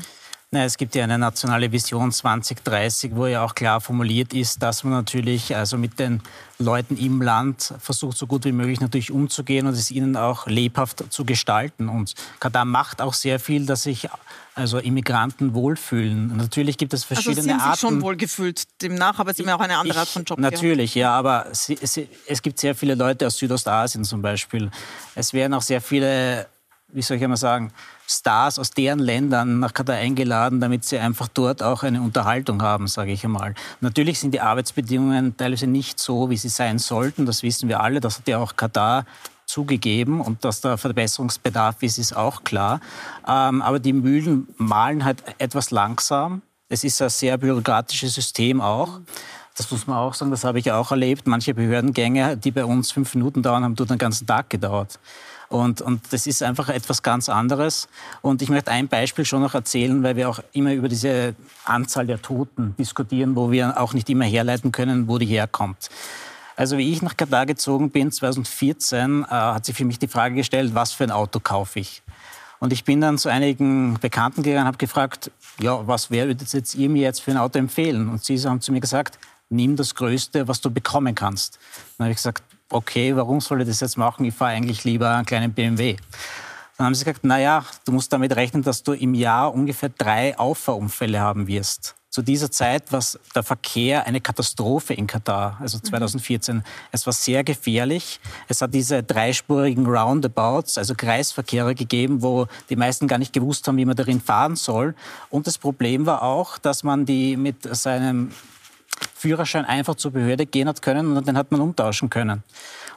Na, 0.54 0.62
es 0.62 0.76
gibt 0.76 0.94
ja 0.94 1.02
eine 1.02 1.18
nationale 1.18 1.72
Vision 1.72 2.12
2030, 2.12 3.16
wo 3.16 3.26
ja 3.26 3.44
auch 3.44 3.56
klar 3.56 3.80
formuliert 3.80 4.32
ist, 4.32 4.62
dass 4.62 4.84
man 4.84 4.92
natürlich 4.92 5.56
also 5.56 5.76
mit 5.76 5.98
den 5.98 6.22
Leuten 6.60 6.96
im 6.96 7.20
Land 7.20 7.74
versucht, 7.80 8.16
so 8.16 8.28
gut 8.28 8.44
wie 8.44 8.52
möglich 8.52 8.80
natürlich 8.80 9.10
umzugehen 9.10 9.66
und 9.66 9.72
es 9.72 9.90
ihnen 9.90 10.16
auch 10.16 10.46
lebhaft 10.46 11.12
zu 11.12 11.24
gestalten. 11.24 11.88
Und 11.88 12.14
Katar 12.38 12.64
macht 12.64 13.02
auch 13.02 13.14
sehr 13.14 13.40
viel, 13.40 13.66
dass 13.66 13.82
sich 13.82 14.08
also 14.54 14.78
Immigranten 14.78 15.54
wohlfühlen. 15.54 16.36
Natürlich 16.36 16.78
gibt 16.78 16.94
es 16.94 17.02
verschiedene 17.02 17.38
also 17.38 17.48
sind 17.48 17.58
Sie 17.58 17.66
Arten. 17.66 17.80
schon 17.80 18.02
wohlgefühlt 18.02 18.62
demnach, 18.80 19.18
aber 19.18 19.34
Sie 19.34 19.42
haben 19.42 19.48
ja 19.48 19.56
auch 19.56 19.60
eine 19.60 19.76
andere 19.76 19.98
Art 19.98 20.08
von 20.08 20.22
Job. 20.22 20.38
Natürlich, 20.38 20.94
gehabt. 20.94 21.00
ja, 21.00 21.18
aber 21.18 21.48
sie, 21.52 21.76
sie, 21.82 22.08
es 22.28 22.40
gibt 22.40 22.60
sehr 22.60 22.76
viele 22.76 22.94
Leute 22.94 23.26
aus 23.26 23.36
Südostasien 23.36 24.04
zum 24.04 24.22
Beispiel. 24.22 24.70
Es 25.16 25.32
werden 25.32 25.54
auch 25.54 25.62
sehr 25.62 25.80
viele, 25.80 26.46
wie 26.94 27.02
soll 27.02 27.16
ich 27.16 27.24
einmal 27.24 27.36
sagen, 27.36 27.72
Stars 28.06 28.58
aus 28.58 28.70
deren 28.70 29.00
Ländern 29.00 29.58
nach 29.58 29.74
Katar 29.74 29.96
eingeladen, 29.96 30.60
damit 30.60 30.84
sie 30.84 30.98
einfach 30.98 31.28
dort 31.28 31.62
auch 31.62 31.82
eine 31.82 32.00
Unterhaltung 32.00 32.62
haben, 32.62 32.86
sage 32.86 33.12
ich 33.12 33.24
einmal. 33.24 33.54
Natürlich 33.80 34.20
sind 34.20 34.32
die 34.32 34.40
Arbeitsbedingungen 34.40 35.36
teilweise 35.36 35.66
nicht 35.66 35.98
so, 35.98 36.30
wie 36.30 36.36
sie 36.36 36.48
sein 36.48 36.78
sollten. 36.78 37.26
Das 37.26 37.42
wissen 37.42 37.68
wir 37.68 37.80
alle. 37.80 38.00
Das 38.00 38.18
hat 38.18 38.28
ja 38.28 38.38
auch 38.38 38.56
Katar 38.56 39.04
zugegeben 39.46 40.20
und 40.20 40.44
dass 40.44 40.60
da 40.60 40.76
Verbesserungsbedarf 40.76 41.82
ist, 41.82 41.98
ist 41.98 42.16
auch 42.16 42.44
klar. 42.44 42.80
Ähm, 43.26 43.60
aber 43.60 43.78
die 43.78 43.92
Mühlen 43.92 44.48
malen 44.56 45.04
halt 45.04 45.22
etwas 45.38 45.70
langsam. 45.70 46.42
Es 46.68 46.84
ist 46.84 47.02
ein 47.02 47.10
sehr 47.10 47.36
bürokratisches 47.38 48.14
System 48.14 48.60
auch. 48.60 49.00
Das 49.56 49.70
muss 49.70 49.86
man 49.86 49.98
auch 49.98 50.14
sagen, 50.14 50.30
das 50.30 50.44
habe 50.44 50.58
ich 50.58 50.72
auch 50.72 50.90
erlebt. 50.90 51.26
Manche 51.26 51.54
Behördengänge, 51.54 52.36
die 52.36 52.50
bei 52.50 52.64
uns 52.64 52.90
fünf 52.90 53.14
Minuten 53.14 53.42
dauern, 53.42 53.62
haben 53.62 53.76
dort 53.76 53.90
den 53.90 53.98
ganzen 53.98 54.26
Tag 54.26 54.50
gedauert. 54.50 54.98
Und, 55.48 55.80
und 55.80 56.12
das 56.12 56.26
ist 56.26 56.42
einfach 56.42 56.68
etwas 56.68 57.02
ganz 57.02 57.28
anderes. 57.28 57.88
Und 58.22 58.42
ich 58.42 58.48
möchte 58.48 58.70
ein 58.70 58.88
Beispiel 58.88 59.24
schon 59.24 59.42
noch 59.42 59.54
erzählen, 59.54 60.02
weil 60.02 60.16
wir 60.16 60.28
auch 60.28 60.40
immer 60.52 60.72
über 60.72 60.88
diese 60.88 61.34
Anzahl 61.64 62.06
der 62.06 62.20
Toten 62.20 62.74
diskutieren, 62.78 63.36
wo 63.36 63.50
wir 63.50 63.80
auch 63.80 63.92
nicht 63.92 64.08
immer 64.10 64.24
herleiten 64.24 64.72
können, 64.72 65.08
wo 65.08 65.18
die 65.18 65.26
herkommt. 65.26 65.90
Also 66.56 66.78
wie 66.78 66.92
ich 66.92 67.02
nach 67.02 67.16
Katar 67.16 67.46
gezogen 67.46 67.90
bin, 67.90 68.12
2014, 68.12 69.24
äh, 69.24 69.26
hat 69.28 69.64
sich 69.64 69.76
für 69.76 69.84
mich 69.84 69.98
die 69.98 70.08
Frage 70.08 70.36
gestellt, 70.36 70.74
was 70.74 70.92
für 70.92 71.04
ein 71.04 71.10
Auto 71.10 71.40
kaufe 71.40 71.80
ich? 71.80 72.02
Und 72.60 72.72
ich 72.72 72.84
bin 72.84 73.00
dann 73.00 73.18
zu 73.18 73.28
einigen 73.28 73.98
Bekannten 74.00 74.42
gegangen 74.42 74.62
und 74.62 74.68
habe 74.68 74.78
gefragt, 74.78 75.30
ja, 75.60 75.86
was 75.86 76.10
würdet 76.10 76.52
jetzt 76.52 76.74
ihr 76.74 76.88
mir 76.88 77.02
jetzt 77.02 77.20
für 77.20 77.32
ein 77.32 77.36
Auto 77.36 77.58
empfehlen? 77.58 78.08
Und 78.08 78.24
sie 78.24 78.38
haben 78.38 78.60
zu 78.60 78.72
mir 78.72 78.80
gesagt, 78.80 79.18
nimm 79.50 79.76
das 79.76 79.94
Größte, 79.94 80.48
was 80.48 80.60
du 80.60 80.70
bekommen 80.70 81.14
kannst. 81.14 81.58
Dann 81.98 82.06
habe 82.06 82.12
ich 82.12 82.16
gesagt, 82.16 82.42
okay, 82.70 83.14
warum 83.16 83.40
soll 83.40 83.62
ich 83.62 83.68
das 83.68 83.80
jetzt 83.80 83.96
machen? 83.96 84.24
Ich 84.24 84.34
fahre 84.34 84.52
eigentlich 84.52 84.84
lieber 84.84 85.10
einen 85.10 85.26
kleinen 85.26 85.52
BMW. 85.52 85.96
Dann 86.76 86.86
haben 86.86 86.94
sie 86.94 87.04
gesagt, 87.04 87.24
naja, 87.24 87.64
du 87.84 87.92
musst 87.92 88.12
damit 88.12 88.34
rechnen, 88.34 88.62
dass 88.62 88.82
du 88.82 88.92
im 88.92 89.14
Jahr 89.14 89.54
ungefähr 89.54 89.90
drei 89.90 90.36
Auffahrunfälle 90.36 91.20
haben 91.20 91.46
wirst. 91.46 91.94
Zu 92.14 92.22
dieser 92.22 92.48
Zeit 92.48 92.92
war 92.92 93.02
der 93.34 93.42
Verkehr 93.42 94.06
eine 94.06 94.20
Katastrophe 94.20 94.94
in 94.94 95.08
Katar, 95.08 95.58
also 95.60 95.80
2014. 95.80 96.58
Mhm. 96.58 96.62
Es 96.92 97.06
war 97.06 97.12
sehr 97.12 97.42
gefährlich. 97.42 98.20
Es 98.46 98.62
hat 98.62 98.72
diese 98.72 99.02
dreispurigen 99.02 99.84
Roundabouts, 99.84 100.78
also 100.78 100.94
Kreisverkehre 100.94 101.74
gegeben, 101.74 102.22
wo 102.22 102.46
die 102.70 102.76
meisten 102.76 103.08
gar 103.08 103.18
nicht 103.18 103.32
gewusst 103.32 103.66
haben, 103.66 103.78
wie 103.78 103.84
man 103.84 103.96
darin 103.96 104.20
fahren 104.20 104.54
soll. 104.54 104.94
Und 105.28 105.48
das 105.48 105.58
Problem 105.58 106.06
war 106.06 106.22
auch, 106.22 106.56
dass 106.58 106.84
man 106.84 107.04
die 107.04 107.36
mit 107.36 107.64
seinem 107.74 108.30
Führerschein 109.14 109.64
einfach 109.64 109.94
zur 109.94 110.12
Behörde 110.12 110.46
gehen 110.46 110.68
hat 110.68 110.82
können 110.82 111.16
und 111.16 111.26
den 111.26 111.36
hat 111.36 111.50
man 111.50 111.60
umtauschen 111.60 112.10
können. 112.10 112.42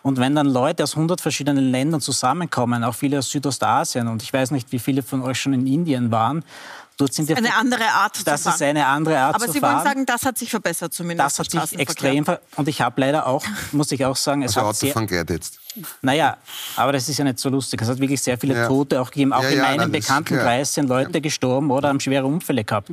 Und 0.04 0.18
wenn 0.20 0.36
dann 0.36 0.48
Leute 0.48 0.84
aus 0.84 0.96
100 0.96 1.20
verschiedenen 1.20 1.72
Ländern 1.72 2.02
zusammenkommen, 2.02 2.84
auch 2.84 2.96
viele 2.96 3.20
aus 3.20 3.30
Südostasien, 3.30 4.08
und 4.08 4.22
ich 4.24 4.32
weiß 4.32 4.52
nicht, 4.52 4.72
wie 4.72 4.80
viele 4.80 5.04
von 5.04 5.22
euch 5.22 5.40
schon 5.40 5.54
in 5.54 5.68
Indien 5.68 6.12
waren, 6.12 6.44
Dort 6.98 7.14
sind 7.14 7.30
das 7.30 7.38
ist 7.40 7.46
eine 7.46 7.56
andere 7.56 7.84
Art 7.84 8.26
Das 8.26 8.46
ist 8.48 8.60
eine 8.60 8.88
andere 8.88 9.20
Art 9.20 9.36
Aber 9.36 9.46
zu 9.46 9.52
Sie 9.52 9.60
fahren. 9.60 9.76
wollen 9.76 9.84
sagen, 9.84 10.06
das 10.08 10.26
hat 10.26 10.38
sich 10.38 10.50
verbessert 10.50 10.94
zumindest. 10.94 11.40
Das 11.40 11.54
hat 11.54 11.70
sich 11.70 11.80
extrem 11.80 12.26
verbessert. 12.26 12.58
Und 12.58 12.68
ich 12.68 12.82
habe 12.82 13.00
leider 13.00 13.28
auch, 13.28 13.46
muss 13.72 13.92
ich 13.92 14.04
auch 14.04 14.16
sagen, 14.16 14.42
es 14.42 14.58
also 14.58 14.68
hat 14.68 14.76
Autofahren 14.76 15.06
geht 15.06 15.30
jetzt. 15.30 15.60
Naja, 16.02 16.38
aber 16.76 16.92
das 16.92 17.08
ist 17.10 17.18
ja 17.18 17.24
nicht 17.24 17.40
so 17.40 17.50
lustig. 17.50 17.82
Es 17.82 17.88
hat 17.88 18.00
wirklich 18.00 18.22
sehr 18.22 18.38
viele 18.38 18.56
ja. 18.56 18.68
Tote 18.68 19.02
auch 19.02 19.12
gegeben. 19.12 19.34
Auch 19.34 19.44
ja, 19.44 19.50
in 19.50 19.60
meinem 19.60 19.78
nein, 19.78 19.92
Bekanntenkreis 19.92 20.74
sind 20.74 20.88
Leute 20.88 21.22
gestorben 21.22 21.72
oder 21.72 21.90
haben 21.90 22.00
schwere 22.00 22.26
Unfälle 22.26 22.64
gehabt. 22.64 22.92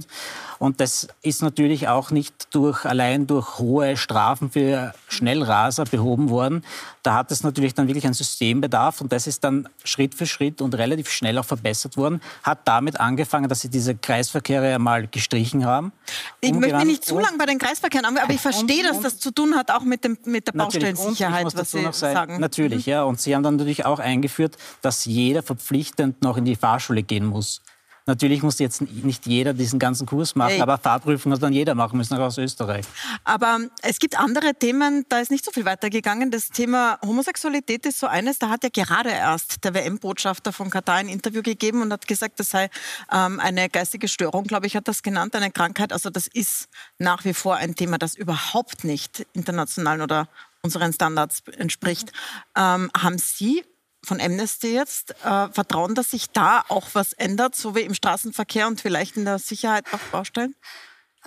Und 0.58 0.80
das 0.80 1.08
ist 1.22 1.42
natürlich 1.42 1.88
auch 1.88 2.10
nicht 2.10 2.48
durch, 2.52 2.84
allein 2.84 3.26
durch 3.26 3.58
hohe 3.58 3.96
Strafen 3.96 4.50
für 4.50 4.94
Schnellraser 5.08 5.84
behoben 5.84 6.30
worden. 6.30 6.64
Da 7.02 7.14
hat 7.14 7.30
es 7.30 7.42
natürlich 7.42 7.74
dann 7.74 7.86
wirklich 7.86 8.06
einen 8.06 8.14
Systembedarf 8.14 9.02
und 9.02 9.12
das 9.12 9.26
ist 9.26 9.44
dann 9.44 9.68
Schritt 9.84 10.14
für 10.14 10.26
Schritt 10.26 10.62
und 10.62 10.74
relativ 10.74 11.10
schnell 11.10 11.36
auch 11.36 11.44
verbessert 11.44 11.98
worden. 11.98 12.22
Hat 12.42 12.60
damit 12.64 12.98
angefangen, 12.98 13.48
dass 13.48 13.60
sie 13.60 13.68
diese 13.68 13.94
Kreisverkehre 13.94 14.74
einmal 14.74 15.06
gestrichen 15.06 15.66
haben. 15.66 15.92
Ich 16.40 16.52
möchte 16.52 16.76
mich 16.76 16.86
nicht 16.86 17.04
zu 17.04 17.18
lange 17.18 17.36
bei 17.36 17.46
den 17.46 17.58
Kreisverkehren 17.58 18.06
aber 18.06 18.32
ich 18.32 18.40
verstehe, 18.40 18.82
dass 18.84 19.00
das 19.00 19.18
zu 19.18 19.30
tun 19.30 19.54
hat 19.54 19.70
auch 19.70 19.82
mit, 19.82 20.04
dem, 20.04 20.16
mit 20.24 20.46
der 20.46 20.52
Baustellensicherheit, 20.52 21.54
was 21.54 21.70
Sie 21.70 21.86
sagen. 21.92 22.40
Natürlich, 22.40 22.73
mhm. 22.78 22.82
ja. 22.90 23.02
Und 23.04 23.20
Sie 23.20 23.34
haben 23.34 23.42
dann 23.42 23.56
natürlich 23.56 23.84
auch 23.84 23.98
eingeführt, 23.98 24.56
dass 24.82 25.04
jeder 25.04 25.42
verpflichtend 25.42 26.22
noch 26.22 26.36
in 26.36 26.44
die 26.44 26.56
Fahrschule 26.56 27.02
gehen 27.02 27.26
muss. 27.26 27.62
Natürlich 28.06 28.42
muss 28.42 28.58
jetzt 28.58 28.82
nicht 28.82 29.26
jeder 29.26 29.54
diesen 29.54 29.78
ganzen 29.78 30.06
Kurs 30.06 30.34
machen, 30.34 30.60
aber 30.60 30.76
Fahrprüfung 30.76 31.32
hat 31.32 31.42
dann 31.42 31.54
jeder 31.54 31.74
machen 31.74 31.96
müssen, 31.96 32.14
auch 32.14 32.26
aus 32.26 32.36
Österreich. 32.36 32.84
Aber 33.24 33.60
es 33.80 33.98
gibt 33.98 34.18
andere 34.18 34.52
Themen, 34.54 35.06
da 35.08 35.20
ist 35.20 35.30
nicht 35.30 35.42
so 35.42 35.50
viel 35.50 35.64
weitergegangen. 35.64 36.30
Das 36.30 36.50
Thema 36.50 36.98
Homosexualität 37.02 37.86
ist 37.86 37.98
so 37.98 38.06
eines, 38.06 38.38
da 38.38 38.50
hat 38.50 38.62
ja 38.62 38.68
gerade 38.68 39.08
erst 39.08 39.64
der 39.64 39.72
WM-Botschafter 39.72 40.52
von 40.52 40.68
Katar 40.68 40.96
ein 40.96 41.08
Interview 41.08 41.40
gegeben 41.40 41.80
und 41.80 41.90
hat 41.92 42.06
gesagt, 42.06 42.38
das 42.40 42.50
sei 42.50 42.68
ähm, 43.10 43.40
eine 43.40 43.70
geistige 43.70 44.06
Störung, 44.06 44.44
glaube 44.44 44.66
ich, 44.66 44.76
hat 44.76 44.86
das 44.86 45.02
genannt, 45.02 45.34
eine 45.34 45.50
Krankheit. 45.50 45.90
Also 45.90 46.10
das 46.10 46.26
ist 46.26 46.68
nach 46.98 47.24
wie 47.24 47.32
vor 47.32 47.56
ein 47.56 47.74
Thema, 47.74 47.96
das 47.96 48.16
überhaupt 48.16 48.84
nicht 48.84 49.26
internationalen 49.32 50.02
oder 50.02 50.28
unseren 50.64 50.92
Standards 50.92 51.42
entspricht. 51.56 52.10
Ähm, 52.56 52.90
haben 52.96 53.18
Sie 53.18 53.64
von 54.02 54.20
Amnesty 54.20 54.74
jetzt 54.74 55.14
äh, 55.24 55.48
Vertrauen, 55.48 55.94
dass 55.94 56.10
sich 56.10 56.30
da 56.30 56.64
auch 56.68 56.88
was 56.94 57.12
ändert, 57.12 57.54
so 57.54 57.74
wie 57.74 57.80
im 57.80 57.94
Straßenverkehr 57.94 58.66
und 58.66 58.80
vielleicht 58.80 59.16
in 59.16 59.24
der 59.24 59.38
Sicherheit 59.38 59.84
auf 59.92 60.00
Baustellen? 60.10 60.54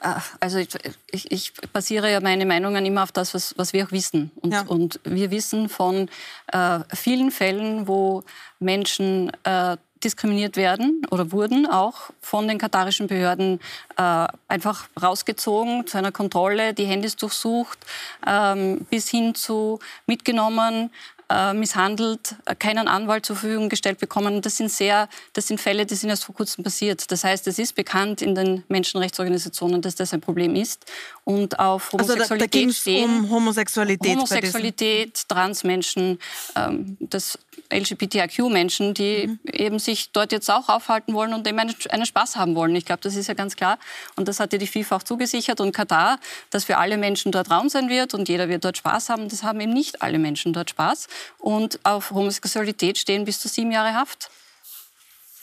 Äh, 0.02 0.16
also 0.40 0.58
ich, 0.58 0.70
ich, 1.12 1.32
ich, 1.32 1.54
basiere 1.74 2.12
ja 2.12 2.20
meine 2.20 2.46
Meinungen 2.46 2.86
immer 2.86 3.04
auf 3.04 3.12
das, 3.12 3.34
was, 3.34 3.58
was 3.58 3.74
wir 3.74 3.86
auch 3.86 3.92
wissen. 3.92 4.32
Und, 4.36 4.54
ja. 4.54 4.62
und 4.62 5.00
wir 5.04 5.32
wissen 5.32 5.70
von 5.70 6.10
äh, 6.48 6.80
vielen 6.94 7.32
Fällen, 7.32 7.88
wo 7.88 8.24
Menschen 8.60 9.32
äh, 9.44 9.78
diskriminiert 10.08 10.56
werden 10.56 11.02
oder 11.12 11.32
wurden 11.32 11.66
auch 11.66 12.12
von 12.22 12.48
den 12.48 12.58
katarischen 12.58 13.08
Behörden 13.08 13.60
äh, 13.98 14.28
einfach 14.48 14.88
rausgezogen 15.02 15.86
zu 15.86 15.98
einer 15.98 16.14
Kontrolle, 16.14 16.74
die 16.74 16.86
Handys 16.86 17.18
durchsucht, 17.18 17.80
ähm, 18.26 18.86
bis 18.90 19.10
hin 19.10 19.36
zu 19.36 19.80
mitgenommen 20.06 20.90
äh, 21.30 21.54
misshandelt, 21.54 22.36
äh, 22.46 22.56
keinen 22.56 22.88
Anwalt 22.88 23.26
zur 23.26 23.36
Verfügung 23.36 23.70
gestellt 23.70 24.00
bekommen. 24.00 24.42
Das 24.42 24.58
sind 24.58 24.72
sehr, 24.72 25.10
das 25.34 25.48
sind 25.48 25.60
Fälle, 25.60 25.86
die 25.86 25.96
sind 25.96 26.10
erst 26.10 26.26
vor 26.26 26.34
kurzem 26.36 26.64
passiert. 26.64 27.12
Das 27.12 27.24
heißt, 27.24 27.48
es 27.48 27.60
ist 27.60 27.76
bekannt 27.76 28.22
in 28.22 28.34
den 28.34 28.64
Menschenrechtsorganisationen, 28.70 29.82
dass 29.82 29.96
das 29.96 30.14
ein 30.14 30.22
Problem 30.22 30.56
ist. 30.56 30.86
Und 31.26 31.60
auf 31.60 31.92
Homosexualität 31.92 32.68
also 32.68 32.92
da, 32.92 32.98
da 32.98 33.04
um 33.04 33.30
Homosexualität. 33.30 34.16
Homosexualität, 34.16 35.28
Transmenschen, 35.28 36.20
ähm, 36.56 36.96
das 37.02 37.38
LGBTIQ-Menschen, 37.72 38.94
die 38.94 39.28
mhm. 39.28 39.40
eben 39.52 39.80
sich 39.80 40.12
dort 40.12 40.32
jetzt 40.32 40.50
auch 40.50 40.70
aufhalten 40.70 41.14
wollen 41.14 41.34
und 41.34 41.48
eben 41.48 41.60
einen, 41.60 41.76
einen 41.90 42.06
Spaß 42.06 42.36
haben 42.36 42.56
wollen. 42.56 42.76
Ich 42.76 42.86
glaube, 42.86 43.02
das 43.02 43.16
ist 43.16 43.28
ja 43.28 43.34
ganz 43.34 43.56
klar. 43.56 43.78
Und 44.16 44.28
das 44.28 44.40
hat 44.40 44.54
ja 44.54 44.60
die 44.60 44.68
FIFA 44.68 44.98
auch 44.98 45.04
zugesichert. 45.04 45.60
Und 45.60 45.72
Katar, 45.72 46.20
dass 46.50 46.66
für 46.66 46.78
alle 46.78 46.98
Menschen 46.98 47.32
dort 47.32 47.52
Raum 47.52 47.70
sein 47.70 47.90
wird 47.90 48.14
und 48.14 48.30
jeder 48.30 48.50
wird 48.50 48.64
dort 48.66 48.78
Spaß 48.78 49.10
haben, 49.10 49.30
das 49.30 49.44
haben 49.44 49.60
eben 49.60 49.74
nicht 49.74 50.02
alle 50.02 50.20
Menschen 50.20 50.54
dort 50.54 50.70
Spaß. 50.70 51.08
Und 51.38 51.80
auf 51.84 52.12
Homosexualität 52.12 52.98
stehen 52.98 53.26
bis 53.26 53.40
zu 53.40 53.48
sieben 53.48 53.72
Jahre 53.72 53.94
Haft. 53.94 54.30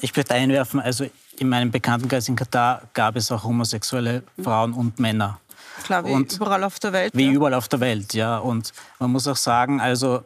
Ich 0.00 0.14
möchte 0.14 0.34
einwerfen, 0.34 0.80
also 0.80 1.06
in 1.38 1.48
meinem 1.48 1.70
Bekanntenkreis 1.70 2.28
in 2.28 2.36
Katar 2.36 2.82
gab 2.94 3.16
es 3.16 3.30
auch 3.32 3.44
homosexuelle 3.44 4.22
Frauen 4.42 4.72
und 4.72 4.98
Männer. 4.98 5.40
Klar, 5.82 6.04
wie 6.04 6.12
und 6.12 6.32
überall 6.32 6.64
auf 6.64 6.78
der 6.78 6.92
Welt. 6.92 7.12
Wie 7.14 7.26
ja. 7.26 7.32
überall 7.32 7.54
auf 7.54 7.68
der 7.68 7.80
Welt, 7.80 8.14
ja. 8.14 8.38
Und 8.38 8.72
man 8.98 9.10
muss 9.10 9.26
auch 9.26 9.36
sagen, 9.36 9.80
also 9.80 10.22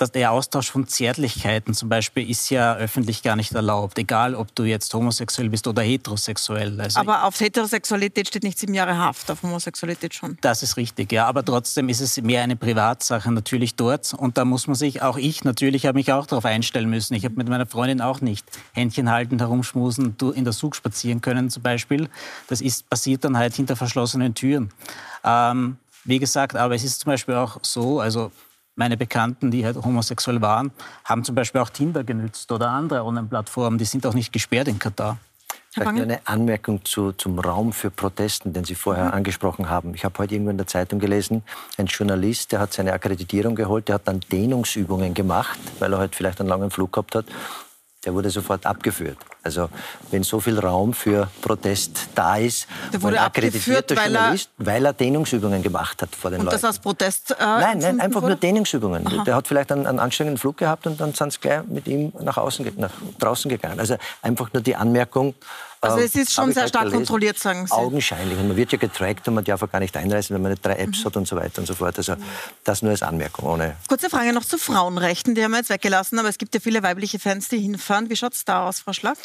dass 0.00 0.12
der 0.12 0.32
Austausch 0.32 0.70
von 0.70 0.86
Zärtlichkeiten 0.86 1.74
zum 1.74 1.88
Beispiel 1.88 2.28
ist 2.28 2.48
ja 2.50 2.74
öffentlich 2.76 3.22
gar 3.22 3.36
nicht 3.36 3.52
erlaubt, 3.52 3.98
egal 3.98 4.34
ob 4.34 4.54
du 4.54 4.64
jetzt 4.64 4.92
homosexuell 4.94 5.50
bist 5.50 5.66
oder 5.66 5.82
heterosexuell. 5.82 6.80
Also 6.80 7.00
aber 7.00 7.24
auf 7.24 7.38
Heterosexualität 7.38 8.28
steht 8.28 8.42
nicht 8.42 8.58
sieben 8.58 8.72
Jahre 8.74 8.96
Haft, 8.96 9.30
auf 9.30 9.42
Homosexualität 9.42 10.14
schon. 10.14 10.38
Das 10.40 10.62
ist 10.62 10.76
richtig, 10.76 11.12
ja. 11.12 11.26
Aber 11.26 11.44
trotzdem 11.44 11.88
ist 11.88 12.00
es 12.00 12.20
mehr 12.22 12.42
eine 12.42 12.56
Privatsache 12.56 13.30
natürlich 13.30 13.74
dort. 13.74 14.14
Und 14.14 14.38
da 14.38 14.44
muss 14.44 14.66
man 14.66 14.74
sich, 14.74 15.02
auch 15.02 15.18
ich 15.18 15.44
natürlich, 15.44 15.84
habe 15.86 15.98
mich 15.98 16.12
auch 16.12 16.26
darauf 16.26 16.46
einstellen 16.46 16.88
müssen. 16.88 17.14
Ich 17.14 17.24
habe 17.24 17.34
mit 17.36 17.48
meiner 17.48 17.66
Freundin 17.66 18.00
auch 18.00 18.20
nicht 18.22 18.46
Händchen 18.72 19.10
haltend 19.10 19.40
herumschmusen, 19.40 20.16
in 20.34 20.44
der 20.44 20.54
Zug 20.54 20.76
spazieren 20.76 21.20
können 21.20 21.50
zum 21.50 21.62
Beispiel. 21.62 22.08
Das 22.48 22.60
ist 22.60 22.88
passiert 22.88 23.24
dann 23.24 23.36
halt 23.36 23.54
hinter 23.54 23.76
verschlossenen 23.76 24.34
Türen. 24.34 24.70
Ähm, 25.24 25.76
wie 26.04 26.18
gesagt, 26.18 26.56
aber 26.56 26.74
es 26.74 26.84
ist 26.84 27.00
zum 27.00 27.10
Beispiel 27.10 27.34
auch 27.34 27.58
so, 27.62 28.00
also 28.00 28.32
meine 28.80 28.96
Bekannten, 28.96 29.50
die 29.50 29.64
halt 29.64 29.76
homosexuell 29.76 30.40
waren, 30.40 30.72
haben 31.04 31.22
zum 31.22 31.34
Beispiel 31.34 31.60
auch 31.60 31.68
Tinder 31.68 32.02
genützt 32.02 32.50
oder 32.50 32.70
andere 32.70 33.04
Online-Plattformen. 33.04 33.78
Die 33.78 33.84
sind 33.84 34.06
auch 34.06 34.14
nicht 34.14 34.32
gesperrt 34.32 34.68
in 34.68 34.78
Katar. 34.78 35.18
Vielleicht 35.72 35.92
nur 35.92 36.02
eine 36.02 36.26
Anmerkung 36.26 36.84
zu, 36.84 37.12
zum 37.12 37.38
Raum 37.38 37.72
für 37.72 37.90
Protesten, 37.90 38.52
den 38.52 38.64
Sie 38.64 38.74
vorher 38.74 39.04
mhm. 39.04 39.12
angesprochen 39.12 39.68
haben. 39.68 39.94
Ich 39.94 40.04
habe 40.04 40.18
heute 40.18 40.34
irgendwo 40.34 40.50
in 40.50 40.56
der 40.56 40.66
Zeitung 40.66 40.98
gelesen, 40.98 41.44
ein 41.76 41.86
Journalist, 41.86 42.50
der 42.50 42.58
hat 42.58 42.72
seine 42.72 42.92
Akkreditierung 42.92 43.54
geholt, 43.54 43.86
der 43.86 43.96
hat 43.96 44.08
dann 44.08 44.20
Dehnungsübungen 44.32 45.14
gemacht, 45.14 45.60
weil 45.78 45.92
er 45.92 45.98
halt 45.98 46.16
vielleicht 46.16 46.40
einen 46.40 46.48
langen 46.48 46.70
Flug 46.70 46.92
gehabt 46.92 47.14
hat 47.14 47.26
der 48.04 48.14
wurde 48.14 48.30
sofort 48.30 48.64
abgeführt. 48.64 49.18
Also 49.42 49.68
wenn 50.10 50.22
so 50.22 50.40
viel 50.40 50.58
Raum 50.58 50.94
für 50.94 51.28
Protest 51.42 52.08
da 52.14 52.36
ist, 52.36 52.66
der 52.92 53.02
wurde 53.02 53.20
abgeführt, 53.20 53.94
weil 53.94 54.12
Journalist, 54.12 54.50
er, 54.58 54.66
weil 54.66 54.86
er 54.86 54.92
Dehnungsübungen 54.92 55.62
gemacht 55.62 56.00
hat 56.00 56.14
vor 56.14 56.30
den 56.30 56.40
und 56.40 56.46
Leuten. 56.46 56.56
Und 56.56 56.62
das 56.62 56.68
als 56.68 56.78
Protest? 56.78 57.32
Äh, 57.32 57.36
nein, 57.40 57.78
nein, 57.78 58.00
einfach 58.00 58.22
wurde? 58.22 58.32
nur 58.32 58.40
Dehnungsübungen. 58.40 59.06
Aha. 59.06 59.24
Der 59.24 59.34
hat 59.34 59.48
vielleicht 59.48 59.70
einen, 59.72 59.86
einen, 59.86 59.98
anstrengenden 59.98 60.38
Flug 60.38 60.56
gehabt 60.56 60.86
und 60.86 61.00
dann 61.00 61.12
sind 61.14 61.32
sie 61.32 61.40
gleich 61.40 61.62
mit 61.66 61.86
ihm 61.86 62.12
nach, 62.20 62.38
außen, 62.38 62.70
nach 62.76 62.92
draußen 63.18 63.50
gegangen. 63.50 63.78
Also 63.78 63.96
einfach 64.22 64.52
nur 64.52 64.62
die 64.62 64.76
Anmerkung, 64.76 65.34
also 65.80 65.98
es 65.98 66.14
ist 66.14 66.32
schon 66.32 66.52
sehr 66.52 66.68
stark 66.68 66.84
gelesen. 66.84 66.98
kontrolliert, 66.98 67.38
sagen 67.38 67.66
Sie. 67.66 67.72
Augenscheinlich. 67.72 68.38
Und 68.38 68.48
man 68.48 68.56
wird 68.56 68.72
ja 68.72 68.78
getrackt 68.78 69.26
und 69.28 69.34
man 69.34 69.44
darf 69.44 69.62
auch 69.62 69.70
gar 69.70 69.80
nicht 69.80 69.96
einreisen, 69.96 70.34
wenn 70.34 70.42
man 70.42 70.52
nicht 70.52 70.64
drei 70.64 70.74
Apps 70.74 71.00
mhm. 71.00 71.04
hat 71.04 71.16
und 71.16 71.28
so 71.28 71.36
weiter 71.36 71.60
und 71.60 71.66
so 71.66 71.74
fort. 71.74 71.96
Also 71.96 72.16
das 72.64 72.82
nur 72.82 72.90
als 72.90 73.02
Anmerkung. 73.02 73.48
Ohne 73.48 73.76
Kurze 73.88 74.10
Frage 74.10 74.32
noch 74.32 74.44
zu 74.44 74.58
Frauenrechten. 74.58 75.34
Die 75.34 75.42
haben 75.42 75.52
wir 75.52 75.58
jetzt 75.58 75.70
weggelassen, 75.70 76.18
aber 76.18 76.28
es 76.28 76.38
gibt 76.38 76.54
ja 76.54 76.60
viele 76.60 76.82
weibliche 76.82 77.18
Fans, 77.18 77.48
die 77.48 77.58
hinfahren. 77.58 78.10
Wie 78.10 78.16
schaut 78.16 78.34
es 78.34 78.44
da 78.44 78.68
aus, 78.68 78.80
Frau 78.80 78.92
Schlag? 78.92 79.16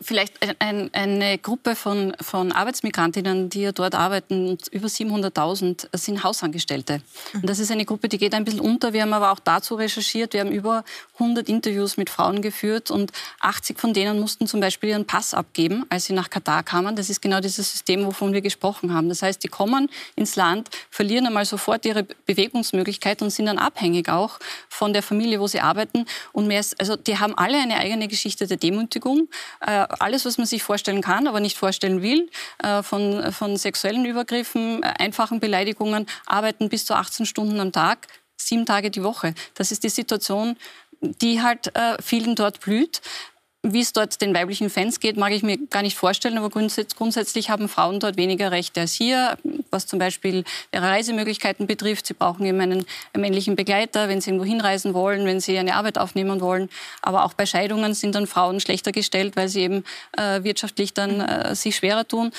Vielleicht 0.00 0.34
ein, 0.60 0.90
eine 0.92 1.38
Gruppe 1.38 1.74
von, 1.74 2.14
von 2.20 2.52
Arbeitsmigrantinnen, 2.52 3.50
die 3.50 3.62
ja 3.62 3.72
dort 3.72 3.94
arbeiten, 3.94 4.58
über 4.70 4.88
700.000 4.88 5.88
sind 5.96 6.22
Hausangestellte. 6.22 7.02
Und 7.34 7.48
das 7.48 7.58
ist 7.58 7.70
eine 7.70 7.84
Gruppe, 7.84 8.08
die 8.08 8.18
geht 8.18 8.34
ein 8.34 8.44
bisschen 8.44 8.60
unter. 8.60 8.92
Wir 8.92 9.02
haben 9.02 9.12
aber 9.12 9.32
auch 9.32 9.40
dazu 9.40 9.74
recherchiert. 9.74 10.32
Wir 10.34 10.40
haben 10.40 10.52
über 10.52 10.84
100 11.14 11.48
Interviews 11.48 11.96
mit 11.96 12.10
Frauen 12.10 12.42
geführt 12.42 12.90
und 12.90 13.12
80 13.40 13.80
von 13.80 13.92
denen 13.92 14.20
mussten 14.20 14.46
zum 14.46 14.60
Beispiel 14.60 14.90
ihren 14.90 15.06
Pass 15.06 15.34
abgeben, 15.34 15.84
als 15.88 16.04
sie 16.04 16.12
nach 16.12 16.30
Katar 16.30 16.62
kamen. 16.62 16.94
Das 16.94 17.10
ist 17.10 17.20
genau 17.20 17.40
dieses 17.40 17.70
System, 17.72 18.06
wovon 18.06 18.32
wir 18.32 18.40
gesprochen 18.40 18.94
haben. 18.94 19.08
Das 19.08 19.22
heißt, 19.22 19.42
die 19.42 19.48
kommen 19.48 19.88
ins 20.16 20.36
Land, 20.36 20.68
verlieren 20.90 21.26
einmal 21.26 21.44
sofort 21.44 21.84
ihre 21.84 22.04
Bewegungsmöglichkeit 22.26 23.22
und 23.22 23.30
sind 23.30 23.46
dann 23.46 23.58
abhängig 23.58 24.08
auch 24.08 24.38
von 24.68 24.92
der 24.92 25.02
Familie, 25.02 25.40
wo 25.40 25.46
sie 25.46 25.60
arbeiten. 25.60 26.06
Und 26.32 26.46
mehr 26.46 26.58
also 26.78 26.96
die 26.96 27.18
haben 27.18 27.36
alle 27.36 27.58
eine 27.58 27.76
eigene 27.76 28.08
Geschichte 28.08 28.46
der 28.46 28.56
Demütigung. 28.56 29.28
Äh, 29.60 29.77
alles, 29.84 30.24
was 30.24 30.38
man 30.38 30.46
sich 30.46 30.62
vorstellen 30.62 31.02
kann, 31.02 31.26
aber 31.26 31.40
nicht 31.40 31.56
vorstellen 31.56 32.02
will, 32.02 32.30
äh, 32.62 32.82
von, 32.82 33.32
von 33.32 33.56
sexuellen 33.56 34.04
Übergriffen, 34.04 34.82
äh, 34.82 34.94
einfachen 34.98 35.40
Beleidigungen, 35.40 36.06
arbeiten 36.26 36.68
bis 36.68 36.84
zu 36.86 36.94
18 36.94 37.26
Stunden 37.26 37.60
am 37.60 37.72
Tag, 37.72 38.06
sieben 38.36 38.66
Tage 38.66 38.90
die 38.90 39.02
Woche. 39.02 39.34
Das 39.54 39.72
ist 39.72 39.84
die 39.84 39.88
Situation, 39.88 40.56
die 41.00 41.42
halt 41.42 41.74
äh, 41.76 41.96
vielen 42.02 42.34
dort 42.34 42.60
blüht. 42.60 43.00
Wie 43.64 43.80
es 43.80 43.92
dort 43.92 44.20
den 44.20 44.32
weiblichen 44.34 44.70
Fans 44.70 45.00
geht, 45.00 45.16
mag 45.16 45.32
ich 45.32 45.42
mir 45.42 45.58
gar 45.68 45.82
nicht 45.82 45.96
vorstellen, 45.96 46.38
aber 46.38 46.48
grundsätzlich 46.48 47.50
haben 47.50 47.68
Frauen 47.68 47.98
dort 47.98 48.16
weniger 48.16 48.52
Rechte 48.52 48.82
als 48.82 48.92
hier, 48.92 49.36
was 49.72 49.88
zum 49.88 49.98
Beispiel 49.98 50.44
ihre 50.72 50.84
Reisemöglichkeiten 50.84 51.66
betrifft. 51.66 52.06
Sie 52.06 52.14
brauchen 52.14 52.46
eben 52.46 52.60
einen, 52.60 52.86
männlichen 53.16 53.56
Begleiter, 53.56 54.08
wenn 54.08 54.20
sie 54.20 54.30
irgendwo 54.30 54.46
hinreisen 54.46 54.94
wollen, 54.94 55.26
wenn 55.26 55.40
sie 55.40 55.58
eine 55.58 55.74
Arbeit 55.74 55.98
aufnehmen 55.98 56.40
wollen. 56.40 56.70
Aber 57.02 57.24
auch 57.24 57.34
bei 57.34 57.46
Scheidungen 57.46 57.94
sind 57.94 58.14
dann 58.14 58.28
Frauen 58.28 58.60
schlechter 58.60 58.92
gestellt, 58.92 59.34
weil 59.34 59.48
sie 59.48 59.62
eben 59.62 59.84
äh, 60.16 60.44
wirtschaftlich 60.44 60.94
dann 60.94 61.20
äh, 61.20 61.56
sich 61.56 61.74
schwerer 61.74 62.06
tun 62.06 62.30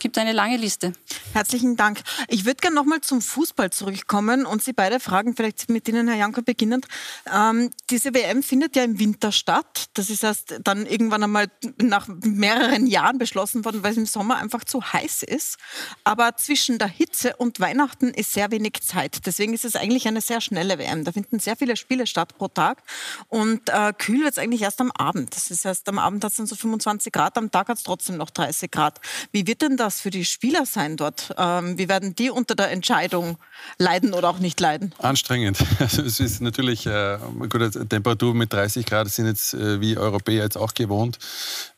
gibt 0.00 0.18
eine 0.18 0.32
lange 0.32 0.56
Liste. 0.56 0.92
Herzlichen 1.32 1.76
Dank. 1.76 2.00
Ich 2.28 2.44
würde 2.44 2.56
gerne 2.56 2.76
nochmal 2.76 3.00
zum 3.00 3.22
Fußball 3.22 3.70
zurückkommen 3.70 4.46
und 4.46 4.62
Sie 4.62 4.72
beide 4.72 5.00
fragen, 5.00 5.34
vielleicht 5.34 5.68
mit 5.70 5.88
Ihnen, 5.88 6.08
Herr 6.08 6.16
Janko, 6.16 6.42
beginnend. 6.42 6.86
Ähm, 7.32 7.70
diese 7.90 8.14
WM 8.14 8.42
findet 8.42 8.76
ja 8.76 8.84
im 8.84 8.98
Winter 8.98 9.32
statt. 9.32 9.86
Das 9.94 10.10
ist 10.10 10.22
erst 10.22 10.56
dann 10.62 10.86
irgendwann 10.86 11.22
einmal 11.22 11.46
nach 11.80 12.08
mehreren 12.08 12.86
Jahren 12.86 13.18
beschlossen 13.18 13.64
worden, 13.64 13.82
weil 13.82 13.92
es 13.92 13.98
im 13.98 14.06
Sommer 14.06 14.36
einfach 14.36 14.64
zu 14.64 14.82
heiß 14.82 15.22
ist. 15.22 15.56
Aber 16.04 16.36
zwischen 16.36 16.78
der 16.78 16.88
Hitze 16.88 17.36
und 17.36 17.60
Weihnachten 17.60 18.08
ist 18.08 18.32
sehr 18.32 18.50
wenig 18.50 18.82
Zeit. 18.82 19.26
Deswegen 19.26 19.54
ist 19.54 19.64
es 19.64 19.76
eigentlich 19.76 20.06
eine 20.06 20.20
sehr 20.20 20.40
schnelle 20.40 20.78
WM. 20.78 21.04
Da 21.04 21.12
finden 21.12 21.38
sehr 21.38 21.56
viele 21.56 21.76
Spiele 21.76 22.06
statt 22.06 22.36
pro 22.36 22.48
Tag. 22.48 22.82
Und 23.28 23.68
äh, 23.70 23.92
kühl 23.96 24.24
wird 24.24 24.32
es 24.32 24.38
eigentlich 24.38 24.62
erst 24.62 24.80
am 24.80 24.90
Abend. 24.92 25.34
Das 25.34 25.50
ist 25.50 25.64
erst 25.64 25.88
am 25.88 25.98
Abend 25.98 26.22
hat 26.22 26.32
es 26.32 26.36
dann 26.36 26.46
so 26.46 26.56
25 26.56 27.12
Grad, 27.12 27.38
am 27.38 27.50
Tag 27.50 27.68
hat 27.68 27.78
es 27.78 27.82
trotzdem 27.82 28.16
noch 28.16 28.30
30 28.30 28.70
Grad. 28.70 29.00
Wie 29.32 29.46
wird 29.46 29.62
denn 29.62 29.76
da 29.76 29.85
das 29.86 30.00
für 30.00 30.10
die 30.10 30.24
Spieler 30.24 30.66
sein 30.66 30.96
dort? 30.96 31.32
Ähm, 31.38 31.78
wie 31.78 31.88
werden 31.88 32.14
die 32.14 32.30
unter 32.30 32.54
der 32.54 32.70
Entscheidung 32.72 33.38
leiden 33.78 34.12
oder 34.12 34.28
auch 34.28 34.38
nicht 34.38 34.60
leiden? 34.60 34.92
Anstrengend. 34.98 35.58
Also 35.78 36.02
es 36.02 36.18
ist 36.20 36.40
natürlich, 36.40 36.86
äh, 36.86 37.18
gut, 37.48 37.88
Temperatur 37.88 38.34
mit 38.34 38.52
30 38.52 38.86
Grad 38.86 39.08
sind 39.08 39.26
jetzt 39.26 39.54
äh, 39.54 39.80
wie 39.80 39.96
Europäer 39.96 40.42
jetzt 40.42 40.56
auch 40.56 40.74
gewohnt. 40.74 41.18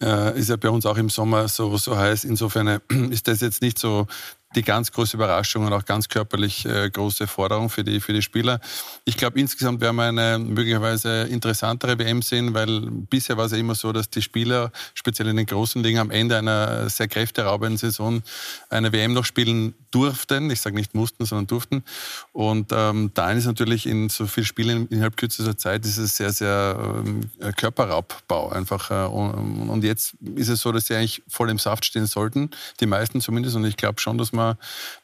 Äh, 0.02 0.38
ist 0.38 0.48
ja 0.48 0.56
bei 0.56 0.70
uns 0.70 0.86
auch 0.86 0.96
im 0.96 1.10
Sommer 1.10 1.48
so, 1.48 1.76
so 1.76 1.96
heiß. 1.96 2.24
Insofern 2.24 2.66
äh, 2.68 2.80
ist 3.10 3.28
das 3.28 3.40
jetzt 3.40 3.60
nicht 3.60 3.78
so 3.78 4.06
die 4.54 4.62
ganz 4.62 4.92
große 4.92 5.16
Überraschung 5.16 5.66
und 5.66 5.72
auch 5.72 5.84
ganz 5.84 6.08
körperlich 6.08 6.64
äh, 6.64 6.88
große 6.90 7.26
Forderung 7.26 7.68
für 7.68 7.84
die, 7.84 8.00
für 8.00 8.12
die 8.12 8.22
Spieler. 8.22 8.60
Ich 9.04 9.16
glaube, 9.16 9.38
insgesamt 9.38 9.80
werden 9.80 9.96
wir 9.96 10.04
eine 10.04 10.38
möglicherweise 10.38 11.24
interessantere 11.24 11.98
WM 11.98 12.22
sehen, 12.22 12.54
weil 12.54 12.80
bisher 12.80 13.36
war 13.36 13.46
es 13.46 13.52
ja 13.52 13.58
immer 13.58 13.74
so, 13.74 13.92
dass 13.92 14.08
die 14.08 14.22
Spieler, 14.22 14.72
speziell 14.94 15.28
in 15.28 15.36
den 15.36 15.46
großen 15.46 15.82
Ligen, 15.82 15.98
am 15.98 16.10
Ende 16.10 16.38
einer 16.38 16.88
sehr 16.88 17.08
kräfteraubenden 17.08 17.76
Saison 17.76 18.22
eine 18.70 18.92
WM 18.92 19.12
noch 19.12 19.24
spielen 19.24 19.74
durften. 19.90 20.50
Ich 20.50 20.60
sage 20.60 20.76
nicht 20.76 20.94
mussten, 20.94 21.24
sondern 21.24 21.46
durften. 21.46 21.84
Und 22.32 22.72
ähm, 22.72 23.10
da 23.14 23.30
ist 23.32 23.46
natürlich 23.46 23.86
in 23.86 24.08
so 24.08 24.26
vielen 24.26 24.46
Spielen 24.46 24.88
innerhalb 24.88 25.16
kürzester 25.16 25.56
Zeit 25.56 25.84
ist 25.84 25.98
es 25.98 26.16
sehr, 26.16 26.32
sehr 26.32 27.02
ähm, 27.04 27.20
Körperraubbau 27.56 28.50
einfach. 28.50 28.90
Äh, 28.90 29.08
und, 29.08 29.68
und 29.68 29.84
jetzt 29.84 30.14
ist 30.36 30.48
es 30.48 30.60
so, 30.60 30.72
dass 30.72 30.86
sie 30.86 30.94
eigentlich 30.94 31.22
voll 31.28 31.50
im 31.50 31.58
Saft 31.58 31.84
stehen 31.84 32.06
sollten, 32.06 32.50
die 32.80 32.86
meisten 32.86 33.20
zumindest. 33.20 33.56
Und 33.56 33.64
ich 33.64 33.76
glaube 33.76 34.00
schon, 34.00 34.18
dass 34.18 34.32
man, 34.32 34.37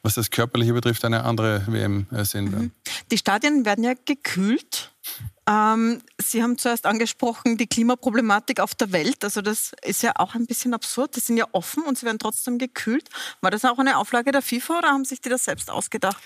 was 0.01 0.15
das 0.15 0.31
Körperliche 0.31 0.73
betrifft, 0.73 1.05
eine 1.05 1.23
andere 1.23 1.63
WM 1.67 2.07
äh, 2.11 2.23
sehen 2.23 2.51
werden. 2.51 2.65
Mhm. 2.65 2.71
Die 3.11 3.17
Stadien 3.17 3.65
werden 3.65 3.83
ja 3.83 3.93
gekühlt. 4.05 4.91
Ähm, 5.47 6.01
Sie 6.17 6.41
haben 6.41 6.57
zuerst 6.57 6.85
angesprochen, 6.85 7.57
die 7.57 7.67
Klimaproblematik 7.67 8.59
auf 8.59 8.73
der 8.73 8.91
Welt. 8.91 9.23
Also 9.23 9.41
das 9.41 9.73
ist 9.83 10.01
ja 10.01 10.13
auch 10.15 10.33
ein 10.33 10.47
bisschen 10.47 10.73
absurd. 10.73 11.15
Die 11.15 11.19
sind 11.19 11.37
ja 11.37 11.45
offen 11.51 11.83
und 11.83 11.97
sie 11.97 12.05
werden 12.05 12.19
trotzdem 12.19 12.57
gekühlt. 12.57 13.09
War 13.41 13.51
das 13.51 13.63
auch 13.63 13.77
eine 13.77 13.97
Auflage 13.97 14.31
der 14.31 14.41
FIFA 14.41 14.79
oder 14.79 14.87
haben 14.87 15.05
sich 15.05 15.21
die 15.21 15.29
das 15.29 15.45
selbst 15.45 15.69
ausgedacht? 15.69 16.17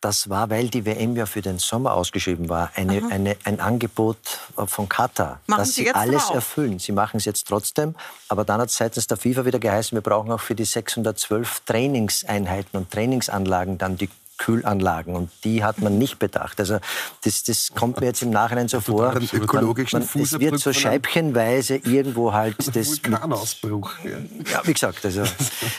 Das 0.00 0.28
war, 0.28 0.48
weil 0.48 0.68
die 0.68 0.84
WM 0.84 1.16
ja 1.16 1.26
für 1.26 1.42
den 1.42 1.58
Sommer 1.58 1.94
ausgeschrieben 1.94 2.48
war, 2.48 2.70
eine, 2.76 3.02
eine, 3.10 3.36
ein 3.42 3.58
Angebot 3.58 4.18
von 4.66 4.88
Katar, 4.88 5.40
machen 5.46 5.60
dass 5.60 5.74
sie, 5.74 5.84
sie 5.84 5.92
alles 5.92 6.30
erfüllen. 6.30 6.78
Sie 6.78 6.92
machen 6.92 7.16
es 7.16 7.24
jetzt 7.24 7.48
trotzdem, 7.48 7.96
aber 8.28 8.44
dann 8.44 8.60
hat 8.60 8.68
es 8.68 8.76
seitens 8.76 9.08
der 9.08 9.16
FIFA 9.16 9.44
wieder 9.44 9.58
geheißen, 9.58 9.96
wir 9.96 10.02
brauchen 10.02 10.30
auch 10.30 10.40
für 10.40 10.54
die 10.54 10.64
612 10.64 11.62
Trainingseinheiten 11.66 12.78
und 12.78 12.90
Trainingsanlagen 12.92 13.78
dann 13.78 13.96
die 13.96 14.08
Kühlanlagen 14.38 15.16
und 15.16 15.30
die 15.44 15.64
hat 15.64 15.80
man 15.80 15.98
nicht 15.98 16.18
bedacht. 16.18 16.60
Also 16.60 16.78
das, 17.24 17.42
das 17.42 17.72
kommt 17.74 18.00
mir 18.00 18.06
jetzt 18.06 18.22
im 18.22 18.30
Nachhinein 18.30 18.68
so 18.68 18.80
vor. 18.80 19.12
Man, 19.12 19.28
ökologischen 19.32 19.98
man, 19.98 20.22
es 20.22 20.38
wird 20.38 20.60
so 20.60 20.72
scheibchenweise 20.72 21.76
irgendwo 21.76 22.32
halt 22.32 22.56
das... 22.76 23.02
Vulkanausbruch. 23.04 23.90
Ja. 24.04 24.18
ja, 24.52 24.62
wie 24.64 24.72
gesagt, 24.72 25.04
also 25.04 25.24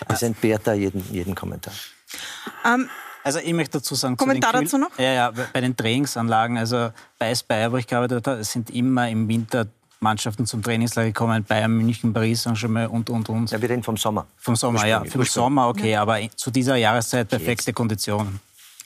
es 0.10 0.22
entbehrt 0.22 0.68
da 0.68 0.74
jeden, 0.74 1.04
jeden 1.12 1.34
Kommentar. 1.36 1.74
Ähm, 2.66 2.90
also 3.24 3.40
ich 3.40 3.54
möchte 3.54 3.80
dazu 3.80 3.96
sagen, 3.96 4.18
Kommentar 4.18 4.54
dazu 4.54 4.78
noch? 4.78 4.98
Ja, 4.98 5.12
ja, 5.12 5.32
bei 5.32 5.62
den 5.62 5.76
Trainingsanlagen, 5.76 6.58
also 6.58 6.92
bei 7.18 7.34
Speyer, 7.36 7.72
wo 7.72 7.78
ich 7.78 7.88
gearbeitet 7.88 8.26
habe, 8.28 8.44
sind 8.44 8.70
immer 8.70 9.10
im 9.10 9.28
Winter 9.28 9.68
Mannschaften 10.00 10.46
zum 10.46 10.64
Trainingslager 10.64 11.10
gekommen, 11.10 11.44
Bayern, 11.44 11.72
München, 11.72 12.14
Paris 12.14 12.44
Saint-Germain 12.44 12.88
und, 12.88 13.10
und, 13.10 13.28
und. 13.30 13.52
Ja, 13.52 13.62
wir 13.62 13.70
reden 13.70 13.84
vom 13.84 13.98
Sommer. 13.98 14.28
Vom 14.38 14.56
Sommer, 14.56 14.86
ja. 14.86 15.04
Vom 15.04 15.24
Sommer, 15.26 15.68
okay, 15.68 15.92
ja. 15.92 16.02
aber 16.02 16.20
zu 16.36 16.52
dieser 16.52 16.78
Jahreszeit 16.78 17.28
perfekte 17.28 17.74
Konditionen. 17.74 18.40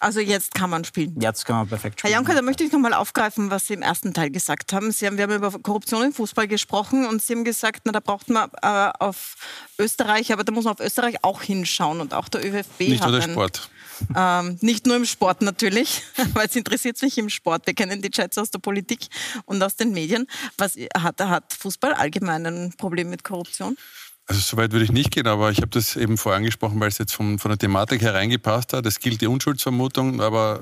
Also 0.03 0.19
jetzt 0.19 0.53
kann 0.53 0.69
man 0.69 0.83
spielen. 0.83 1.15
Jetzt 1.17 1.45
kann 1.45 1.55
man 1.55 1.67
perfekt 1.67 1.99
spielen. 1.99 2.11
Herr 2.11 2.19
Janker, 2.19 2.33
da 2.35 2.41
möchte 2.41 2.65
ich 2.65 2.73
noch 2.73 2.79
mal 2.79 2.93
aufgreifen, 2.93 3.49
was 3.51 3.67
Sie 3.67 3.73
im 3.73 3.81
ersten 3.81 4.13
Teil 4.13 4.31
gesagt 4.31 4.73
haben. 4.73 4.91
Sie 4.91 5.07
haben, 5.07 5.15
wir 5.15 5.23
haben 5.23 5.33
über 5.33 5.49
Korruption 5.51 6.03
im 6.03 6.11
Fußball 6.11 6.47
gesprochen 6.49 7.05
und 7.05 7.21
Sie 7.21 7.33
haben 7.33 7.45
gesagt, 7.45 7.83
na, 7.85 7.93
da 7.93 8.01
braucht 8.01 8.29
man 8.29 8.49
äh, 8.61 8.91
auf 8.99 9.35
Österreich, 9.79 10.33
aber 10.33 10.43
da 10.43 10.51
muss 10.51 10.65
man 10.65 10.73
auf 10.73 10.81
Österreich 10.81 11.23
auch 11.23 11.41
hinschauen 11.41 12.01
und 12.01 12.13
auch 12.13 12.27
der 12.27 12.45
ÖFB 12.45 12.79
Nicht 12.81 13.01
hat 13.01 13.11
nur 13.11 13.21
der 13.21 13.29
Sport. 13.29 13.69
Ähm, 14.15 14.57
nicht 14.61 14.85
nur 14.85 14.95
im 14.95 15.05
Sport 15.05 15.41
natürlich, 15.41 16.01
weil 16.33 16.47
es 16.47 16.55
interessiert 16.55 17.01
mich 17.01 17.17
im 17.17 17.29
Sport. 17.29 17.65
Wir 17.67 17.73
kennen 17.73 18.01
die 18.01 18.09
Chats 18.09 18.37
aus 18.37 18.51
der 18.51 18.59
Politik 18.59 19.07
und 19.45 19.61
aus 19.61 19.75
den 19.75 19.91
Medien. 19.91 20.27
Was 20.57 20.77
hat, 20.97 21.19
hat 21.21 21.53
Fußball 21.53 21.93
allgemein 21.93 22.45
ein 22.45 22.73
Problem 22.77 23.09
mit 23.09 23.23
Korruption? 23.23 23.77
Also 24.25 24.39
so 24.39 24.55
weit 24.55 24.71
würde 24.71 24.85
ich 24.85 24.91
nicht 24.91 25.11
gehen, 25.11 25.27
aber 25.27 25.51
ich 25.51 25.57
habe 25.57 25.67
das 25.67 25.97
eben 25.97 26.17
vorher 26.17 26.37
angesprochen, 26.37 26.79
weil 26.79 26.87
es 26.87 26.97
jetzt 26.97 27.13
von, 27.13 27.39
von 27.39 27.49
der 27.49 27.57
Thematik 27.57 28.01
hereingepasst 28.01 28.71
hat. 28.71 28.85
Es 28.85 28.99
gilt 29.01 29.19
die 29.19 29.27
Unschuldsvermutung, 29.27 30.21
aber 30.21 30.61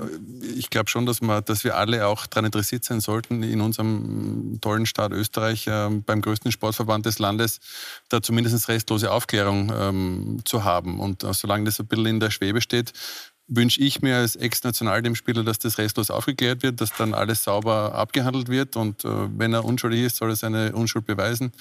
ich 0.56 0.68
glaube 0.68 0.90
schon, 0.90 1.06
dass, 1.06 1.20
man, 1.20 1.44
dass 1.44 1.62
wir 1.62 1.76
alle 1.76 2.08
auch 2.08 2.26
daran 2.26 2.46
interessiert 2.46 2.82
sein 2.82 3.00
sollten, 3.00 3.44
in 3.44 3.60
unserem 3.60 4.58
tollen 4.60 4.84
Staat 4.84 5.12
Österreich, 5.12 5.68
äh, 5.68 5.90
beim 5.90 6.22
größten 6.22 6.50
Sportverband 6.50 7.06
des 7.06 7.20
Landes, 7.20 7.60
da 8.08 8.20
zumindest 8.20 8.68
restlose 8.68 9.12
Aufklärung 9.12 9.72
ähm, 9.72 10.38
zu 10.44 10.64
haben. 10.64 10.98
Und 10.98 11.22
äh, 11.22 11.32
solange 11.32 11.64
das 11.64 11.78
ein 11.78 11.86
bisschen 11.86 12.06
in 12.06 12.20
der 12.20 12.32
Schwebe 12.32 12.60
steht, 12.60 12.92
wünsche 13.54 13.80
ich 13.80 14.02
mir 14.02 14.16
als 14.16 14.36
Ex-Nationalteamspieler, 14.36 15.44
dass 15.44 15.58
das 15.58 15.78
restlos 15.78 16.10
aufgeklärt 16.10 16.62
wird, 16.62 16.80
dass 16.80 16.92
dann 16.96 17.14
alles 17.14 17.44
sauber 17.44 17.94
abgehandelt 17.94 18.48
wird 18.48 18.76
und 18.76 19.04
äh, 19.04 19.08
wenn 19.36 19.52
er 19.52 19.64
unschuldig 19.64 20.00
ist, 20.00 20.16
soll 20.16 20.30
er 20.30 20.36
seine 20.36 20.72
Unschuld 20.72 21.06
beweisen 21.06 21.52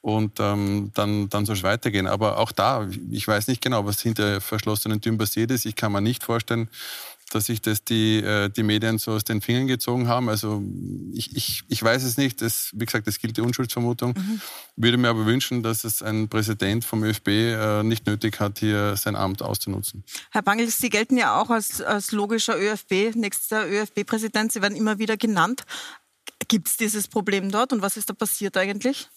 und 0.00 0.40
ähm, 0.40 0.90
dann, 0.94 1.28
dann 1.28 1.46
soll 1.46 1.56
es 1.56 1.62
weitergehen. 1.62 2.06
Aber 2.06 2.38
auch 2.38 2.52
da, 2.52 2.88
ich 3.10 3.26
weiß 3.26 3.48
nicht 3.48 3.62
genau, 3.62 3.84
was 3.86 4.00
hinter 4.00 4.40
verschlossenen 4.40 5.00
Türen 5.00 5.18
passiert 5.18 5.50
ist. 5.50 5.66
Ich 5.66 5.76
kann 5.76 5.92
mir 5.92 6.00
nicht 6.00 6.24
vorstellen, 6.24 6.68
dass 7.34 7.46
sich 7.46 7.60
das 7.60 7.84
die, 7.84 8.18
äh, 8.18 8.48
die 8.48 8.62
Medien 8.62 8.98
so 8.98 9.12
aus 9.12 9.24
den 9.24 9.40
Fingern 9.40 9.66
gezogen 9.66 10.08
haben. 10.08 10.28
Also 10.28 10.62
ich, 11.12 11.34
ich, 11.36 11.62
ich 11.68 11.82
weiß 11.82 12.04
es 12.04 12.16
nicht. 12.16 12.40
Das, 12.42 12.70
wie 12.74 12.84
gesagt, 12.84 13.08
es 13.08 13.18
gilt 13.18 13.36
die 13.36 13.40
Unschuldsvermutung. 13.40 14.14
Mhm. 14.16 14.40
Würde 14.76 14.96
mir 14.96 15.08
aber 15.08 15.26
wünschen, 15.26 15.62
dass 15.62 15.84
es 15.84 16.02
ein 16.02 16.28
Präsident 16.28 16.84
vom 16.84 17.02
ÖFB 17.02 17.28
äh, 17.28 17.82
nicht 17.82 18.06
nötig 18.06 18.40
hat, 18.40 18.58
hier 18.58 18.96
sein 18.96 19.16
Amt 19.16 19.42
auszunutzen. 19.42 20.04
Herr 20.30 20.42
Bangel, 20.42 20.68
Sie 20.68 20.90
gelten 20.90 21.16
ja 21.16 21.40
auch 21.40 21.50
als, 21.50 21.80
als 21.80 22.12
logischer 22.12 22.58
ÖFB, 22.58 23.14
nächster 23.16 23.68
ÖFB-Präsident. 23.68 24.52
Sie 24.52 24.62
werden 24.62 24.76
immer 24.76 24.98
wieder 24.98 25.16
genannt. 25.16 25.64
Gibt 26.48 26.68
es 26.68 26.76
dieses 26.76 27.08
Problem 27.08 27.50
dort 27.50 27.72
und 27.72 27.82
was 27.82 27.96
ist 27.96 28.10
da 28.10 28.14
passiert 28.14 28.56
eigentlich? 28.56 29.08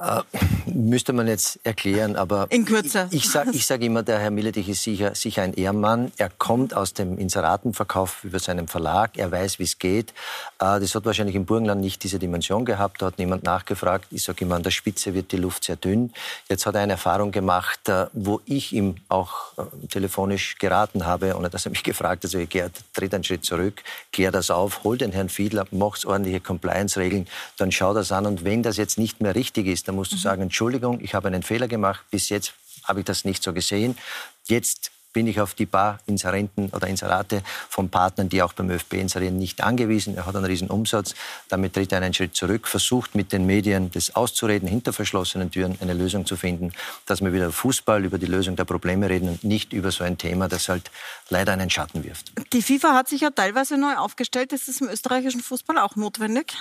Äh, 0.00 0.22
müsste 0.66 1.12
man 1.12 1.28
jetzt 1.28 1.60
erklären, 1.62 2.16
aber 2.16 2.46
in 2.48 2.64
Kürze. 2.64 3.08
Ich, 3.10 3.24
ich 3.24 3.30
sage 3.30 3.52
sag 3.58 3.82
immer, 3.82 4.02
der 4.02 4.18
Herr 4.18 4.30
Milletich 4.30 4.68
ist 4.70 4.82
sicher, 4.82 5.14
sicher 5.14 5.42
ein 5.42 5.52
Ehrenmann. 5.52 6.10
Er 6.16 6.30
kommt 6.30 6.74
aus 6.74 6.94
dem 6.94 7.18
Inseratenverkauf 7.18 8.24
über 8.24 8.38
seinen 8.38 8.66
Verlag. 8.66 9.18
Er 9.18 9.30
weiß, 9.30 9.58
wie 9.58 9.64
es 9.64 9.78
geht. 9.78 10.10
Äh, 10.58 10.80
das 10.80 10.94
hat 10.94 11.04
wahrscheinlich 11.04 11.36
im 11.36 11.44
Burgenland 11.44 11.82
nicht 11.82 12.02
diese 12.02 12.18
Dimension 12.18 12.64
gehabt. 12.64 13.02
Da 13.02 13.06
hat 13.06 13.18
niemand 13.18 13.44
nachgefragt. 13.44 14.06
Ich 14.10 14.22
sage 14.22 14.44
immer, 14.44 14.56
an 14.56 14.62
der 14.62 14.70
Spitze 14.70 15.12
wird 15.12 15.32
die 15.32 15.36
Luft 15.36 15.64
sehr 15.64 15.76
dünn. 15.76 16.14
Jetzt 16.48 16.64
hat 16.64 16.76
er 16.76 16.80
eine 16.80 16.92
Erfahrung 16.92 17.30
gemacht, 17.30 17.86
äh, 17.90 18.06
wo 18.14 18.40
ich 18.46 18.72
ihm 18.72 18.96
auch 19.10 19.52
telefonisch 19.90 20.56
geraten 20.56 21.04
habe, 21.04 21.36
ohne 21.36 21.50
dass 21.50 21.66
er 21.66 21.72
mich 21.72 21.82
gefragt 21.84 22.24
hat. 22.24 22.34
Also, 22.34 22.46
Gerd, 22.46 22.72
tritt 22.94 23.12
einen 23.12 23.24
Schritt 23.24 23.44
zurück, 23.44 23.82
klär 24.12 24.30
das 24.30 24.50
auf, 24.50 24.82
hol 24.82 24.96
den 24.96 25.12
Herrn 25.12 25.28
Fiedler, 25.28 25.66
mach's 25.70 26.06
ordentliche 26.06 26.40
Compliance-Regeln, 26.40 27.26
dann 27.58 27.70
schau 27.70 27.92
das 27.92 28.12
an. 28.12 28.24
Und 28.24 28.44
wenn 28.44 28.62
das 28.62 28.78
jetzt 28.78 28.96
nicht 28.96 29.20
mehr 29.20 29.34
richtig 29.34 29.66
ist, 29.66 29.89
dann 29.90 29.96
musst 29.96 30.12
du 30.12 30.16
mhm. 30.16 30.20
sagen, 30.20 30.42
Entschuldigung, 30.42 31.00
ich 31.00 31.14
habe 31.14 31.26
einen 31.26 31.42
Fehler 31.42 31.66
gemacht, 31.66 32.04
bis 32.12 32.28
jetzt 32.28 32.54
habe 32.84 33.00
ich 33.00 33.06
das 33.06 33.24
nicht 33.24 33.42
so 33.42 33.52
gesehen. 33.52 33.98
Jetzt 34.46 34.92
bin 35.12 35.26
ich 35.26 35.40
auf 35.40 35.54
die 35.54 35.66
paar 35.66 35.98
Inserenten 36.06 36.68
oder 36.70 36.86
Inserate 36.86 37.42
von 37.68 37.88
Partnern, 37.88 38.28
die 38.28 38.40
auch 38.40 38.52
beim 38.52 38.70
ÖFB 38.70 38.94
inserieren, 38.94 39.36
nicht 39.36 39.60
angewiesen. 39.64 40.16
Er 40.16 40.26
hat 40.26 40.36
einen 40.36 40.44
riesen 40.44 40.68
Umsatz. 40.68 41.16
Damit 41.48 41.74
tritt 41.74 41.90
er 41.90 42.00
einen 42.00 42.14
Schritt 42.14 42.36
zurück, 42.36 42.68
versucht 42.68 43.16
mit 43.16 43.32
den 43.32 43.46
Medien 43.46 43.90
das 43.90 44.14
auszureden, 44.14 44.68
hinter 44.68 44.92
verschlossenen 44.92 45.50
Türen 45.50 45.76
eine 45.80 45.94
Lösung 45.94 46.24
zu 46.24 46.36
finden, 46.36 46.72
dass 47.06 47.20
wir 47.20 47.32
wieder 47.32 47.50
Fußball 47.50 48.04
über 48.04 48.18
die 48.18 48.26
Lösung 48.26 48.54
der 48.54 48.64
Probleme 48.64 49.10
reden 49.10 49.28
und 49.28 49.42
nicht 49.42 49.72
über 49.72 49.90
so 49.90 50.04
ein 50.04 50.16
Thema, 50.18 50.46
das 50.46 50.68
halt 50.68 50.92
leider 51.30 51.52
einen 51.52 51.68
Schatten 51.68 52.04
wirft. 52.04 52.30
Die 52.52 52.62
FIFA 52.62 52.94
hat 52.94 53.08
sich 53.08 53.22
ja 53.22 53.30
teilweise 53.30 53.76
neu 53.76 53.96
aufgestellt. 53.96 54.52
Ist 54.52 54.68
das 54.68 54.80
im 54.80 54.88
österreichischen 54.88 55.40
Fußball 55.40 55.78
auch 55.78 55.96
notwendig? 55.96 56.54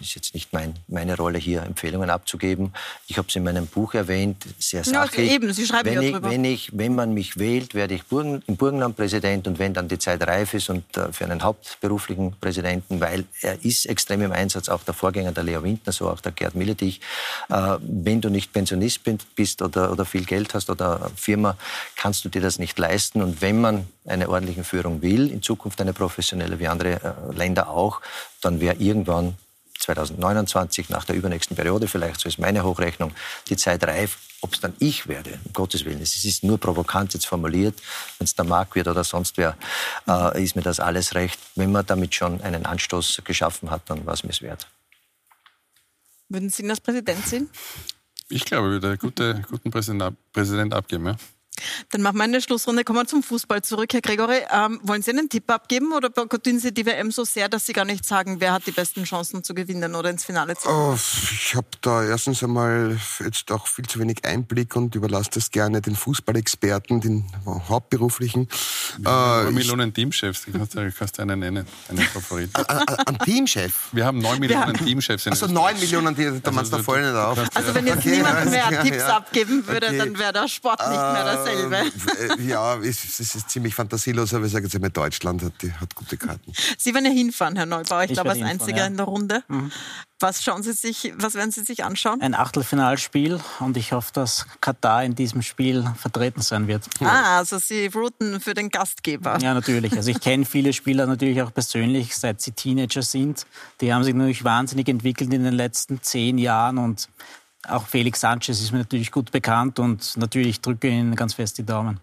Ist 0.00 0.14
jetzt 0.14 0.34
nicht 0.34 0.52
mein, 0.52 0.74
meine 0.88 1.16
Rolle 1.16 1.38
hier, 1.38 1.62
Empfehlungen 1.62 2.10
abzugeben. 2.10 2.72
Ich 3.06 3.18
habe 3.18 3.28
es 3.28 3.36
in 3.36 3.44
meinem 3.44 3.66
Buch 3.66 3.94
erwähnt, 3.94 4.44
sehr 4.58 4.82
sachlich. 4.82 5.28
Ja, 5.28 5.34
eben, 5.36 5.52
Sie 5.52 5.66
schreiben 5.66 5.88
wenn, 5.88 6.02
ja 6.02 6.18
ich, 6.18 6.22
wenn, 6.22 6.44
ich, 6.44 6.70
wenn 6.76 6.94
man 6.94 7.14
mich 7.14 7.38
wählt, 7.38 7.74
werde 7.74 7.94
ich 7.94 8.04
Burgen, 8.04 8.42
im 8.46 8.56
Burgenland 8.56 8.96
Präsident 8.96 9.46
und 9.46 9.58
wenn 9.58 9.72
dann 9.72 9.88
die 9.88 9.98
Zeit 9.98 10.26
reif 10.26 10.54
ist 10.54 10.70
und 10.70 10.96
äh, 10.96 11.12
für 11.12 11.24
einen 11.24 11.42
hauptberuflichen 11.42 12.34
Präsidenten, 12.40 13.00
weil 13.00 13.24
er 13.42 13.64
ist 13.64 13.86
extrem 13.86 14.22
im 14.22 14.32
Einsatz, 14.32 14.68
auch 14.68 14.82
der 14.82 14.94
Vorgänger 14.94 15.32
der 15.32 15.44
Leo 15.44 15.62
Windner, 15.62 15.92
so 15.92 16.08
auch 16.08 16.20
der 16.20 16.32
Gerd 16.32 16.54
Milletich. 16.54 17.00
Äh, 17.48 17.76
wenn 17.80 18.20
du 18.20 18.28
nicht 18.28 18.52
Pensionist 18.52 19.02
bist 19.36 19.62
oder, 19.62 19.92
oder 19.92 20.04
viel 20.04 20.24
Geld 20.24 20.54
hast 20.54 20.70
oder 20.70 21.10
Firma, 21.14 21.56
kannst 21.96 22.24
du 22.24 22.28
dir 22.28 22.42
das 22.42 22.58
nicht 22.58 22.78
leisten. 22.78 23.22
Und 23.22 23.40
wenn 23.40 23.60
man 23.60 23.86
eine 24.06 24.28
ordentliche 24.28 24.64
Führung 24.64 25.02
will, 25.02 25.30
in 25.30 25.42
Zukunft 25.42 25.80
eine 25.80 25.92
professionelle 25.92 26.58
wie 26.58 26.66
andere 26.66 26.94
äh, 26.94 27.36
Länder 27.36 27.68
auch, 27.68 28.00
dann 28.40 28.60
wäre 28.60 28.76
irgendwann 28.76 29.36
2029, 29.94 30.88
nach 30.90 31.04
der 31.04 31.16
übernächsten 31.16 31.56
Periode 31.56 31.88
vielleicht, 31.88 32.20
so 32.20 32.28
ist 32.28 32.38
meine 32.38 32.64
Hochrechnung, 32.64 33.12
die 33.48 33.56
Zeit 33.56 33.84
reif, 33.84 34.18
ob 34.40 34.54
es 34.54 34.60
dann 34.60 34.74
ich 34.78 35.06
werde, 35.06 35.38
um 35.44 35.52
Gottes 35.52 35.84
Willen. 35.84 36.00
Es 36.00 36.24
ist 36.24 36.44
nur 36.44 36.58
provokant 36.58 37.12
jetzt 37.14 37.26
formuliert. 37.26 37.74
Wenn 38.18 38.24
es 38.24 38.34
der 38.34 38.44
Markt 38.44 38.74
wird 38.74 38.88
oder 38.88 39.04
sonst 39.04 39.36
wer, 39.36 39.56
äh, 40.08 40.42
ist 40.42 40.56
mir 40.56 40.62
das 40.62 40.80
alles 40.80 41.14
recht. 41.14 41.38
Wenn 41.56 41.72
man 41.72 41.84
damit 41.84 42.14
schon 42.14 42.40
einen 42.40 42.66
Anstoß 42.66 43.22
geschaffen 43.24 43.70
hat, 43.70 43.82
dann 43.90 44.06
war 44.06 44.14
es 44.14 44.24
mir 44.24 44.30
es 44.30 44.42
wert. 44.42 44.68
Würden 46.28 46.48
Sie 46.48 46.62
ihn 46.62 46.70
als 46.70 46.80
Präsident 46.80 47.26
sehen? 47.26 47.50
Ich 48.28 48.44
glaube, 48.44 48.68
ich 48.68 48.72
würde 48.74 48.88
einen 48.88 48.98
gute, 48.98 49.42
guten 49.50 49.70
Präsident, 49.70 50.16
Präsident 50.32 50.72
abgeben. 50.72 51.06
Ja. 51.06 51.16
Dann 51.90 52.02
machen 52.02 52.16
wir 52.16 52.24
eine 52.24 52.40
Schlussrunde. 52.40 52.84
Kommen 52.84 53.00
wir 53.00 53.06
zum 53.06 53.22
Fußball 53.22 53.62
zurück. 53.62 53.92
Herr 53.92 54.00
Gregory, 54.00 54.40
ähm, 54.50 54.80
wollen 54.82 55.02
Sie 55.02 55.10
einen 55.10 55.28
Tipp 55.28 55.50
abgeben 55.50 55.92
oder 55.92 56.10
boykottieren 56.10 56.60
Sie 56.60 56.72
die 56.72 56.86
WM 56.86 57.10
so 57.10 57.24
sehr, 57.24 57.48
dass 57.48 57.66
Sie 57.66 57.72
gar 57.72 57.84
nicht 57.84 58.04
sagen, 58.04 58.40
wer 58.40 58.52
hat 58.52 58.66
die 58.66 58.72
besten 58.72 59.04
Chancen 59.04 59.42
zu 59.44 59.54
gewinnen 59.54 59.94
oder 59.94 60.10
ins 60.10 60.24
Finale 60.24 60.56
zu 60.56 60.68
kommen? 60.68 60.94
Oh, 60.94 60.98
ich 61.32 61.54
habe 61.54 61.66
da 61.80 62.04
erstens 62.04 62.42
einmal 62.42 62.98
jetzt 63.18 63.50
auch 63.50 63.66
viel 63.66 63.86
zu 63.86 63.98
wenig 63.98 64.24
Einblick 64.24 64.76
und 64.76 64.94
überlasse 64.94 65.30
das 65.34 65.50
gerne 65.50 65.80
den 65.80 65.96
Fußballexperten, 65.96 67.00
den 67.00 67.26
hauptberuflichen. 67.46 68.48
Wir 68.98 69.10
haben 69.10 69.48
äh, 69.48 69.50
Millionen 69.52 69.92
Teamchefs, 69.92 70.44
die 70.44 70.52
kannst 70.52 70.74
du, 70.74 70.92
kannst 70.92 71.18
du 71.18 71.22
einen 71.22 71.40
nennen, 71.40 71.66
einen 71.88 72.02
Favorit. 72.02 72.50
Ein 73.06 73.18
Teamchef? 73.18 73.88
Wir 73.92 74.06
haben 74.06 74.18
neun 74.18 74.40
Millionen 74.40 74.76
Teamchefs. 74.76 75.26
Also 75.26 75.46
neun 75.46 75.78
Millionen, 75.78 76.14
die, 76.14 76.40
da 76.40 76.50
machst 76.50 76.72
du 76.72 76.76
also, 76.76 76.84
voll 76.84 77.02
nicht 77.02 77.14
auf. 77.14 77.38
Also 77.54 77.74
wenn 77.74 77.86
jetzt 77.86 77.98
okay, 77.98 78.16
niemand 78.16 78.50
mehr 78.50 78.68
ja, 78.70 78.82
Tipps 78.82 78.98
ja, 78.98 79.16
abgeben 79.16 79.66
würde, 79.66 79.86
okay. 79.88 79.98
dann 79.98 80.18
wäre 80.18 80.32
der 80.32 80.48
Sport 80.48 80.80
nicht 80.80 80.90
mehr 80.90 81.24
das 81.24 81.49
dasselbe. 81.52 82.42
Äh, 82.42 82.46
ja, 82.46 82.76
es, 82.78 83.20
es, 83.20 83.34
ist 83.34 83.50
ziemlich 83.50 83.74
fantasielos, 83.74 84.34
aber 84.34 84.46
ich 84.46 84.52
sage 84.52 84.64
jetzt 84.64 84.74
einmal, 84.74 84.90
Deutschland 84.90 85.42
hat, 85.42 85.52
die, 85.62 85.72
hat 85.72 85.94
gute 85.94 86.16
Karten. 86.16 86.52
Sie 86.78 86.94
werden 86.94 87.06
ja 87.06 87.12
hinfahren, 87.12 87.56
Herr 87.56 87.66
Neubauer, 87.66 88.04
ich, 88.04 88.10
ich 88.10 88.14
glaube 88.14 88.30
als 88.30 88.42
Einziger 88.42 88.78
ja. 88.78 88.86
in 88.86 88.96
der 88.96 89.06
Runde. 89.06 89.42
Mhm. 89.48 89.70
Was, 90.22 90.42
schauen 90.44 90.62
Sie 90.62 90.74
sich, 90.74 91.14
was 91.16 91.32
werden 91.32 91.50
Sie 91.50 91.62
sich 91.62 91.82
anschauen? 91.82 92.20
Ein 92.20 92.34
Achtelfinalspiel 92.34 93.40
und 93.60 93.78
ich 93.78 93.92
hoffe, 93.92 94.10
dass 94.12 94.46
Katar 94.60 95.02
in 95.02 95.14
diesem 95.14 95.40
Spiel 95.40 95.90
vertreten 95.96 96.42
sein 96.42 96.66
wird. 96.66 96.84
Ah, 97.00 97.38
also 97.38 97.58
Sie 97.58 97.86
routen 97.86 98.38
für 98.38 98.52
den 98.52 98.68
Gastgeber. 98.68 99.38
Ja, 99.40 99.54
natürlich. 99.54 99.96
Also 99.96 100.10
ich 100.10 100.20
kenne 100.20 100.44
viele 100.44 100.74
Spieler 100.74 101.06
natürlich 101.06 101.40
auch 101.40 101.54
persönlich, 101.54 102.14
seit 102.16 102.42
sie 102.42 102.52
Teenager 102.52 103.00
sind. 103.00 103.46
Die 103.80 103.94
haben 103.94 104.04
sich 104.04 104.14
natürlich 104.14 104.44
wahnsinnig 104.44 104.88
entwickelt 104.88 105.32
in 105.32 105.42
den 105.42 105.54
letzten 105.54 106.02
zehn 106.02 106.36
Jahren 106.36 106.76
und 106.76 107.08
auch 107.68 107.86
Felix 107.86 108.20
Sanchez 108.20 108.60
ist 108.60 108.72
mir 108.72 108.78
natürlich 108.78 109.10
gut 109.10 109.30
bekannt 109.30 109.78
und 109.78 110.16
natürlich 110.16 110.60
drücke 110.60 110.88
Ihnen 110.88 111.14
ganz 111.14 111.34
fest 111.34 111.58
die 111.58 111.64
Daumen. 111.64 112.00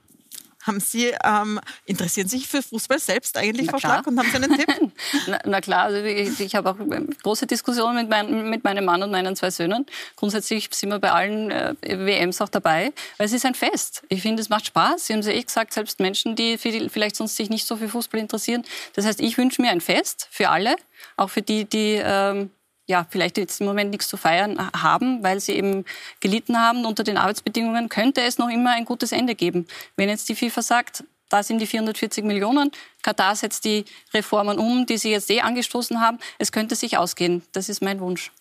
Haben 0.67 0.81
Sie, 0.81 1.13
ähm, 1.23 1.61
interessieren 1.85 2.27
sich 2.27 2.45
für 2.45 2.61
Fußball 2.61 2.99
selbst 2.99 3.37
eigentlich, 3.37 3.71
Frau 3.71 3.79
Schlag, 3.79 4.05
und 4.05 4.19
haben 4.19 4.29
Sie 4.29 4.35
einen 4.35 4.57
Tipp? 4.57 4.67
na, 5.27 5.39
na, 5.45 5.61
klar, 5.61 5.83
also 5.83 5.99
ich, 5.99 6.41
ich 6.41 6.55
habe 6.55 6.69
auch 6.69 6.75
große 7.23 7.47
Diskussionen 7.47 7.95
mit, 7.95 8.09
mein, 8.09 8.49
mit 8.49 8.65
meinem 8.65 8.83
Mann 8.83 9.01
und 9.01 9.09
meinen 9.09 9.37
zwei 9.37 9.49
Söhnen. 9.49 9.85
Grundsätzlich 10.17 10.67
sind 10.73 10.89
wir 10.89 10.99
bei 10.99 11.13
allen 11.13 11.51
äh, 11.51 11.73
WMs 11.81 12.41
auch 12.41 12.49
dabei, 12.49 12.91
weil 13.15 13.27
es 13.27 13.31
ist 13.31 13.45
ein 13.45 13.55
Fest. 13.55 14.03
Ich 14.09 14.21
finde, 14.21 14.41
es 14.41 14.49
macht 14.49 14.65
Spaß. 14.65 15.07
Sie 15.07 15.13
haben 15.13 15.21
es 15.21 15.27
ja 15.27 15.31
eh 15.31 15.41
gesagt, 15.41 15.73
selbst 15.73 16.01
Menschen, 16.01 16.35
die 16.35 16.57
vielleicht 16.57 17.15
sonst 17.15 17.37
sich 17.37 17.49
nicht 17.49 17.65
so 17.65 17.77
für 17.77 17.87
Fußball 17.87 18.19
interessieren. 18.19 18.63
Das 18.93 19.05
heißt, 19.05 19.21
ich 19.21 19.37
wünsche 19.37 19.61
mir 19.61 19.71
ein 19.71 19.79
Fest 19.79 20.27
für 20.31 20.49
alle, 20.49 20.75
auch 21.15 21.29
für 21.29 21.41
die, 21.41 21.63
die 21.63 22.01
ähm, 22.03 22.49
ja, 22.87 23.05
vielleicht 23.09 23.37
jetzt 23.37 23.59
im 23.59 23.67
Moment 23.67 23.91
nichts 23.91 24.07
zu 24.07 24.17
feiern 24.17 24.71
haben, 24.73 25.21
weil 25.21 25.39
sie 25.39 25.53
eben 25.53 25.85
gelitten 26.21 26.57
haben 26.57 26.85
unter 26.85 27.03
den 27.03 27.17
Arbeitsbedingungen, 27.17 27.89
könnte 27.89 28.21
es 28.21 28.37
noch 28.37 28.49
immer 28.49 28.71
ein 28.71 28.85
gutes 28.85 29.11
Ende 29.11 29.35
geben. 29.35 29.67
Wenn 29.97 30.09
jetzt 30.09 30.29
die 30.29 30.35
FIFA 30.35 30.61
sagt, 30.61 31.03
da 31.29 31.43
sind 31.43 31.59
die 31.59 31.67
440 31.67 32.23
Millionen, 32.23 32.71
Katar 33.01 33.35
setzt 33.35 33.65
die 33.65 33.83
Reformen 34.13 34.57
um, 34.57 34.85
die 34.85 34.97
sie 34.97 35.11
jetzt 35.11 35.29
eh 35.29 35.41
angestoßen 35.41 35.99
haben, 35.99 36.19
es 36.39 36.53
könnte 36.53 36.75
sich 36.75 36.97
ausgehen. 36.97 37.43
Das 37.51 37.67
ist 37.67 37.81
mein 37.81 37.99
Wunsch. 37.99 38.31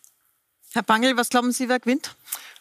Herr 0.72 0.84
Bangel, 0.84 1.16
was 1.16 1.28
glauben 1.28 1.50
Sie, 1.50 1.68
wer 1.68 1.80
gewinnt? 1.80 2.14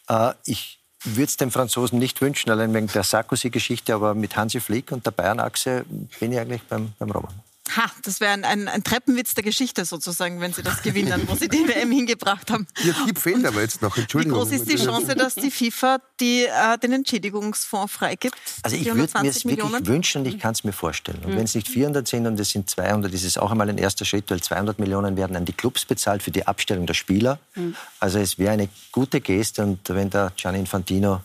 Äh, 0.08 0.32
ich 0.44 0.80
würde 1.04 1.24
es 1.24 1.36
den 1.36 1.52
Franzosen 1.52 2.00
nicht 2.00 2.20
wünschen, 2.20 2.50
allein 2.50 2.74
wegen 2.74 2.88
der 2.88 3.04
Sarkozy-Geschichte, 3.04 3.94
aber 3.94 4.14
mit 4.14 4.36
Hansi 4.36 4.58
Flick 4.58 4.90
und 4.90 5.06
der 5.06 5.12
Bayern-Achse 5.12 5.84
bin 6.18 6.32
ich 6.32 6.38
eigentlich 6.40 6.62
beim, 6.62 6.92
beim 6.98 7.10
Roman. 7.10 7.45
Ha, 7.74 7.90
das 8.02 8.20
wäre 8.20 8.32
ein, 8.32 8.44
ein, 8.44 8.68
ein, 8.68 8.84
Treppenwitz 8.84 9.34
der 9.34 9.42
Geschichte 9.42 9.84
sozusagen, 9.84 10.40
wenn 10.40 10.52
Sie 10.52 10.62
das 10.62 10.82
gewinnen, 10.82 11.22
wo 11.26 11.34
Sie 11.34 11.48
die 11.48 11.66
WM 11.66 11.90
hingebracht 11.90 12.50
haben. 12.50 12.66
Ihr 12.84 12.94
Tipp 13.04 13.18
fehlt 13.18 13.44
aber 13.44 13.60
jetzt 13.60 13.82
noch, 13.82 13.96
Entschuldigung. 13.96 14.38
Wie 14.38 14.42
groß 14.42 14.52
ist 14.52 14.70
die 14.70 14.76
Chance, 14.76 15.14
dass 15.14 15.34
die 15.34 15.50
FIFA 15.50 15.98
die, 16.20 16.44
äh, 16.44 16.78
den 16.78 16.92
Entschädigungsfonds 16.92 17.92
freigibt? 17.92 18.36
Also 18.62 18.76
ich 18.76 18.86
würde 18.86 19.20
mir 19.20 19.30
es 19.30 19.44
wirklich 19.44 19.86
wünschen 19.86 20.22
und 20.22 20.28
ich 20.28 20.38
kann 20.38 20.52
es 20.52 20.64
mir 20.64 20.72
vorstellen. 20.72 21.18
Und 21.24 21.32
mhm. 21.32 21.38
wenn 21.38 21.44
es 21.44 21.54
nicht 21.54 21.68
400 21.68 22.06
sind 22.06 22.26
und 22.26 22.38
es 22.38 22.50
sind 22.50 22.70
200, 22.70 23.12
ist 23.12 23.24
es 23.24 23.36
auch 23.38 23.50
einmal 23.50 23.68
ein 23.68 23.78
erster 23.78 24.04
Schritt, 24.04 24.30
weil 24.30 24.40
200 24.40 24.78
Millionen 24.78 25.16
werden 25.16 25.36
an 25.36 25.44
die 25.44 25.52
Clubs 25.52 25.84
bezahlt 25.84 26.22
für 26.22 26.30
die 26.30 26.46
Abstellung 26.46 26.86
der 26.86 26.94
Spieler. 26.94 27.38
Mhm. 27.54 27.74
Also 28.00 28.18
es 28.18 28.38
wäre 28.38 28.52
eine 28.52 28.68
gute 28.92 29.20
Geste 29.20 29.62
und 29.62 29.80
wenn 29.88 30.10
der 30.10 30.32
Gianni 30.36 30.58
Infantino 30.58 31.20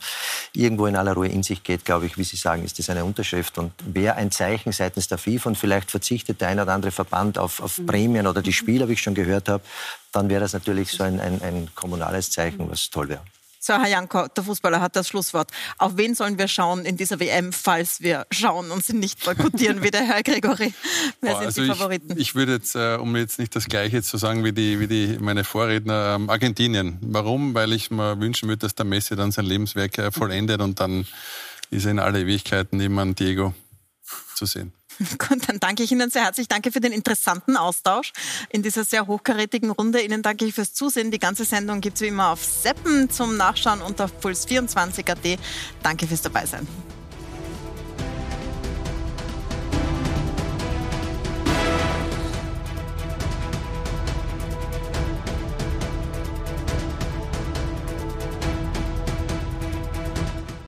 irgendwo 0.53 0.85
in 0.87 0.95
aller 0.95 1.13
Ruhe 1.13 1.27
in 1.27 1.43
sich 1.43 1.63
geht, 1.63 1.85
glaube 1.85 2.05
ich, 2.05 2.17
wie 2.17 2.23
Sie 2.23 2.37
sagen, 2.37 2.63
ist 2.63 2.79
das 2.79 2.89
eine 2.89 3.05
Unterschrift 3.05 3.57
und 3.57 3.71
wäre 3.85 4.15
ein 4.15 4.31
Zeichen 4.31 4.71
seitens 4.71 5.07
der 5.07 5.17
FIFA 5.17 5.49
und 5.49 5.57
vielleicht 5.57 5.91
verzichtet 5.91 6.30
der 6.39 6.49
eine 6.49 6.63
oder 6.63 6.73
andere 6.73 6.91
Verband 6.91 7.37
auf, 7.37 7.61
auf 7.61 7.77
mhm. 7.77 7.85
Prämien 7.85 8.27
oder 8.27 8.41
die 8.41 8.53
Spieler, 8.53 8.87
wie 8.87 8.93
ich 8.93 9.01
schon 9.01 9.15
gehört 9.15 9.49
habe, 9.49 9.63
dann 10.11 10.29
wäre 10.29 10.41
das 10.41 10.53
natürlich 10.53 10.91
so 10.91 11.03
ein, 11.03 11.19
ein, 11.19 11.41
ein 11.41 11.69
kommunales 11.75 12.31
Zeichen, 12.31 12.69
was 12.69 12.89
toll 12.89 13.09
wäre. 13.09 13.21
So, 13.63 13.73
Herr 13.73 13.87
Janko, 13.87 14.25
der 14.27 14.43
Fußballer 14.43 14.81
hat 14.81 14.95
das 14.95 15.07
Schlusswort. 15.07 15.51
Auf 15.77 15.95
wen 15.95 16.15
sollen 16.15 16.39
wir 16.39 16.47
schauen 16.47 16.83
in 16.83 16.97
dieser 16.97 17.19
WM, 17.19 17.53
falls 17.53 18.01
wir 18.01 18.25
schauen 18.31 18.71
und 18.71 18.83
sie 18.83 18.93
nicht 18.93 19.23
boykottieren, 19.23 19.83
wie 19.83 19.91
der 19.91 20.01
Herr 20.01 20.23
Gregory? 20.23 20.73
Wer 21.21 21.35
sind 21.35 21.45
also 21.45 21.61
die 21.61 21.67
Favoriten? 21.67 22.11
Ich, 22.13 22.29
ich 22.29 22.35
würde 22.35 22.53
jetzt, 22.53 22.75
äh, 22.75 22.95
um 22.95 23.15
jetzt 23.15 23.37
nicht 23.37 23.55
das 23.55 23.67
Gleiche 23.67 24.01
zu 24.01 24.17
sagen 24.17 24.43
wie, 24.43 24.51
die, 24.51 24.79
wie 24.79 24.87
die, 24.87 25.19
meine 25.19 25.43
Vorredner, 25.43 26.15
ähm, 26.15 26.31
Argentinien. 26.31 26.97
Warum? 27.01 27.53
Weil 27.53 27.73
ich 27.73 27.91
mir 27.91 28.19
wünschen 28.19 28.49
würde, 28.49 28.61
dass 28.61 28.73
der 28.73 28.85
Messi 28.85 29.15
dann 29.15 29.31
sein 29.31 29.45
Lebenswerk 29.45 29.95
äh, 29.99 30.11
vollendet 30.11 30.59
und 30.59 30.79
dann 30.79 31.05
ist 31.69 31.85
er 31.85 31.91
in 31.91 31.99
alle 31.99 32.21
Ewigkeiten 32.21 32.79
neben 32.79 33.13
Diego 33.13 33.53
zu 34.33 34.47
sehen. 34.47 34.73
Gut, 35.17 35.47
dann 35.47 35.59
danke 35.59 35.83
ich 35.83 35.91
Ihnen 35.91 36.09
sehr 36.09 36.23
herzlich. 36.23 36.47
Danke 36.47 36.71
für 36.71 36.79
den 36.79 36.91
interessanten 36.91 37.57
Austausch 37.57 38.11
in 38.49 38.63
dieser 38.63 38.83
sehr 38.83 39.07
hochkarätigen 39.07 39.71
Runde. 39.71 40.01
Ihnen 40.01 40.21
danke 40.21 40.45
ich 40.45 40.53
fürs 40.53 40.73
Zusehen. 40.73 41.11
Die 41.11 41.19
ganze 41.19 41.45
Sendung 41.45 41.81
gibt 41.81 41.95
es 41.95 42.01
wie 42.01 42.07
immer 42.07 42.29
auf 42.29 42.43
Seppen 42.43 43.09
zum 43.09 43.37
Nachschauen 43.37 43.81
unter 43.81 44.05
puls24.at. 44.05 45.39
Danke 45.83 46.07
fürs 46.07 46.21
Dabeisein. 46.21 46.67